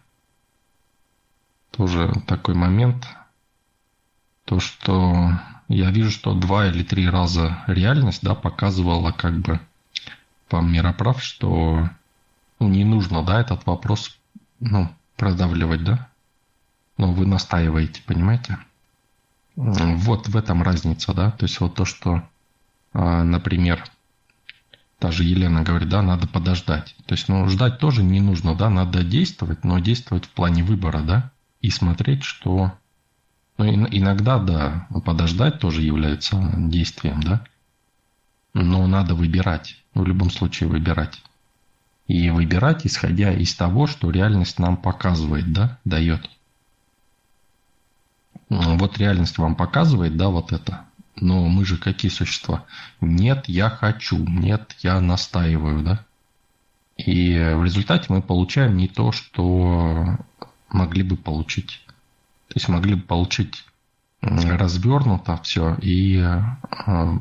тоже 1.71 2.11
такой 2.27 2.55
момент, 2.55 3.07
то, 4.45 4.59
что 4.59 5.31
я 5.67 5.91
вижу, 5.91 6.11
что 6.11 6.33
два 6.33 6.67
или 6.67 6.83
три 6.83 7.07
раза 7.07 7.63
реальность 7.67 8.23
да, 8.23 8.35
показывала 8.35 9.11
как 9.11 9.39
бы 9.39 9.59
вам 10.49 10.71
мироправ, 10.71 11.21
что 11.21 11.89
ну, 12.59 12.69
не 12.69 12.85
нужно, 12.85 13.23
да, 13.23 13.41
этот 13.41 13.65
вопрос, 13.65 14.17
ну, 14.59 14.89
продавливать, 15.17 15.83
да? 15.83 16.09
Но 16.97 17.11
вы 17.11 17.25
настаиваете, 17.25 18.01
понимаете? 18.05 18.57
Вот 19.55 20.27
в 20.27 20.37
этом 20.37 20.63
разница, 20.63 21.13
да? 21.13 21.31
То 21.31 21.45
есть 21.45 21.59
вот 21.59 21.75
то, 21.75 21.85
что, 21.85 22.23
а, 22.93 23.23
например, 23.23 23.83
та 24.99 25.11
же 25.11 25.23
Елена 25.23 25.63
говорит, 25.63 25.89
да, 25.89 26.01
надо 26.01 26.27
подождать. 26.27 26.95
То 27.05 27.13
есть, 27.13 27.27
ну, 27.27 27.47
ждать 27.47 27.79
тоже 27.79 28.03
не 28.03 28.21
нужно, 28.21 28.55
да, 28.55 28.69
надо 28.69 29.03
действовать, 29.03 29.63
но 29.63 29.79
действовать 29.79 30.25
в 30.25 30.29
плане 30.29 30.63
выбора, 30.63 31.01
да, 31.01 31.31
и 31.61 31.69
смотреть, 31.69 32.23
что... 32.23 32.73
Ну, 33.57 33.65
иногда, 33.65 34.37
да, 34.37 34.87
подождать 35.05 35.59
тоже 35.59 35.81
является 35.81 36.37
действием, 36.57 37.23
да, 37.23 37.45
но 38.53 38.85
надо 38.85 39.15
выбирать, 39.15 39.81
ну, 39.93 40.03
в 40.03 40.07
любом 40.07 40.29
случае 40.29 40.67
выбирать 40.67 41.21
и 42.07 42.29
выбирать, 42.29 42.85
исходя 42.85 43.33
из 43.33 43.53
того, 43.55 43.87
что 43.87 44.11
реальность 44.11 44.59
нам 44.59 44.77
показывает, 44.77 45.51
да, 45.51 45.79
дает. 45.85 46.29
Вот 48.49 48.97
реальность 48.97 49.37
вам 49.37 49.55
показывает, 49.55 50.15
да, 50.15 50.29
вот 50.29 50.53
это. 50.53 50.85
Но 51.15 51.47
мы 51.47 51.65
же 51.65 51.77
какие 51.77 52.11
существа? 52.11 52.65
Нет, 53.01 53.45
я 53.47 53.69
хочу, 53.69 54.17
нет, 54.17 54.75
я 54.79 54.99
настаиваю, 55.01 55.81
да. 55.81 56.05
И 56.97 57.33
в 57.55 57.63
результате 57.63 58.05
мы 58.09 58.21
получаем 58.21 58.77
не 58.77 58.87
то, 58.87 59.11
что 59.11 60.17
могли 60.69 61.03
бы 61.03 61.17
получить. 61.17 61.81
То 62.49 62.55
есть 62.55 62.67
могли 62.67 62.95
бы 62.95 63.01
получить 63.01 63.65
развернуто 64.21 65.37
все 65.43 65.75
и 65.81 66.17
э, 66.17 67.19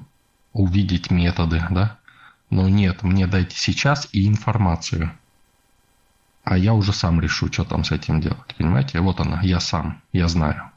увидеть 0.53 1.11
методы, 1.11 1.63
да, 1.71 1.99
но 2.55 2.69
нет, 2.69 3.03
мне 3.03 3.27
дайте 3.27 3.57
сейчас 3.59 4.09
и 4.13 4.29
информацию. 4.29 5.11
А 6.45 6.57
я 6.57 6.73
уже 6.73 6.93
сам 6.93 7.21
решу, 7.21 7.53
что 7.53 7.65
там 7.65 7.85
с 7.85 7.91
этим 7.91 8.21
делать. 8.21 8.55
Понимаете? 8.57 9.01
Вот 9.01 9.19
она, 9.19 9.41
я 9.43 9.59
сам, 9.59 10.01
я 10.13 10.29
знаю. 10.29 10.71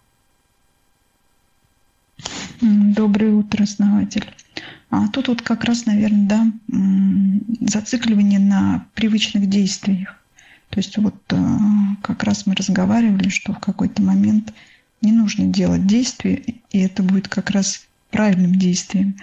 Доброе 2.61 3.33
утро, 3.33 3.63
основатель. 3.63 4.25
А 4.89 5.07
тут 5.09 5.27
вот 5.27 5.43
как 5.43 5.65
раз, 5.65 5.85
наверное, 5.85 6.27
да, 6.27 6.51
зацикливание 7.61 8.39
на 8.39 8.87
привычных 8.95 9.47
действиях. 9.47 10.15
То 10.69 10.79
есть 10.79 10.97
вот 10.97 11.21
э, 11.31 11.37
как 12.01 12.23
раз 12.23 12.47
мы 12.47 12.55
разговаривали, 12.55 13.29
что 13.29 13.53
в 13.53 13.59
какой-то 13.59 14.01
момент 14.01 14.53
не 15.01 15.11
нужно 15.11 15.45
делать 15.45 15.85
действие, 15.85 16.55
и 16.71 16.79
это 16.79 17.03
будет 17.03 17.27
как 17.27 17.51
раз 17.51 17.85
правильным 18.09 18.55
действием. 18.55 19.17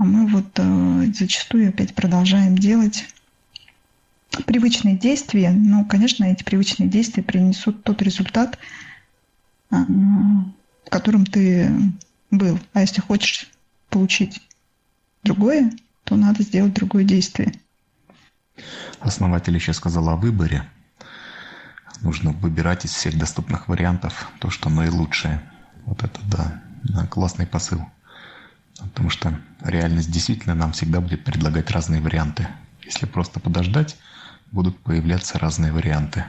А 0.00 0.04
мы 0.04 0.26
вот 0.28 0.46
э, 0.56 1.12
зачастую 1.12 1.68
опять 1.68 1.94
продолжаем 1.94 2.56
делать 2.56 3.04
привычные 4.46 4.96
действия. 4.96 5.50
Но, 5.50 5.84
конечно, 5.84 6.24
эти 6.24 6.42
привычные 6.42 6.88
действия 6.88 7.22
принесут 7.22 7.84
тот 7.84 8.00
результат, 8.00 8.58
э, 9.70 9.76
в 9.76 10.88
котором 10.88 11.26
ты 11.26 11.70
был. 12.30 12.58
А 12.72 12.80
если 12.80 13.02
хочешь 13.02 13.50
получить 13.90 14.40
другое, 15.22 15.70
то 16.04 16.16
надо 16.16 16.44
сделать 16.44 16.72
другое 16.72 17.04
действие. 17.04 17.52
Основатель 19.00 19.54
еще 19.54 19.74
сказал 19.74 20.08
о 20.08 20.16
выборе. 20.16 20.64
Нужно 22.00 22.32
выбирать 22.32 22.86
из 22.86 22.92
всех 22.92 23.18
доступных 23.18 23.68
вариантов 23.68 24.30
то, 24.38 24.48
что 24.48 24.70
наилучшее. 24.70 25.42
Вот 25.84 26.02
это 26.02 26.18
да, 26.24 27.06
классный 27.08 27.46
посыл. 27.46 27.84
Потому 28.84 29.10
что 29.10 29.40
реальность 29.62 30.10
действительно 30.10 30.54
нам 30.54 30.72
всегда 30.72 31.00
будет 31.00 31.24
предлагать 31.24 31.70
разные 31.70 32.00
варианты. 32.00 32.48
Если 32.84 33.06
просто 33.06 33.40
подождать, 33.40 33.96
будут 34.52 34.78
появляться 34.78 35.38
разные 35.38 35.72
варианты. 35.72 36.24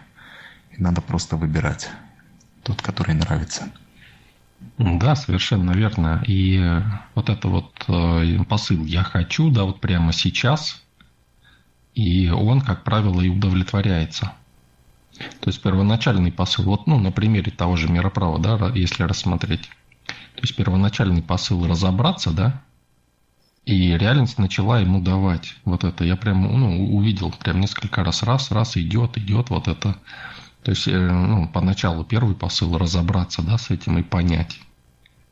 И 0.71 0.81
надо 0.81 1.01
просто 1.01 1.37
выбирать 1.37 1.89
тот, 2.63 2.81
который 2.81 3.15
нравится. 3.15 3.71
Да, 4.77 5.15
совершенно 5.15 5.71
верно. 5.71 6.23
И 6.27 6.59
вот 7.15 7.29
это 7.29 7.47
вот 7.47 7.73
э, 7.87 8.43
посыл 8.47 8.85
«я 8.85 9.03
хочу», 9.03 9.49
да, 9.49 9.63
вот 9.63 9.81
прямо 9.81 10.13
сейчас, 10.13 10.83
и 11.93 12.29
он, 12.29 12.61
как 12.61 12.83
правило, 12.83 13.21
и 13.21 13.29
удовлетворяется. 13.29 14.33
То 15.39 15.49
есть 15.49 15.61
первоначальный 15.61 16.31
посыл, 16.31 16.65
вот, 16.65 16.87
ну, 16.87 16.99
на 16.99 17.11
примере 17.11 17.51
того 17.51 17.75
же 17.75 17.89
мироправа, 17.89 18.39
да, 18.39 18.71
если 18.73 19.03
рассмотреть, 19.03 19.69
то 20.35 20.41
есть 20.41 20.55
первоначальный 20.55 21.21
посыл 21.21 21.67
разобраться, 21.67 22.31
да, 22.31 22.61
и 23.65 23.95
реальность 23.97 24.39
начала 24.39 24.79
ему 24.79 25.01
давать 25.01 25.55
вот 25.65 25.83
это. 25.83 26.03
Я 26.03 26.15
прям 26.15 26.41
ну, 26.41 26.95
увидел 26.95 27.31
прям 27.31 27.59
несколько 27.59 28.03
раз, 28.03 28.23
раз, 28.23 28.51
раз, 28.51 28.75
идет, 28.75 29.17
идет 29.17 29.49
вот 29.49 29.67
это 29.67 29.95
То 30.63 30.71
есть, 30.71 30.87
э, 30.87 30.97
ну, 30.97 31.47
поначалу 31.47 32.03
первый 32.03 32.35
посыл 32.35 32.77
разобраться, 32.77 33.41
да, 33.43 33.57
с 33.57 33.69
этим 33.69 33.99
и 33.99 34.03
понять. 34.03 34.59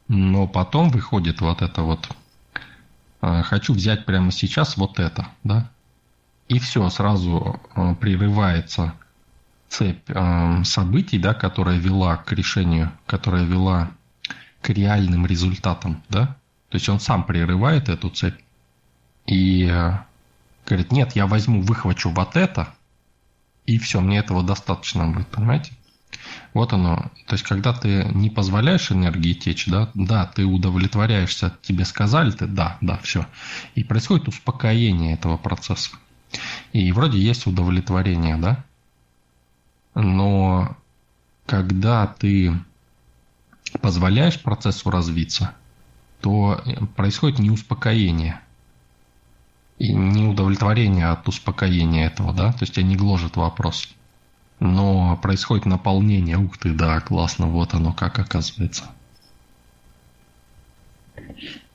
Но 0.08 0.47
потом 0.47 0.89
выходит 0.89 1.41
вот 1.41 1.62
это 1.62 1.82
вот, 1.82 2.10
э, 3.22 3.41
хочу 3.43 3.74
взять 3.74 4.06
прямо 4.06 4.32
сейчас 4.32 4.78
вот 4.78 5.00
это, 5.00 5.28
да, 5.43 5.70
и 6.47 6.60
все, 6.60 6.88
сразу 6.89 7.60
э, 7.76 7.95
прерывается 7.95 8.93
цепь 9.70 10.10
событий, 10.64 11.20
да, 11.20 11.36
которая 11.36 11.78
вела 11.78 12.18
к 12.18 12.32
решению, 12.32 12.91
которая 13.06 13.43
вела 13.43 13.91
к 14.62 14.70
реальным 14.70 15.26
результатам, 15.26 16.03
да. 16.10 16.38
То 16.70 16.76
есть 16.76 16.89
он 16.89 16.99
сам 16.99 17.24
прерывает 17.24 17.89
эту 17.89 18.10
цепь 18.10 18.39
и 19.26 19.66
говорит, 20.66 20.91
нет, 20.91 21.16
я 21.16 21.26
возьму, 21.28 21.62
выхвачу 21.62 22.10
вот 22.10 22.36
это, 22.36 22.74
и 23.66 23.78
все, 23.78 24.01
мне 24.01 24.18
этого 24.18 24.43
достаточно 24.43 25.07
будет, 25.07 25.28
понимаете? 25.28 25.72
Вот 26.53 26.74
оно. 26.74 27.12
То 27.28 27.34
есть, 27.34 27.43
когда 27.43 27.74
ты 27.74 28.05
не 28.14 28.30
позволяешь 28.30 28.91
энергии 28.91 29.34
течь, 29.34 29.68
да, 29.68 29.91
да, 29.93 30.26
ты 30.26 30.45
удовлетворяешься, 30.45 31.55
тебе 31.62 31.86
сказали, 31.86 32.32
ты, 32.32 32.47
да, 32.47 32.78
да, 32.82 32.97
все. 33.03 33.28
И 33.76 33.84
происходит 33.84 34.28
успокоение 34.28 35.14
этого 35.14 35.38
процесса. 35.38 35.91
И 36.74 36.91
вроде 36.91 37.20
есть 37.20 37.45
удовлетворение, 37.45 38.38
да. 38.38 38.64
Но 39.93 40.76
когда 41.45 42.07
ты 42.07 42.53
позволяешь 43.78 44.42
процессу 44.42 44.90
развиться, 44.90 45.54
то 46.22 46.64
происходит 46.96 47.40
не 47.40 47.52
успокоение– 47.52 48.40
и 49.80 49.94
не 49.94 50.28
удовлетворение 50.28 51.08
от 51.08 51.28
успокоения 51.28 52.06
этого, 52.06 52.34
да, 52.34 52.52
то 52.52 52.60
есть 52.62 52.74
тебя 52.74 52.86
не 52.86 52.98
гложет 52.98 53.38
вопрос. 53.38 53.88
Но 54.60 55.18
происходит 55.18 55.66
наполнение, 55.66 56.38
ух 56.38 56.58
ты, 56.58 56.74
да, 56.74 57.00
классно, 57.00 57.48
вот 57.48 57.74
оно 57.74 57.94
как 57.94 58.20
оказывается. 58.20 58.92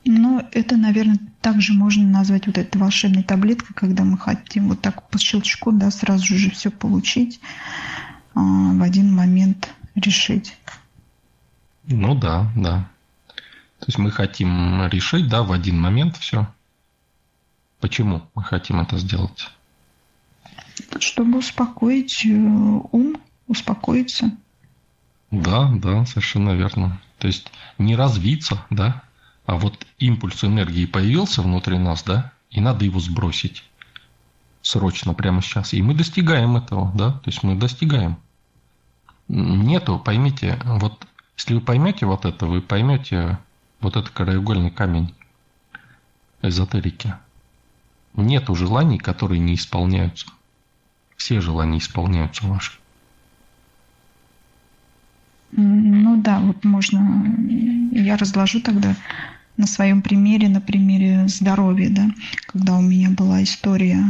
Ну, 0.05 0.47
это, 0.51 0.77
наверное, 0.77 1.17
также 1.41 1.73
можно 1.73 2.07
назвать 2.07 2.45
вот 2.45 2.59
этой 2.59 2.77
волшебной 2.77 3.23
таблеткой, 3.23 3.73
когда 3.75 4.03
мы 4.03 4.19
хотим 4.19 4.69
вот 4.69 4.81
так 4.81 5.09
по 5.09 5.17
щелчку, 5.17 5.71
да, 5.71 5.89
сразу 5.89 6.37
же 6.37 6.51
все 6.51 6.69
получить, 6.69 7.39
а, 8.35 8.39
в 8.39 8.83
один 8.83 9.15
момент 9.15 9.73
решить. 9.95 10.55
Ну 11.87 12.15
да, 12.15 12.51
да. 12.55 12.89
То 13.79 13.85
есть 13.87 13.97
мы 13.97 14.11
хотим 14.11 14.87
решить, 14.87 15.27
да, 15.27 15.43
в 15.43 15.51
один 15.51 15.79
момент 15.79 16.17
все. 16.17 16.47
Почему 17.79 18.23
мы 18.33 18.43
хотим 18.43 18.79
это 18.79 18.97
сделать? 18.97 19.51
Чтобы 20.99 21.37
успокоить 21.39 22.25
э, 22.25 22.29
ум, 22.29 23.17
успокоиться. 23.47 24.31
Да, 25.29 25.71
да, 25.75 26.05
совершенно 26.05 26.51
верно. 26.51 26.99
То 27.19 27.27
есть 27.27 27.51
не 27.77 27.95
развиться, 27.95 28.65
да, 28.69 29.03
а 29.45 29.55
вот 29.57 29.85
импульс 29.99 30.43
энергии 30.43 30.85
появился 30.85 31.41
внутри 31.41 31.77
нас, 31.77 32.03
да, 32.03 32.31
и 32.49 32.61
надо 32.61 32.85
его 32.85 32.99
сбросить 32.99 33.63
срочно, 34.61 35.13
прямо 35.13 35.41
сейчас. 35.41 35.73
И 35.73 35.81
мы 35.81 35.93
достигаем 35.93 36.57
этого, 36.57 36.91
да, 36.95 37.11
то 37.11 37.29
есть 37.29 37.43
мы 37.43 37.55
достигаем. 37.55 38.17
Нету, 39.27 39.99
поймите, 40.03 40.59
вот 40.65 41.05
если 41.37 41.53
вы 41.53 41.61
поймете 41.61 42.05
вот 42.05 42.25
это, 42.25 42.45
вы 42.45 42.61
поймете 42.61 43.37
вот 43.81 43.95
этот 43.95 44.11
краеугольный 44.11 44.71
камень 44.71 45.13
эзотерики. 46.41 47.13
Нету 48.15 48.55
желаний, 48.55 48.97
которые 48.97 49.39
не 49.39 49.55
исполняются. 49.55 50.27
Все 51.17 51.41
желания 51.41 51.79
исполняются 51.79 52.45
ваши. 52.47 52.71
Ну 55.51 56.21
да, 56.21 56.39
вот 56.39 56.63
можно, 56.65 57.25
я 57.91 58.17
разложу 58.17 58.61
тогда 58.61 58.95
на 59.57 59.67
своем 59.67 60.01
примере, 60.01 60.49
на 60.49 60.59
примере 60.59 61.27
здоровья, 61.27 61.89
да, 61.89 62.09
когда 62.47 62.75
у 62.75 62.81
меня 62.81 63.09
была 63.09 63.41
история 63.43 64.03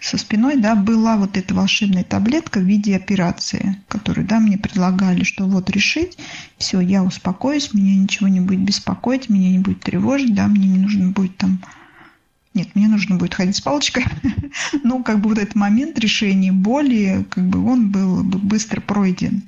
со 0.00 0.18
спиной, 0.18 0.56
да, 0.56 0.74
была 0.74 1.16
вот 1.16 1.36
эта 1.36 1.54
волшебная 1.54 2.04
таблетка 2.04 2.58
в 2.58 2.64
виде 2.64 2.94
операции, 2.94 3.76
которую, 3.88 4.26
да, 4.26 4.38
мне 4.40 4.58
предлагали, 4.58 5.24
что 5.24 5.46
вот 5.46 5.70
решить, 5.70 6.18
все, 6.58 6.80
я 6.80 7.02
успокоюсь, 7.02 7.72
меня 7.72 7.96
ничего 7.96 8.28
не 8.28 8.40
будет 8.40 8.60
беспокоить, 8.60 9.28
меня 9.28 9.50
не 9.50 9.58
будет 9.58 9.80
тревожить, 9.80 10.34
да, 10.34 10.46
мне 10.46 10.68
не 10.68 10.78
нужно 10.78 11.10
будет 11.10 11.36
там 11.36 11.60
нет, 12.56 12.74
мне 12.74 12.88
нужно 12.88 13.16
будет 13.16 13.34
ходить 13.34 13.54
с 13.54 13.60
палочкой. 13.60 14.06
Но 14.82 15.02
как 15.02 15.20
бы 15.20 15.28
вот 15.28 15.36
этот 15.36 15.54
момент 15.54 15.98
решения 15.98 16.52
боли, 16.52 17.26
как 17.28 17.46
бы 17.46 17.62
он 17.62 17.90
был 17.90 18.22
быстро 18.22 18.80
пройден. 18.80 19.42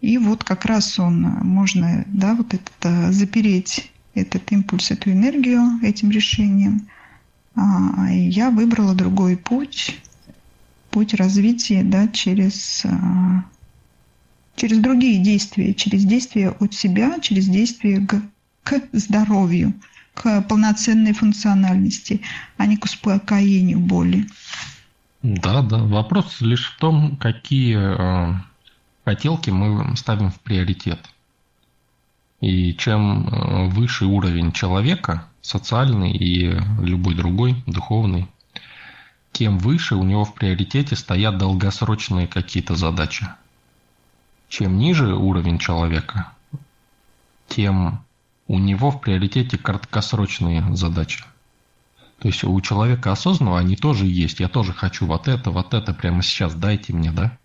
И 0.00 0.18
вот 0.18 0.42
как 0.42 0.64
раз 0.64 0.98
он, 0.98 1.22
можно, 1.22 2.04
да, 2.08 2.34
вот 2.34 2.52
этот, 2.52 2.74
а, 2.82 3.12
запереть 3.12 3.92
этот 4.14 4.50
импульс, 4.50 4.90
эту 4.90 5.12
энергию 5.12 5.78
этим 5.82 6.10
решением. 6.10 6.88
А, 7.56 8.10
я 8.10 8.50
выбрала 8.50 8.94
другой 8.94 9.36
путь, 9.36 9.98
путь 10.90 11.14
развития, 11.14 11.82
да, 11.82 12.06
через, 12.08 12.84
а, 12.84 13.44
через 14.54 14.78
другие 14.78 15.22
действия, 15.22 15.74
через 15.74 16.04
действия 16.04 16.50
от 16.50 16.74
себя, 16.74 17.18
через 17.20 17.46
действия 17.46 18.06
к, 18.06 18.20
к 18.62 18.80
здоровью 18.92 19.74
к 20.16 20.40
полноценной 20.42 21.12
функциональности, 21.12 22.22
а 22.56 22.66
не 22.66 22.76
к 22.78 22.84
успокоению 22.84 23.80
боли. 23.80 24.26
Да, 25.22 25.62
да. 25.62 25.78
Вопрос 25.78 26.40
лишь 26.40 26.72
в 26.72 26.78
том, 26.78 27.16
какие 27.16 27.76
э, 27.76 28.34
хотелки 29.04 29.50
мы 29.50 29.94
ставим 29.96 30.30
в 30.30 30.40
приоритет. 30.40 31.00
И 32.46 32.76
чем 32.76 33.26
э, 33.26 33.66
выше 33.70 34.04
уровень 34.04 34.52
человека, 34.52 35.26
социальный 35.40 36.12
и 36.12 36.56
любой 36.80 37.16
другой, 37.16 37.56
духовный, 37.66 38.28
тем 39.32 39.58
выше 39.58 39.96
у 39.96 40.04
него 40.04 40.24
в 40.24 40.32
приоритете 40.32 40.94
стоят 40.94 41.38
долгосрочные 41.38 42.28
какие-то 42.28 42.76
задачи. 42.76 43.26
Чем 44.48 44.78
ниже 44.78 45.12
уровень 45.12 45.58
человека, 45.58 46.34
тем 47.48 48.04
у 48.46 48.60
него 48.60 48.92
в 48.92 49.00
приоритете 49.00 49.58
краткосрочные 49.58 50.64
задачи. 50.76 51.24
То 52.20 52.28
есть 52.28 52.44
у 52.44 52.60
человека 52.60 53.10
осознанного 53.10 53.58
они 53.58 53.74
тоже 53.74 54.06
есть. 54.06 54.38
Я 54.38 54.48
тоже 54.48 54.72
хочу 54.72 55.04
вот 55.06 55.26
это, 55.26 55.50
вот 55.50 55.74
это 55.74 55.92
прямо 55.92 56.22
сейчас 56.22 56.54
дайте 56.54 56.92
мне, 56.92 57.10
да? 57.10 57.36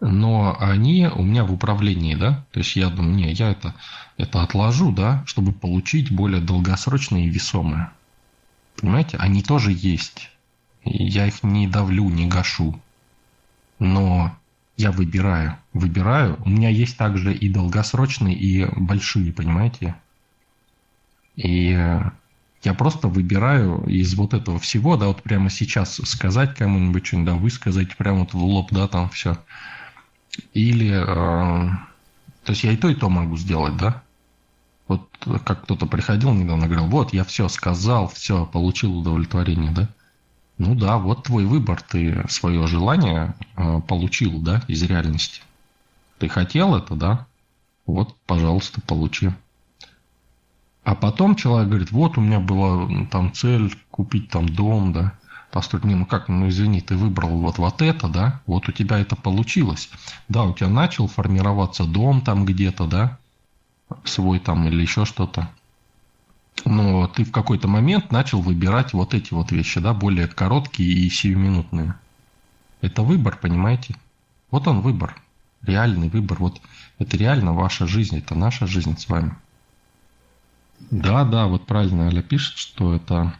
Но 0.00 0.56
они 0.60 1.08
у 1.08 1.22
меня 1.22 1.44
в 1.44 1.52
управлении, 1.52 2.14
да? 2.14 2.44
То 2.52 2.60
есть 2.60 2.76
я 2.76 2.88
думаю, 2.88 3.16
не, 3.16 3.32
я 3.32 3.50
это, 3.50 3.74
это 4.16 4.42
отложу, 4.42 4.92
да, 4.92 5.24
чтобы 5.26 5.52
получить 5.52 6.12
более 6.12 6.40
долгосрочные 6.40 7.26
и 7.26 7.30
весомые. 7.30 7.90
Понимаете? 8.80 9.16
Они 9.16 9.42
тоже 9.42 9.72
есть. 9.72 10.30
Я 10.84 11.26
их 11.26 11.42
не 11.42 11.66
давлю, 11.66 12.08
не 12.10 12.28
гашу. 12.28 12.80
Но 13.80 14.36
я 14.76 14.92
выбираю. 14.92 15.56
Выбираю. 15.72 16.38
У 16.44 16.48
меня 16.48 16.68
есть 16.68 16.96
также 16.96 17.34
и 17.34 17.48
долгосрочные, 17.48 18.36
и 18.36 18.66
большие, 18.76 19.32
понимаете? 19.32 19.96
И 21.34 21.70
я 22.62 22.74
просто 22.74 23.08
выбираю 23.08 23.84
из 23.86 24.14
вот 24.14 24.34
этого 24.34 24.58
всего, 24.58 24.96
да, 24.96 25.06
вот 25.06 25.22
прямо 25.22 25.50
сейчас 25.50 26.00
сказать 26.04 26.54
кому-нибудь 26.54 27.06
что-нибудь, 27.06 27.26
да, 27.26 27.34
высказать 27.34 27.96
прямо 27.96 28.20
вот 28.20 28.34
в 28.34 28.42
лоб, 28.42 28.68
да, 28.72 28.88
там 28.88 29.08
все. 29.10 29.38
Или, 30.52 30.90
э, 30.90 31.70
то 32.44 32.52
есть 32.52 32.64
я 32.64 32.72
и 32.72 32.76
то, 32.76 32.88
и 32.88 32.94
то 32.94 33.08
могу 33.08 33.36
сделать, 33.36 33.76
да. 33.76 34.02
Вот 34.86 35.08
как 35.44 35.64
кто-то 35.64 35.86
приходил 35.86 36.32
недавно, 36.32 36.66
говорил, 36.66 36.86
вот, 36.86 37.12
я 37.12 37.24
все 37.24 37.48
сказал, 37.48 38.08
все, 38.08 38.46
получил 38.46 38.98
удовлетворение, 38.98 39.70
да. 39.70 39.88
Ну 40.56 40.74
да, 40.74 40.98
вот 40.98 41.24
твой 41.24 41.44
выбор, 41.44 41.80
ты 41.82 42.24
свое 42.28 42.66
желание 42.66 43.34
э, 43.56 43.80
получил, 43.86 44.40
да, 44.40 44.62
из 44.66 44.82
реальности. 44.82 45.42
Ты 46.18 46.28
хотел 46.28 46.74
это, 46.74 46.96
да? 46.96 47.26
Вот, 47.86 48.16
пожалуйста, 48.26 48.80
получи. 48.80 49.30
А 50.82 50.94
потом 50.94 51.36
человек 51.36 51.68
говорит, 51.68 51.90
вот 51.92 52.18
у 52.18 52.20
меня 52.20 52.40
была 52.40 52.88
там 53.10 53.32
цель 53.32 53.72
купить 53.90 54.30
там 54.30 54.48
дом, 54.48 54.92
да, 54.92 55.12
построить. 55.50 55.84
Не, 55.84 55.94
ну 55.94 56.06
как, 56.06 56.28
ну 56.28 56.48
извини, 56.48 56.80
ты 56.80 56.96
выбрал 56.96 57.38
вот, 57.38 57.58
вот 57.58 57.82
это, 57.82 58.08
да, 58.08 58.40
вот 58.46 58.68
у 58.68 58.72
тебя 58.72 58.98
это 58.98 59.16
получилось. 59.16 59.90
Да, 60.28 60.44
у 60.44 60.54
тебя 60.54 60.68
начал 60.68 61.06
формироваться 61.06 61.84
дом 61.84 62.20
там 62.20 62.44
где-то, 62.44 62.86
да, 62.86 63.18
свой 64.04 64.38
там 64.38 64.66
или 64.66 64.82
еще 64.82 65.04
что-то. 65.04 65.48
Но 66.64 67.06
ты 67.06 67.24
в 67.24 67.30
какой-то 67.30 67.68
момент 67.68 68.10
начал 68.10 68.40
выбирать 68.40 68.92
вот 68.92 69.14
эти 69.14 69.32
вот 69.32 69.52
вещи, 69.52 69.80
да, 69.80 69.94
более 69.94 70.26
короткие 70.26 70.90
и 70.90 71.08
сиюминутные. 71.08 71.94
Это 72.80 73.02
выбор, 73.02 73.38
понимаете? 73.40 73.96
Вот 74.50 74.66
он 74.66 74.80
выбор, 74.80 75.20
реальный 75.62 76.08
выбор. 76.08 76.38
Вот 76.38 76.60
это 76.98 77.16
реально 77.16 77.52
ваша 77.52 77.86
жизнь, 77.86 78.18
это 78.18 78.34
наша 78.34 78.66
жизнь 78.66 78.98
с 78.98 79.08
вами. 79.08 79.34
Да, 80.90 81.24
да, 81.24 81.46
вот 81.46 81.66
правильно 81.66 82.06
Аля 82.06 82.22
пишет, 82.22 82.56
что 82.56 82.94
это 82.94 83.34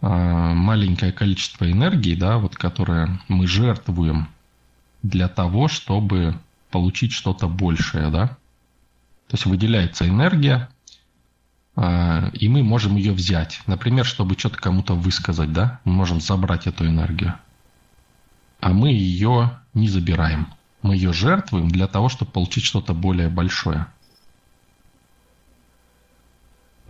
маленькое 0.00 1.12
количество 1.12 1.70
энергии, 1.70 2.14
да, 2.14 2.38
вот 2.38 2.56
которое 2.56 3.20
мы 3.28 3.46
жертвуем 3.46 4.28
для 5.02 5.28
того, 5.28 5.68
чтобы 5.68 6.36
получить 6.70 7.12
что-то 7.12 7.48
большее, 7.48 8.10
да? 8.10 8.28
То 9.28 9.34
есть 9.34 9.46
выделяется 9.46 10.08
энергия, 10.08 10.68
э, 11.76 12.30
и 12.32 12.48
мы 12.48 12.62
можем 12.62 12.96
ее 12.96 13.12
взять. 13.12 13.60
Например, 13.66 14.04
чтобы 14.04 14.38
что-то 14.38 14.56
кому-то 14.56 14.94
высказать, 14.94 15.52
да? 15.52 15.80
Мы 15.84 15.92
можем 15.92 16.20
забрать 16.20 16.66
эту 16.66 16.86
энергию. 16.86 17.34
А 18.60 18.70
мы 18.70 18.90
ее 18.90 19.58
не 19.74 19.88
забираем. 19.88 20.48
Мы 20.82 20.96
ее 20.96 21.12
жертвуем 21.12 21.68
для 21.68 21.86
того, 21.86 22.08
чтобы 22.08 22.30
получить 22.30 22.64
что-то 22.64 22.94
более 22.94 23.28
большое. 23.28 23.86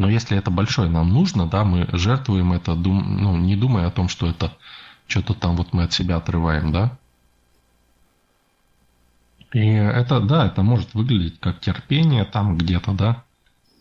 Но 0.01 0.09
если 0.09 0.39
это 0.39 0.51
большое 0.51 0.89
нам 0.89 1.11
нужно, 1.11 1.47
да, 1.47 1.63
мы 1.63 1.87
жертвуем 1.93 2.55
это, 2.55 2.75
дум, 2.75 3.19
ну, 3.19 3.37
не 3.37 3.55
думая 3.55 3.87
о 3.87 3.91
том, 3.91 4.09
что 4.09 4.29
это 4.29 4.57
что-то 5.07 5.35
там 5.35 5.57
вот 5.57 5.75
мы 5.75 5.83
от 5.83 5.93
себя 5.93 6.17
отрываем, 6.17 6.73
да. 6.73 6.97
И 9.53 9.61
это, 9.61 10.21
да, 10.21 10.47
это 10.47 10.63
может 10.63 10.95
выглядеть 10.95 11.39
как 11.39 11.61
терпение 11.61 12.25
там 12.25 12.57
где-то, 12.57 12.93
да. 12.93 13.25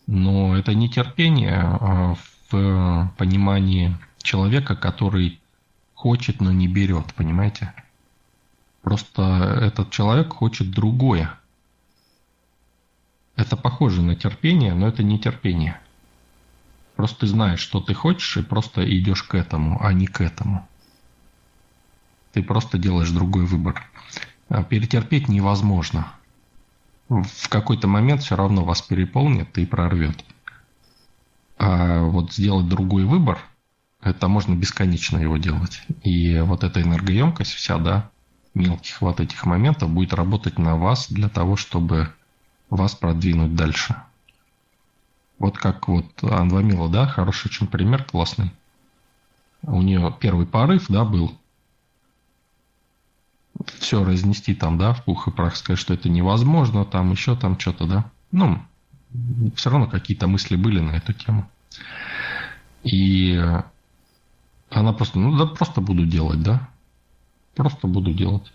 Но 0.06 0.54
это 0.58 0.74
не 0.74 0.90
терпение 0.90 1.58
а 1.58 2.14
в 2.50 3.14
понимании 3.16 3.96
человека, 4.18 4.76
который 4.76 5.40
хочет, 5.94 6.42
но 6.42 6.52
не 6.52 6.68
берет, 6.68 7.14
понимаете? 7.14 7.72
Просто 8.82 9.22
этот 9.62 9.88
человек 9.88 10.34
хочет 10.34 10.70
другое. 10.70 11.32
Это 13.36 13.56
похоже 13.56 14.02
на 14.02 14.16
терпение, 14.16 14.74
но 14.74 14.86
это 14.86 15.02
не 15.02 15.18
терпение. 15.18 15.80
Просто 17.00 17.20
ты 17.20 17.28
знаешь, 17.28 17.60
что 17.60 17.80
ты 17.80 17.94
хочешь, 17.94 18.36
и 18.36 18.42
просто 18.42 18.84
идешь 18.84 19.22
к 19.22 19.34
этому, 19.34 19.82
а 19.82 19.90
не 19.94 20.06
к 20.06 20.20
этому. 20.20 20.68
Ты 22.34 22.42
просто 22.42 22.76
делаешь 22.76 23.08
другой 23.08 23.46
выбор. 23.46 23.82
А 24.50 24.62
перетерпеть 24.62 25.26
невозможно. 25.26 26.12
В 27.08 27.48
какой-то 27.48 27.88
момент 27.88 28.22
все 28.22 28.36
равно 28.36 28.66
вас 28.66 28.82
переполнит 28.82 29.56
и 29.56 29.64
прорвет. 29.64 30.22
А 31.56 32.02
вот 32.02 32.34
сделать 32.34 32.68
другой 32.68 33.06
выбор, 33.06 33.38
это 34.02 34.28
можно 34.28 34.54
бесконечно 34.54 35.16
его 35.16 35.38
делать. 35.38 35.80
И 36.02 36.38
вот 36.40 36.64
эта 36.64 36.82
энергоемкость 36.82 37.54
вся, 37.54 37.78
да, 37.78 38.10
мелких 38.52 39.00
вот 39.00 39.20
этих 39.20 39.46
моментов 39.46 39.88
будет 39.88 40.12
работать 40.12 40.58
на 40.58 40.76
вас 40.76 41.10
для 41.10 41.30
того, 41.30 41.56
чтобы 41.56 42.12
вас 42.68 42.94
продвинуть 42.94 43.56
дальше. 43.56 43.96
Вот 45.40 45.56
как 45.56 45.88
вот 45.88 46.22
Анвамила, 46.22 46.90
да, 46.90 47.06
хороший 47.06 47.48
очень 47.48 47.66
пример, 47.66 48.04
классный. 48.04 48.52
У 49.62 49.80
нее 49.80 50.14
первый 50.20 50.46
порыв, 50.46 50.86
да, 50.88 51.04
был 51.04 51.32
все 53.78 54.04
разнести 54.04 54.54
там, 54.54 54.76
да, 54.76 54.92
в 54.92 55.02
пух 55.04 55.28
и 55.28 55.30
прах, 55.30 55.56
сказать, 55.56 55.80
что 55.80 55.94
это 55.94 56.10
невозможно, 56.10 56.84
там 56.84 57.10
еще 57.10 57.36
там 57.36 57.58
что-то, 57.58 57.86
да. 57.86 58.10
Ну, 58.32 58.62
все 59.56 59.70
равно 59.70 59.86
какие-то 59.86 60.26
мысли 60.26 60.56
были 60.56 60.78
на 60.78 60.92
эту 60.92 61.14
тему. 61.14 61.48
И 62.82 63.42
она 64.68 64.92
просто, 64.92 65.18
ну 65.18 65.38
да, 65.38 65.46
просто 65.46 65.80
буду 65.80 66.04
делать, 66.04 66.42
да. 66.42 66.68
Просто 67.54 67.86
буду 67.86 68.12
делать. 68.12 68.52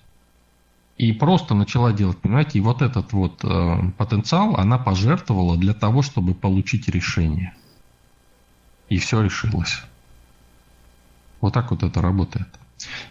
И 0.97 1.11
просто 1.11 1.55
начала 1.55 1.91
делать, 1.91 2.17
понимаете, 2.17 2.59
и 2.59 2.61
вот 2.61 2.81
этот 2.81 3.11
вот 3.11 3.43
э, 3.43 3.91
потенциал 3.97 4.55
она 4.55 4.77
пожертвовала 4.77 5.57
для 5.57 5.73
того, 5.73 6.01
чтобы 6.01 6.33
получить 6.33 6.87
решение. 6.87 7.53
И 8.87 8.97
все 8.97 9.21
решилось. 9.21 9.81
Вот 11.41 11.53
так 11.53 11.71
вот 11.71 11.83
это 11.83 12.01
работает. 12.01 12.47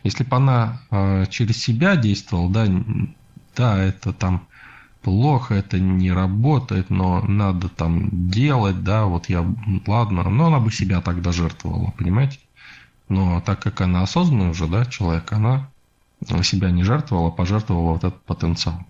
Если 0.02 0.24
бы 0.24 0.36
она 0.36 0.80
э, 0.90 1.26
через 1.28 1.62
себя 1.62 1.96
действовала, 1.96 2.50
да, 2.50 2.66
да, 3.54 3.78
это 3.78 4.14
там 4.14 4.46
плохо, 5.02 5.54
это 5.54 5.78
не 5.78 6.10
работает, 6.10 6.88
но 6.88 7.20
надо 7.20 7.68
там 7.68 8.30
делать, 8.30 8.82
да, 8.82 9.04
вот 9.04 9.28
я, 9.28 9.44
ладно, 9.86 10.22
но 10.30 10.46
она 10.46 10.58
бы 10.58 10.72
себя 10.72 11.02
тогда 11.02 11.32
жертвовала, 11.32 11.90
понимаете? 11.98 12.38
Но 13.10 13.42
так 13.42 13.60
как 13.62 13.82
она 13.82 14.02
осознанный 14.02 14.50
уже, 14.50 14.66
да, 14.66 14.86
человек, 14.86 15.30
она 15.32 15.68
себя 16.42 16.70
не 16.70 16.82
жертвовала, 16.82 17.30
пожертвовала 17.30 17.92
вот 17.92 18.04
этот 18.04 18.22
потенциал. 18.22 18.84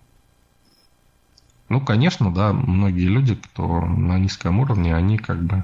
Ну, 1.69 1.81
конечно, 1.81 2.33
да, 2.33 2.53
многие 2.53 3.07
люди, 3.07 3.35
кто 3.35 3.81
на 3.81 4.19
низком 4.19 4.59
уровне, 4.59 4.95
они 4.95 5.17
как 5.17 5.43
бы 5.43 5.63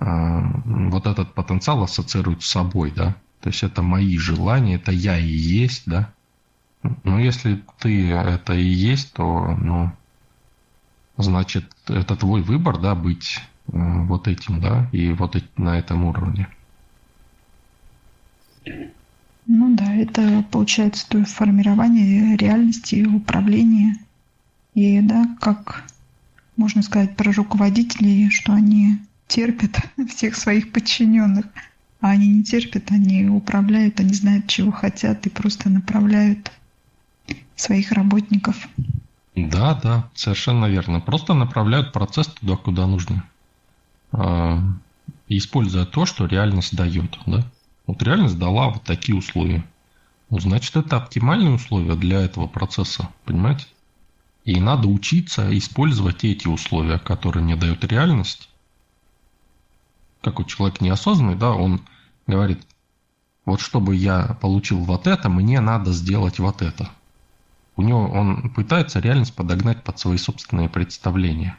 э, 0.00 0.40
вот 0.64 1.06
этот 1.06 1.32
потенциал 1.34 1.82
ассоциируют 1.82 2.42
с 2.42 2.48
собой, 2.48 2.92
да. 2.94 3.16
То 3.40 3.48
есть 3.48 3.62
это 3.62 3.82
мои 3.82 4.18
желания, 4.18 4.76
это 4.76 4.92
я 4.92 5.18
и 5.18 5.26
есть, 5.26 5.84
да. 5.86 6.12
Но 7.04 7.18
если 7.18 7.62
ты 7.78 8.10
это 8.12 8.54
и 8.54 8.64
есть, 8.64 9.14
то, 9.14 9.56
ну, 9.58 9.92
значит, 11.16 11.64
это 11.88 12.16
твой 12.16 12.42
выбор, 12.42 12.78
да, 12.78 12.94
быть 12.94 13.40
э, 13.68 13.72
вот 13.72 14.28
этим, 14.28 14.60
да, 14.60 14.88
и 14.92 15.12
вот 15.12 15.36
на 15.56 15.78
этом 15.78 16.04
уровне. 16.04 16.48
Ну 19.46 19.74
да, 19.74 19.94
это 19.94 20.44
получается 20.50 21.06
то 21.08 21.24
формирование 21.24 22.36
реальности, 22.36 23.04
управление 23.04 23.96
ею, 24.74 25.02
да, 25.04 25.36
как 25.40 25.84
можно 26.56 26.82
сказать 26.82 27.16
про 27.16 27.32
руководителей, 27.32 28.30
что 28.30 28.52
они 28.52 28.98
терпят 29.26 29.76
всех 30.08 30.36
своих 30.36 30.72
подчиненных, 30.72 31.46
а 32.00 32.10
они 32.10 32.28
не 32.28 32.44
терпят, 32.44 32.90
они 32.90 33.26
управляют, 33.26 34.00
они 34.00 34.12
знают, 34.14 34.46
чего 34.46 34.70
хотят 34.70 35.26
и 35.26 35.30
просто 35.30 35.70
направляют 35.70 36.50
своих 37.56 37.92
работников. 37.92 38.68
Да, 39.34 39.74
да, 39.74 40.10
совершенно 40.14 40.66
верно. 40.66 41.00
Просто 41.00 41.32
направляют 41.34 41.92
процесс 41.92 42.26
туда, 42.26 42.56
куда 42.56 42.86
нужно. 42.86 43.24
А, 44.10 44.60
используя 45.28 45.86
то, 45.86 46.04
что 46.04 46.26
реальность 46.26 46.76
дает, 46.76 47.18
да. 47.26 47.44
Вот 47.86 48.02
реальность 48.02 48.38
дала 48.38 48.70
вот 48.70 48.84
такие 48.84 49.16
условия. 49.16 49.66
Ну, 50.30 50.38
значит, 50.40 50.76
это 50.76 50.96
оптимальные 50.96 51.54
условия 51.54 51.94
для 51.94 52.20
этого 52.20 52.46
процесса, 52.46 53.08
понимаете? 53.24 53.66
И 54.44 54.58
надо 54.60 54.88
учиться 54.88 55.56
использовать 55.56 56.24
эти 56.24 56.48
условия, 56.48 56.98
которые 56.98 57.44
мне 57.44 57.56
дает 57.56 57.84
реальность. 57.84 58.48
Как 60.20 60.40
у 60.40 60.44
человека 60.44 60.84
неосознанный, 60.84 61.36
да, 61.36 61.50
он 61.50 61.82
говорит, 62.26 62.64
вот 63.44 63.60
чтобы 63.60 63.96
я 63.96 64.38
получил 64.40 64.78
вот 64.80 65.06
это, 65.06 65.28
мне 65.28 65.60
надо 65.60 65.92
сделать 65.92 66.38
вот 66.38 66.62
это. 66.62 66.90
У 67.76 67.82
него 67.82 68.06
он 68.06 68.50
пытается 68.50 69.00
реальность 69.00 69.34
подогнать 69.34 69.82
под 69.82 69.98
свои 69.98 70.16
собственные 70.16 70.68
представления. 70.68 71.56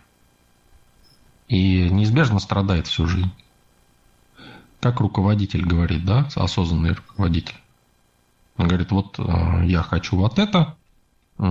И 1.48 1.90
неизбежно 1.90 2.40
страдает 2.40 2.88
всю 2.88 3.08
жизнь 3.08 3.32
как 4.84 5.00
руководитель 5.00 5.66
говорит, 5.66 6.04
да, 6.04 6.28
осознанный 6.36 6.92
руководитель. 6.92 7.56
Он 8.58 8.68
говорит, 8.68 8.92
вот 8.92 9.18
э, 9.18 9.66
я 9.66 9.82
хочу 9.82 10.18
вот 10.18 10.38
это, 10.38 10.76
э, 11.40 11.44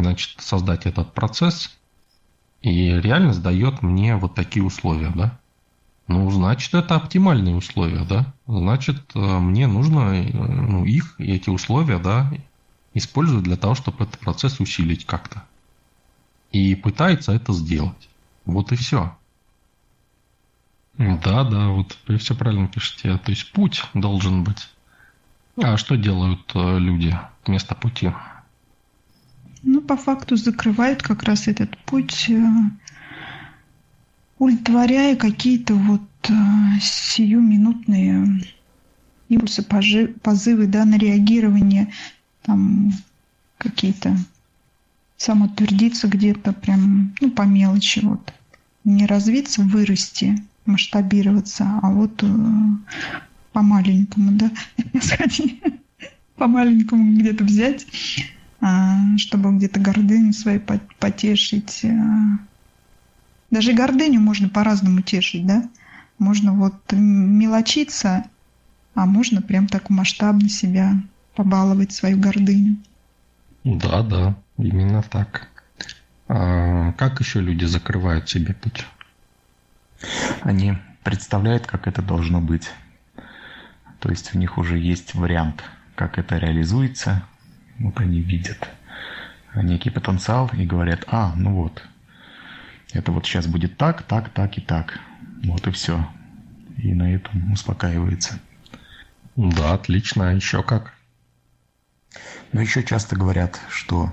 значит, 0.00 0.40
создать 0.40 0.84
этот 0.84 1.14
процесс, 1.14 1.70
и 2.62 2.88
реальность 3.00 3.42
дает 3.42 3.82
мне 3.82 4.16
вот 4.16 4.34
такие 4.34 4.64
условия, 4.64 5.12
да. 5.14 5.38
Ну, 6.08 6.28
значит, 6.32 6.74
это 6.74 6.96
оптимальные 6.96 7.54
условия, 7.54 8.04
да. 8.04 8.34
Значит, 8.48 9.02
э, 9.14 9.20
мне 9.20 9.68
нужно 9.68 10.12
ну, 10.32 10.84
их, 10.84 11.14
эти 11.20 11.50
условия, 11.50 11.98
да, 11.98 12.32
использовать 12.92 13.44
для 13.44 13.56
того, 13.56 13.76
чтобы 13.76 14.02
этот 14.02 14.18
процесс 14.18 14.58
усилить 14.58 15.06
как-то. 15.06 15.44
И 16.50 16.74
пытается 16.74 17.30
это 17.30 17.52
сделать. 17.52 18.08
Вот 18.46 18.72
и 18.72 18.76
все. 18.76 19.16
Да, 20.98 21.42
да, 21.42 21.68
вот 21.68 21.98
вы 22.06 22.18
все 22.18 22.34
правильно 22.34 22.68
пишете. 22.68 23.18
То 23.18 23.30
есть 23.30 23.52
путь 23.52 23.84
должен 23.94 24.44
быть. 24.44 24.68
А 25.56 25.76
что 25.76 25.96
делают 25.96 26.50
э, 26.54 26.78
люди 26.78 27.16
вместо 27.44 27.74
пути? 27.74 28.12
Ну, 29.62 29.80
по 29.80 29.96
факту 29.96 30.36
закрывают 30.36 31.02
как 31.02 31.24
раз 31.24 31.48
этот 31.48 31.76
путь, 31.78 32.28
э, 32.28 32.42
удовлетворяя 34.38 35.16
какие-то 35.16 35.74
вот 35.74 36.02
э, 36.28 36.32
сиюминутные 36.80 38.44
импульсы, 39.28 39.62
позывы 40.22 40.66
да, 40.66 40.84
на 40.84 40.96
реагирование, 40.96 41.92
там 42.42 42.92
какие-то 43.58 44.16
самоутвердиться 45.16 46.08
где-то 46.08 46.52
прям, 46.52 47.14
ну, 47.20 47.30
по 47.30 47.42
мелочи 47.42 48.00
вот. 48.00 48.32
Не 48.84 49.06
развиться, 49.06 49.62
вырасти– 49.62 50.36
масштабироваться, 50.66 51.64
а 51.82 51.90
вот 51.90 52.22
э, 52.22 52.26
по 53.52 53.62
маленькому, 53.62 54.32
да, 54.32 54.50
по 56.36 56.46
маленькому 56.46 57.18
где-то 57.18 57.44
взять, 57.44 57.86
а, 58.60 59.16
чтобы 59.18 59.56
где-то 59.56 59.80
гордыню 59.80 60.32
свою 60.32 60.60
потешить. 60.98 61.84
Э. 61.84 61.98
Даже 63.50 63.72
гордыню 63.72 64.20
можно 64.20 64.48
по-разному 64.48 65.02
тешить, 65.02 65.46
да? 65.46 65.68
Можно 66.18 66.52
вот 66.52 66.92
мелочиться, 66.92 68.24
а 68.94 69.06
можно 69.06 69.42
прям 69.42 69.66
так 69.66 69.90
масштабно 69.90 70.48
себя 70.48 70.94
побаловать 71.34 71.92
свою 71.92 72.18
гордыню. 72.18 72.76
Да, 73.64 74.02
да, 74.02 74.36
именно 74.56 75.02
так. 75.02 75.48
А 76.28 76.92
как 76.92 77.20
еще 77.20 77.40
люди 77.40 77.64
закрывают 77.64 78.28
себе 78.28 78.54
путь? 78.54 78.84
Они 80.42 80.74
представляют, 81.02 81.66
как 81.66 81.86
это 81.86 82.02
должно 82.02 82.40
быть. 82.40 82.70
То 84.00 84.10
есть 84.10 84.34
у 84.34 84.38
них 84.38 84.58
уже 84.58 84.78
есть 84.78 85.14
вариант, 85.14 85.62
как 85.94 86.18
это 86.18 86.36
реализуется. 86.36 87.22
Вот 87.78 88.00
они 88.00 88.20
видят 88.20 88.68
некий 89.54 89.90
потенциал 89.90 90.50
и 90.52 90.66
говорят, 90.66 91.04
а, 91.06 91.34
ну 91.36 91.54
вот, 91.54 91.82
это 92.92 93.12
вот 93.12 93.26
сейчас 93.26 93.46
будет 93.46 93.76
так, 93.76 94.02
так, 94.02 94.30
так 94.30 94.58
и 94.58 94.60
так. 94.60 94.98
Вот 95.44 95.66
и 95.66 95.70
все. 95.70 96.08
И 96.78 96.94
на 96.94 97.12
этом 97.14 97.52
успокаивается. 97.52 98.38
Да, 99.36 99.74
отлично. 99.74 100.30
А 100.30 100.32
еще 100.32 100.62
как? 100.62 100.94
Но 102.52 102.60
еще 102.60 102.84
часто 102.84 103.16
говорят, 103.16 103.60
что 103.68 104.12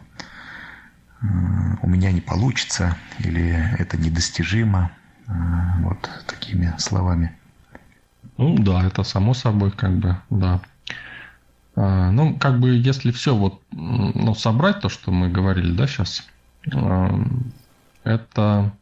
э, 1.21 1.25
у 1.81 1.87
меня 1.87 2.11
не 2.11 2.21
получится 2.21 2.97
или 3.19 3.75
это 3.77 3.97
недостижимо. 3.97 4.91
Э, 5.31 5.81
вот 5.83 6.09
такими 6.27 6.73
словами. 6.77 7.37
Ну 8.37 8.57
да, 8.57 8.85
это 8.85 9.03
само 9.03 9.33
собой, 9.33 9.71
как 9.71 9.97
бы, 9.97 10.17
да. 10.29 10.61
А, 11.75 12.11
ну, 12.11 12.37
как 12.37 12.59
бы, 12.59 12.75
если 12.75 13.11
все 13.11 13.35
вот, 13.35 13.61
ну, 13.71 14.35
собрать 14.35 14.81
то, 14.81 14.89
что 14.89 15.11
мы 15.11 15.29
говорили, 15.29 15.71
да, 15.71 15.87
сейчас, 15.87 16.27
а, 16.73 17.23
это 18.03 18.73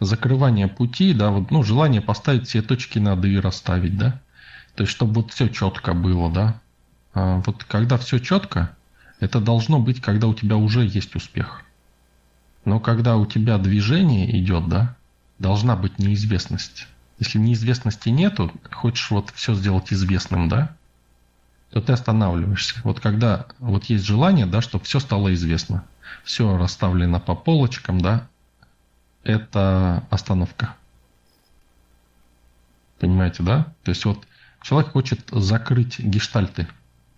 закрывание 0.00 0.66
пути, 0.66 1.14
да, 1.14 1.30
вот, 1.30 1.50
ну, 1.50 1.62
желание 1.62 2.00
поставить 2.00 2.48
все 2.48 2.62
точки 2.62 2.98
над 2.98 3.24
«и» 3.24 3.38
расставить, 3.38 3.96
да, 3.96 4.20
то 4.74 4.82
есть, 4.82 4.92
чтобы 4.92 5.22
вот 5.22 5.32
все 5.32 5.48
четко 5.48 5.94
было, 5.94 6.30
да. 6.32 6.60
Вот 7.12 7.64
когда 7.64 7.98
все 7.98 8.18
четко, 8.18 8.76
это 9.18 9.40
должно 9.40 9.80
быть, 9.80 10.00
когда 10.00 10.28
у 10.28 10.34
тебя 10.34 10.56
уже 10.56 10.86
есть 10.86 11.16
успех. 11.16 11.64
Но 12.64 12.78
когда 12.78 13.16
у 13.16 13.26
тебя 13.26 13.58
движение 13.58 14.40
идет, 14.40 14.68
да, 14.68 14.96
должна 15.40 15.74
быть 15.74 15.98
неизвестность. 15.98 16.86
Если 17.18 17.38
неизвестности 17.38 18.10
нету, 18.10 18.52
хочешь 18.70 19.10
вот 19.10 19.30
все 19.34 19.54
сделать 19.54 19.92
известным, 19.92 20.48
да, 20.48 20.76
то 21.70 21.80
ты 21.80 21.92
останавливаешься. 21.92 22.80
Вот 22.84 23.00
когда 23.00 23.46
вот 23.58 23.86
есть 23.86 24.04
желание, 24.04 24.46
да, 24.46 24.60
чтобы 24.60 24.84
все 24.84 25.00
стало 25.00 25.34
известно, 25.34 25.84
все 26.24 26.56
расставлено 26.56 27.20
по 27.20 27.34
полочкам, 27.34 28.00
да, 28.00 28.28
это 29.24 30.04
остановка. 30.10 30.76
Понимаете, 32.98 33.42
да? 33.42 33.72
То 33.82 33.90
есть 33.90 34.04
вот 34.04 34.26
человек 34.62 34.92
хочет 34.92 35.20
закрыть 35.30 35.98
гештальты. 35.98 36.68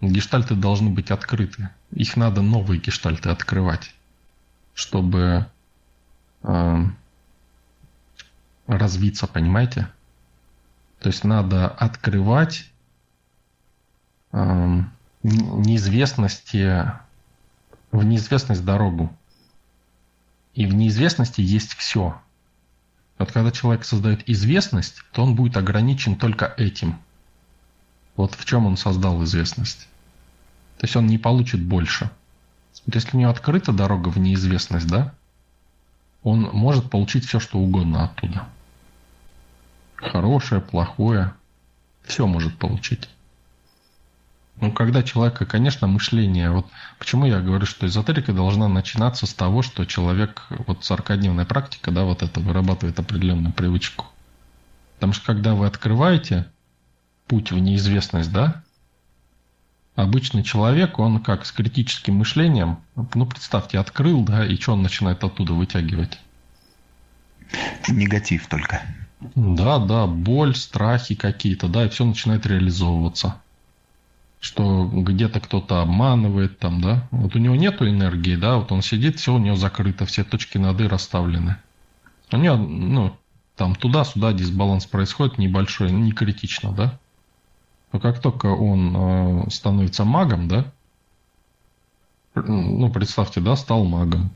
Гештальты 0.01 0.55
должны 0.55 0.91
быть 0.91 1.11
открыты. 1.11 1.70
Их 1.91 2.16
надо 2.16 2.41
новые 2.41 2.81
гештальты 2.81 3.31
открывать, 3.31 3.95
чтобы 4.75 5.47
э, 6.43 6.85
развиться, 8.67 9.27
понимаете? 9.27 9.89
То 11.01 11.09
есть 11.09 11.25
надо 11.25 11.69
открывать 11.69 12.71
э, 14.33 14.83
неизвестности, 15.23 16.93
в 17.91 18.05
неизвестность 18.05 18.65
дорогу. 18.65 19.15
И 20.55 20.67
в 20.67 20.75
неизвестности 20.75 21.41
есть 21.41 21.75
все. 21.75 22.21
Вот 23.19 23.33
когда 23.33 23.51
человек 23.51 23.85
создает 23.85 24.29
известность, 24.29 25.03
то 25.13 25.23
он 25.23 25.35
будет 25.35 25.57
ограничен 25.57 26.17
только 26.17 26.55
этим. 26.57 26.99
Вот 28.17 28.35
в 28.35 28.45
чем 28.45 28.67
он 28.67 28.77
создал 28.77 29.23
известность. 29.25 29.89
То 30.79 30.85
есть 30.85 30.97
он 30.97 31.07
не 31.07 31.19
получит 31.19 31.63
больше. 31.63 32.11
Вот 32.87 32.95
если 32.95 33.17
у 33.17 33.21
него 33.21 33.31
открыта 33.31 33.73
дорога 33.73 34.09
в 34.09 34.19
неизвестность, 34.19 34.87
да, 34.89 35.15
он 36.23 36.43
может 36.53 36.91
получить 36.91 37.27
все, 37.27 37.41
что 37.41 37.59
угодно 37.59 38.05
оттуда. 38.05 38.47
Хорошее, 39.97 40.61
плохое, 40.61 41.33
все 42.05 42.27
может 42.27 42.57
получить. 42.59 43.09
Ну, 44.61 44.70
когда 44.70 45.03
человека, 45.03 45.47
конечно, 45.47 45.87
мышление, 45.87 46.51
вот 46.51 46.66
почему 46.99 47.27
я 47.27 47.41
говорю, 47.41 47.66
что 47.66 47.87
эзотерика 47.87 48.33
должна 48.33 48.68
начинаться 48.68 49.27
с 49.27 49.35
того, 49.35 49.62
что 49.62 49.85
человек, 49.87 50.47
вот 50.66 50.81
40-дневная 50.81 51.47
практика, 51.47 51.91
да, 51.91 52.05
вот 52.05 52.23
это 52.23 52.39
вырабатывает 52.39 52.99
определенную 52.99 53.53
привычку. 53.53 54.07
Потому 54.97 55.14
что 55.14 55.27
когда 55.27 55.55
вы 55.55 55.66
открываете 55.66 56.47
путь 57.27 57.51
в 57.51 57.59
неизвестность, 57.59 58.31
да, 58.31 58.62
обычный 59.95 60.43
человек, 60.43 60.99
он 60.99 61.20
как 61.20 61.45
с 61.47 61.53
критическим 61.53 62.14
мышлением, 62.14 62.78
ну, 62.95 63.26
представьте, 63.26 63.78
открыл, 63.78 64.22
да, 64.22 64.47
и 64.47 64.57
что 64.57 64.72
он 64.72 64.82
начинает 64.82 65.22
оттуда 65.24 65.53
вытягивать? 65.53 66.18
Негатив 67.88 68.47
только. 68.47 68.82
Да, 69.34 69.78
да, 69.78 70.07
боль, 70.07 70.55
страхи 70.57 71.14
какие-то, 71.14 71.68
да, 71.68 71.86
и 71.86 71.88
все 71.88 72.05
начинает 72.05 72.47
реализовываться 72.47 73.36
что 74.43 74.90
где-то 74.93 75.38
кто-то 75.38 75.82
обманывает 75.82 76.59
там, 76.59 76.80
да. 76.80 77.07
Вот 77.12 77.36
у 77.36 77.38
него 77.38 77.55
нету 77.55 77.88
энергии, 77.88 78.34
да, 78.34 78.57
вот 78.57 78.72
он 78.72 78.82
сидит, 78.82 79.20
все 79.20 79.32
у 79.32 79.38
него 79.38 79.55
закрыто, 79.55 80.05
все 80.05 80.24
точки 80.24 80.59
над 80.59 80.80
«и» 80.80 80.88
расставлены. 80.88 81.59
У 82.32 82.36
него, 82.36 82.57
ну, 82.57 83.16
там 83.57 83.76
туда-сюда 83.76 84.32
дисбаланс 84.32 84.86
происходит 84.86 85.38
небольшой, 85.38 85.93
не 85.93 86.11
критично, 86.11 86.72
да. 86.72 86.99
Но 87.93 88.01
как 88.01 88.20
только 88.20 88.47
он 88.47 88.97
э, 88.97 89.51
становится 89.51 90.05
магом, 90.05 90.49
да, 90.49 90.64
ну, 92.34 92.90
представьте, 92.90 93.40
да, 93.40 93.57
стал 93.57 93.84
магом, 93.84 94.30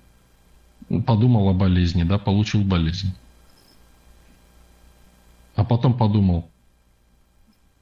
подумал 1.07 1.49
о 1.49 1.55
болезни, 1.55 2.03
да, 2.03 2.19
получил 2.19 2.63
болезнь. 2.63 3.15
А 5.55 5.65
потом 5.65 5.95
подумал, 5.95 6.51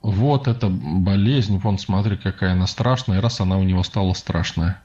вот 0.01 0.47
эта 0.47 0.69
болезнь, 0.69 1.59
вон 1.59 1.79
смотри, 1.79 2.17
какая 2.17 2.53
она 2.53 2.69
страшная, 2.69 3.21
раз 3.21 3.41
она 3.41 3.57
у 3.59 3.65
него 3.65 3.83
стала 3.83 4.13
страшная. 4.13 4.81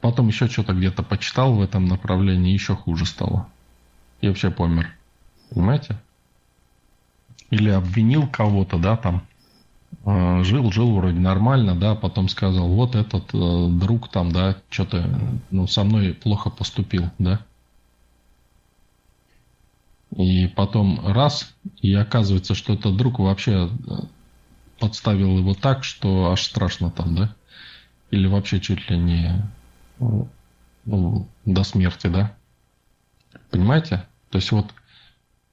Потом 0.00 0.28
еще 0.28 0.48
что-то 0.48 0.72
где-то 0.72 1.02
почитал 1.02 1.52
в 1.52 1.60
этом 1.60 1.86
направлении, 1.86 2.52
еще 2.52 2.74
хуже 2.74 3.04
стало. 3.04 3.48
И 4.22 4.28
вообще 4.28 4.50
помер. 4.50 4.96
Понимаете? 5.50 6.00
Или 7.50 7.70
обвинил 7.70 8.26
кого-то, 8.26 8.78
да, 8.78 8.96
там. 8.96 9.22
А, 10.04 10.42
жил, 10.44 10.70
жил 10.72 10.94
вроде 10.94 11.18
нормально, 11.18 11.74
да, 11.74 11.94
потом 11.94 12.28
сказал, 12.28 12.68
вот 12.68 12.94
этот 12.94 13.32
э, 13.34 13.68
друг 13.70 14.08
там, 14.08 14.32
да, 14.32 14.56
что-то, 14.68 15.08
ну, 15.50 15.66
со 15.66 15.84
мной 15.84 16.14
плохо 16.14 16.50
поступил, 16.50 17.10
да. 17.18 17.40
И 20.16 20.46
потом 20.46 21.00
раз, 21.06 21.54
и 21.82 21.94
оказывается, 21.94 22.54
что 22.54 22.74
этот 22.74 22.96
друг 22.96 23.18
вообще 23.18 23.68
э, 23.68 23.92
подставил 24.78 25.38
его 25.38 25.54
так, 25.54 25.84
что 25.84 26.30
аж 26.30 26.42
страшно 26.42 26.90
там, 26.90 27.14
да? 27.14 27.34
Или 28.10 28.26
вообще 28.26 28.60
чуть 28.60 28.88
ли 28.88 28.96
не 28.96 29.50
ну, 29.98 31.28
до 31.44 31.64
смерти, 31.64 32.06
да? 32.06 32.34
Понимаете? 33.50 34.06
То 34.30 34.38
есть 34.38 34.52
вот 34.52 34.66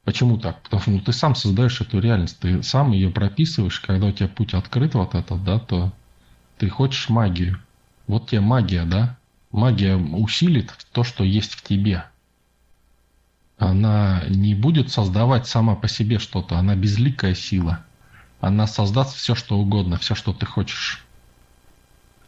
почему 0.03 0.37
так? 0.37 0.61
Потому 0.63 0.81
что 0.81 0.91
ну, 0.91 0.99
ты 0.99 1.13
сам 1.13 1.35
создаешь 1.35 1.81
эту 1.81 1.99
реальность, 1.99 2.39
ты 2.39 2.63
сам 2.63 2.91
ее 2.91 3.09
прописываешь, 3.09 3.79
когда 3.79 4.07
у 4.07 4.11
тебя 4.11 4.27
путь 4.27 4.53
открыт 4.53 4.93
вот 4.93 5.15
этот, 5.15 5.43
да, 5.43 5.59
то 5.59 5.91
ты 6.57 6.69
хочешь 6.69 7.09
магию. 7.09 7.59
Вот 8.07 8.29
тебе 8.29 8.41
магия, 8.41 8.83
да? 8.85 9.17
Магия 9.51 9.95
усилит 9.95 10.73
то, 10.91 11.03
что 11.03 11.23
есть 11.23 11.53
в 11.53 11.63
тебе– 11.63 12.05
она 13.63 14.23
не 14.27 14.55
будет 14.55 14.91
создавать 14.91 15.47
сама 15.47 15.75
по 15.75 15.87
себе 15.87 16.19
что-то, 16.19 16.57
она 16.57 16.75
безликая 16.75 17.35
сила. 17.35 17.85
Она 18.41 18.67
создаст 18.67 19.15
все, 19.15 19.35
что 19.35 19.57
угодно, 19.57 19.97
все, 19.97 20.15
что 20.15 20.33
ты 20.33 20.45
хочешь. 20.45 21.05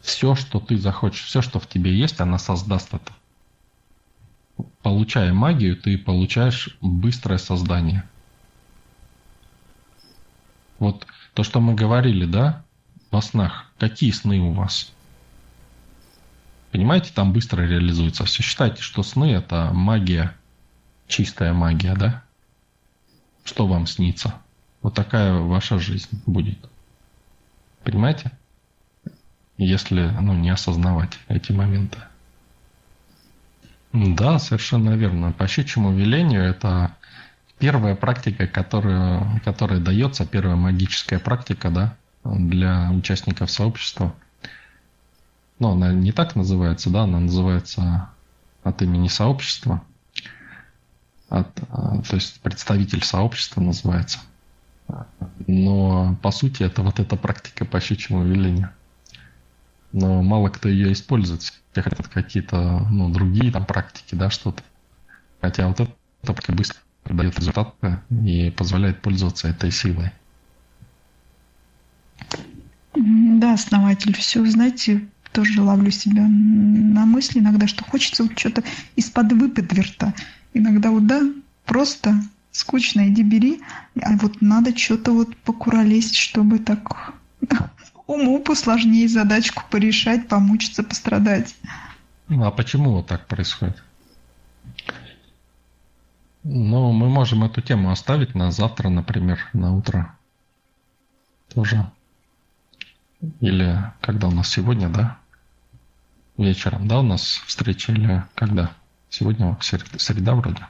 Все, 0.00 0.34
что 0.34 0.60
ты 0.60 0.78
захочешь, 0.78 1.24
все, 1.24 1.42
что 1.42 1.58
в 1.58 1.68
тебе 1.68 1.94
есть, 1.94 2.20
она 2.20 2.38
создаст 2.38 2.94
это. 2.94 3.12
Получая 4.82 5.32
магию, 5.32 5.76
ты 5.76 5.98
получаешь 5.98 6.76
быстрое 6.80 7.38
создание. 7.38 8.04
Вот 10.78 11.06
то, 11.34 11.42
что 11.42 11.60
мы 11.60 11.74
говорили, 11.74 12.24
да, 12.24 12.64
во 13.10 13.20
снах. 13.20 13.70
Какие 13.78 14.10
сны 14.10 14.40
у 14.40 14.52
вас? 14.52 14.92
Понимаете, 16.70 17.12
там 17.14 17.32
быстро 17.32 17.62
реализуется 17.62 18.24
все. 18.24 18.42
Считайте, 18.42 18.82
что 18.82 19.02
сны– 19.02 19.32
это 19.32 19.70
магия– 19.72 20.34
чистая 21.06 21.52
магия, 21.52 21.94
да? 21.94 22.24
Что 23.44 23.66
вам 23.66 23.86
снится? 23.86 24.34
Вот 24.82 24.94
такая 24.94 25.34
ваша 25.34 25.78
жизнь 25.78 26.22
будет. 26.26 26.58
Понимаете? 27.84 28.32
Если 29.58 30.02
ну, 30.20 30.34
не 30.34 30.50
осознавать 30.50 31.18
эти 31.28 31.52
моменты. 31.52 31.98
Да, 33.96 34.38
совершенно 34.38 34.90
верно. 34.90 35.32
По 35.32 35.48
щучьему 35.48 35.92
велению 35.92 36.42
это 36.42 36.94
первая 37.58 37.94
практика, 37.94 38.46
которая, 38.46 39.40
которая 39.42 39.80
дается, 39.80 40.26
первая 40.26 40.56
магическая 40.56 41.18
практика, 41.18 41.70
да, 41.70 41.96
для 42.22 42.90
участников 42.90 43.50
сообщества. 43.50 44.14
ну, 45.58 45.70
она 45.70 45.94
не 45.94 46.12
так 46.12 46.36
называется, 46.36 46.90
да, 46.90 47.04
она 47.04 47.20
называется 47.20 48.10
от 48.62 48.82
имени 48.82 49.08
сообщества, 49.08 49.82
от, 51.30 51.48
а, 51.70 52.02
то 52.02 52.16
есть 52.16 52.40
представитель 52.42 53.02
сообщества 53.02 53.62
называется. 53.62 54.18
Но 55.46 56.16
по 56.22 56.32
сути 56.32 56.64
это 56.64 56.82
вот 56.82 57.00
эта 57.00 57.16
практика 57.16 57.64
по 57.64 57.80
щучьему 57.80 58.24
велению. 58.24 58.70
Но 59.96 60.22
мало 60.22 60.50
кто 60.50 60.68
ее 60.68 60.92
использует. 60.92 61.40
Все 61.40 61.80
хотят 61.80 62.06
какие-то 62.08 62.86
ну, 62.90 63.08
другие 63.08 63.50
там 63.50 63.64
практики, 63.64 64.14
да, 64.14 64.28
что-то. 64.28 64.62
Хотя 65.40 65.66
вот 65.68 65.80
это 65.80 66.52
быстро 66.52 66.76
дает 67.06 67.38
результаты 67.38 68.00
и 68.10 68.50
позволяет 68.50 69.00
пользоваться 69.00 69.48
этой 69.48 69.70
силой. 69.70 70.10
Да, 72.94 73.54
основатель, 73.54 74.14
все, 74.14 74.44
знаете, 74.44 75.08
тоже 75.32 75.62
ловлю 75.62 75.90
себя 75.90 76.26
на 76.26 77.06
мысли 77.06 77.38
иногда, 77.38 77.66
что 77.66 77.82
хочется 77.82 78.24
вот 78.24 78.38
что-то 78.38 78.62
из-под 78.96 79.32
выпадверта. 79.32 80.12
Иногда 80.52 80.90
вот, 80.90 81.06
да, 81.06 81.22
просто 81.64 82.20
скучно, 82.52 83.08
иди 83.08 83.22
бери, 83.22 83.62
а 84.02 84.14
вот 84.18 84.42
надо 84.42 84.76
что-то 84.76 85.12
вот 85.12 85.34
покуролезть, 85.38 86.16
чтобы 86.16 86.58
так 86.58 87.14
уму 88.06 88.40
посложнее 88.40 89.08
задачку 89.08 89.64
порешать, 89.70 90.28
помучиться, 90.28 90.82
пострадать. 90.82 91.54
Ну, 92.28 92.44
а 92.44 92.50
почему 92.50 92.92
вот 92.92 93.06
так 93.06 93.26
происходит? 93.26 93.82
Ну, 96.42 96.92
мы 96.92 97.08
можем 97.08 97.44
эту 97.44 97.60
тему 97.60 97.90
оставить 97.90 98.34
на 98.34 98.50
завтра, 98.52 98.88
например, 98.88 99.40
на 99.52 99.74
утро. 99.74 100.16
Тоже. 101.52 101.90
Или 103.40 103.92
когда 104.00 104.28
у 104.28 104.30
нас 104.30 104.48
сегодня, 104.48 104.88
да? 104.88 105.18
Вечером, 106.36 106.86
да, 106.86 107.00
у 107.00 107.02
нас 107.02 107.42
встреча 107.46 107.92
или 107.92 108.22
когда? 108.34 108.70
Сегодня 109.08 109.56
среда 109.60 110.34
вроде. 110.34 110.66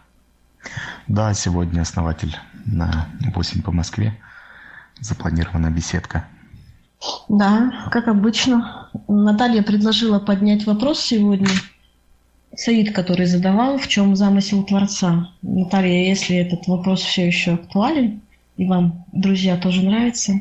Да, 1.09 1.35
сегодня 1.35 1.83
основатель 1.83 2.37
на 2.65 3.09
8 3.35 3.63
по 3.63 3.73
Москве. 3.73 4.19
Запланирована 5.01 5.71
беседка. 5.71 6.27
Да, 7.29 7.89
как 7.91 8.09
обычно. 8.09 8.89
Наталья 9.09 9.63
предложила 9.63 10.19
поднять 10.19 10.67
вопрос 10.67 11.01
сегодня. 11.01 11.49
Саид, 12.55 12.95
который 12.95 13.27
задавал, 13.27 13.79
в 13.79 13.87
чем 13.87 14.17
замысел 14.17 14.65
Творца. 14.65 15.31
Наталья, 15.43 16.09
если 16.09 16.37
этот 16.37 16.67
вопрос 16.67 17.03
все 17.03 17.27
еще 17.27 17.55
актуален, 17.55 18.23
и 18.57 18.67
вам, 18.67 19.05
друзья, 19.13 19.57
тоже 19.59 19.83
нравится, 19.83 20.41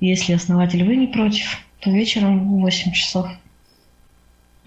если 0.00 0.34
основатель 0.34 0.84
вы 0.84 0.96
не 0.96 1.06
против, 1.06 1.58
то 1.80 1.90
вечером 1.90 2.48
в 2.48 2.60
8 2.60 2.92
часов. 2.92 3.28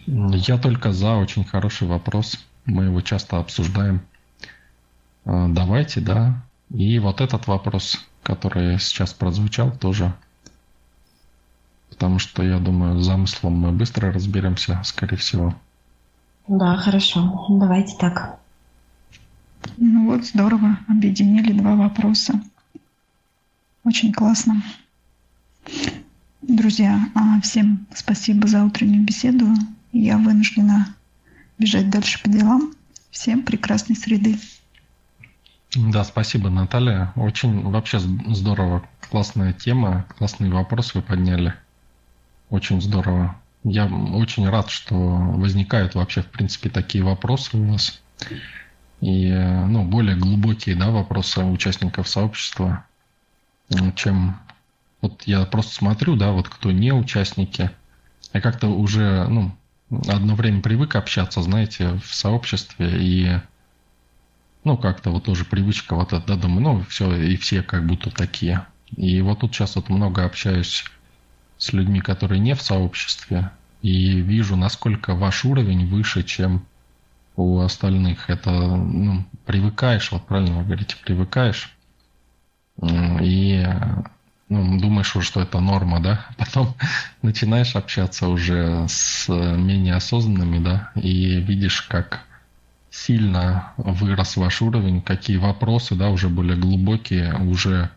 Я 0.07 0.57
только 0.57 0.91
за, 0.91 1.15
очень 1.15 1.43
хороший 1.43 1.87
вопрос. 1.87 2.39
Мы 2.65 2.85
его 2.85 3.01
часто 3.01 3.37
обсуждаем. 3.37 4.01
А, 5.25 5.47
давайте, 5.47 6.01
да. 6.01 6.43
И 6.71 6.97
вот 6.97 7.21
этот 7.21 7.45
вопрос, 7.45 7.99
который 8.23 8.79
сейчас 8.79 9.13
прозвучал, 9.13 9.71
тоже. 9.71 10.13
Потому 11.99 12.17
что, 12.17 12.43
я 12.43 12.59
думаю, 12.59 13.01
с 13.01 13.05
замыслом 13.05 13.55
мы 13.55 13.73
быстро 13.73 14.13
разберемся, 14.13 14.79
скорее 14.85 15.17
всего. 15.17 15.53
Да, 16.47 16.77
хорошо. 16.77 17.45
Давайте 17.49 17.97
так. 17.97 18.39
Ну 19.75 20.05
вот, 20.05 20.25
здорово. 20.25 20.79
Объединили 20.87 21.51
два 21.51 21.75
вопроса. 21.75 22.41
Очень 23.83 24.13
классно. 24.13 24.63
Друзья, 26.41 27.01
а 27.15 27.41
всем 27.41 27.85
спасибо 27.93 28.47
за 28.47 28.63
утреннюю 28.63 29.03
беседу. 29.03 29.47
Я 29.91 30.17
вынуждена 30.17 30.95
бежать 31.57 31.89
дальше 31.89 32.23
по 32.23 32.29
делам. 32.29 32.71
Всем 33.11 33.43
прекрасной 33.43 33.97
среды. 33.97 34.39
Да, 35.75 36.05
спасибо, 36.05 36.49
Наталья. 36.49 37.11
Очень 37.17 37.61
вообще 37.69 37.99
здорово. 37.99 38.87
Классная 39.11 39.51
тема, 39.51 40.05
классный 40.17 40.49
вопрос 40.49 40.95
вы 40.95 41.01
подняли. 41.01 41.55
Очень 42.49 42.81
здорово. 42.81 43.35
Я 43.63 43.85
очень 43.87 44.47
рад, 44.49 44.69
что 44.69 44.95
возникают 44.95 45.95
вообще, 45.95 46.21
в 46.21 46.27
принципе, 46.27 46.69
такие 46.69 47.03
вопросы 47.03 47.57
у 47.57 47.63
нас. 47.63 48.01
И 49.01 49.31
ну, 49.31 49.83
более 49.83 50.15
глубокие 50.15 50.75
да, 50.75 50.89
вопросы 50.89 51.43
участников 51.43 52.07
сообщества, 52.07 52.85
чем 53.95 54.39
вот 55.01 55.23
я 55.23 55.45
просто 55.45 55.75
смотрю, 55.75 56.15
да, 56.15 56.31
вот 56.31 56.49
кто 56.49 56.71
не 56.71 56.91
участники, 56.91 57.71
я 58.33 58.41
как-то 58.41 58.67
уже, 58.67 59.27
ну, 59.27 59.55
одно 60.07 60.35
время 60.35 60.61
привык 60.61 60.95
общаться, 60.95 61.41
знаете, 61.41 61.99
в 62.03 62.13
сообществе, 62.13 62.91
и 62.99 63.39
ну, 64.63 64.77
как-то 64.77 65.11
вот 65.11 65.23
тоже 65.23 65.45
привычка 65.45 65.95
вот 65.95 66.11
это, 66.11 66.25
да, 66.27 66.35
думаю, 66.35 66.61
ну, 66.61 66.83
все, 66.89 67.15
и 67.15 67.37
все 67.37 67.63
как 67.63 67.85
будто 67.85 68.11
такие. 68.11 68.65
И 68.97 69.21
вот 69.21 69.39
тут 69.39 69.53
сейчас 69.53 69.75
вот 69.75 69.89
много 69.89 70.25
общаюсь 70.25 70.83
с 71.59 71.71
людьми, 71.73 71.99
которые 71.99 72.39
не 72.39 72.55
в 72.55 72.61
сообществе, 72.63 73.51
и 73.83 74.21
вижу, 74.21 74.55
насколько 74.55 75.13
ваш 75.13 75.45
уровень 75.45 75.85
выше, 75.85 76.23
чем 76.23 76.65
у 77.35 77.59
остальных. 77.59 78.29
Это, 78.29 78.51
ну, 78.51 79.25
привыкаешь, 79.45 80.11
вот 80.11 80.25
правильно 80.25 80.57
вы 80.57 80.63
говорите, 80.63 80.95
привыкаешь, 81.03 81.75
и 82.81 83.67
ну, 84.47 84.79
думаешь 84.79 85.15
уже, 85.15 85.27
что 85.27 85.41
это 85.41 85.59
норма, 85.59 85.99
да, 85.99 86.25
потом 86.37 86.75
начинаешь 87.21 87.75
общаться 87.75 88.27
уже 88.27 88.85
с 88.87 89.27
менее 89.29 89.95
осознанными, 89.95 90.63
да, 90.63 90.91
и 90.95 91.39
видишь, 91.41 91.81
как 91.83 92.21
сильно 92.89 93.73
вырос 93.77 94.37
ваш 94.37 94.61
уровень, 94.61 95.01
какие 95.01 95.37
вопросы, 95.37 95.95
да, 95.95 96.09
уже 96.09 96.29
более 96.29 96.57
глубокие, 96.57 97.35
уже 97.35 97.91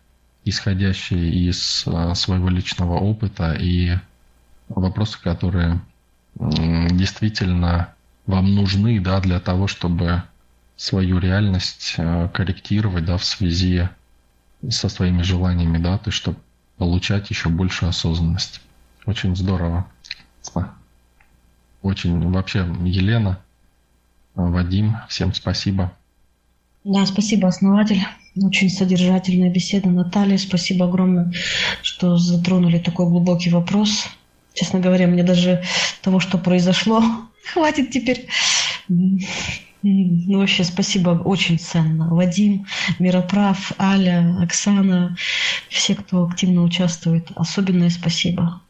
исходящие 0.44 1.30
из 1.48 1.84
а, 1.86 2.14
своего 2.14 2.48
личного 2.48 2.98
опыта 2.98 3.54
и 3.54 3.96
вопросы, 4.68 5.20
которые 5.20 5.80
действительно 6.34 7.94
вам 8.26 8.54
нужны, 8.54 9.00
да, 9.00 9.20
для 9.20 9.40
того, 9.40 9.66
чтобы 9.66 10.22
свою 10.76 11.18
реальность 11.18 11.94
а, 11.98 12.28
корректировать, 12.28 13.04
да, 13.04 13.16
в 13.18 13.24
связи 13.24 13.88
со 14.68 14.88
своими 14.88 15.22
желаниями, 15.22 15.78
да, 15.78 15.98
то 15.98 16.08
есть 16.08 16.18
чтобы 16.18 16.38
получать 16.76 17.30
еще 17.30 17.48
больше 17.48 17.86
осознанности. 17.86 18.60
Очень 19.06 19.36
здорово. 19.36 19.86
Очень 21.82 22.30
вообще 22.30 22.60
Елена, 22.84 23.40
Вадим, 24.34 24.96
всем 25.08 25.34
спасибо. 25.34 25.92
Да, 26.84 27.04
спасибо, 27.06 27.48
основатель. 27.48 28.02
Очень 28.40 28.70
содержательная 28.70 29.50
беседа. 29.50 29.88
Наталья, 29.90 30.38
спасибо 30.38 30.86
огромное, 30.86 31.32
что 31.82 32.16
затронули 32.16 32.78
такой 32.78 33.06
глубокий 33.06 33.50
вопрос. 33.50 34.06
Честно 34.54 34.80
говоря, 34.80 35.06
мне 35.06 35.22
даже 35.22 35.62
того, 36.02 36.18
что 36.20 36.38
произошло, 36.38 37.02
хватит 37.52 37.90
теперь. 37.90 38.26
Ну, 38.88 40.38
вообще, 40.38 40.64
спасибо, 40.64 41.10
очень 41.10 41.58
ценно. 41.58 42.14
Вадим, 42.14 42.66
Мироправ, 42.98 43.72
Аля, 43.78 44.36
Оксана, 44.40 45.16
все, 45.68 45.94
кто 45.94 46.24
активно 46.24 46.62
участвует, 46.62 47.30
особенное 47.34 47.90
спасибо. 47.90 48.60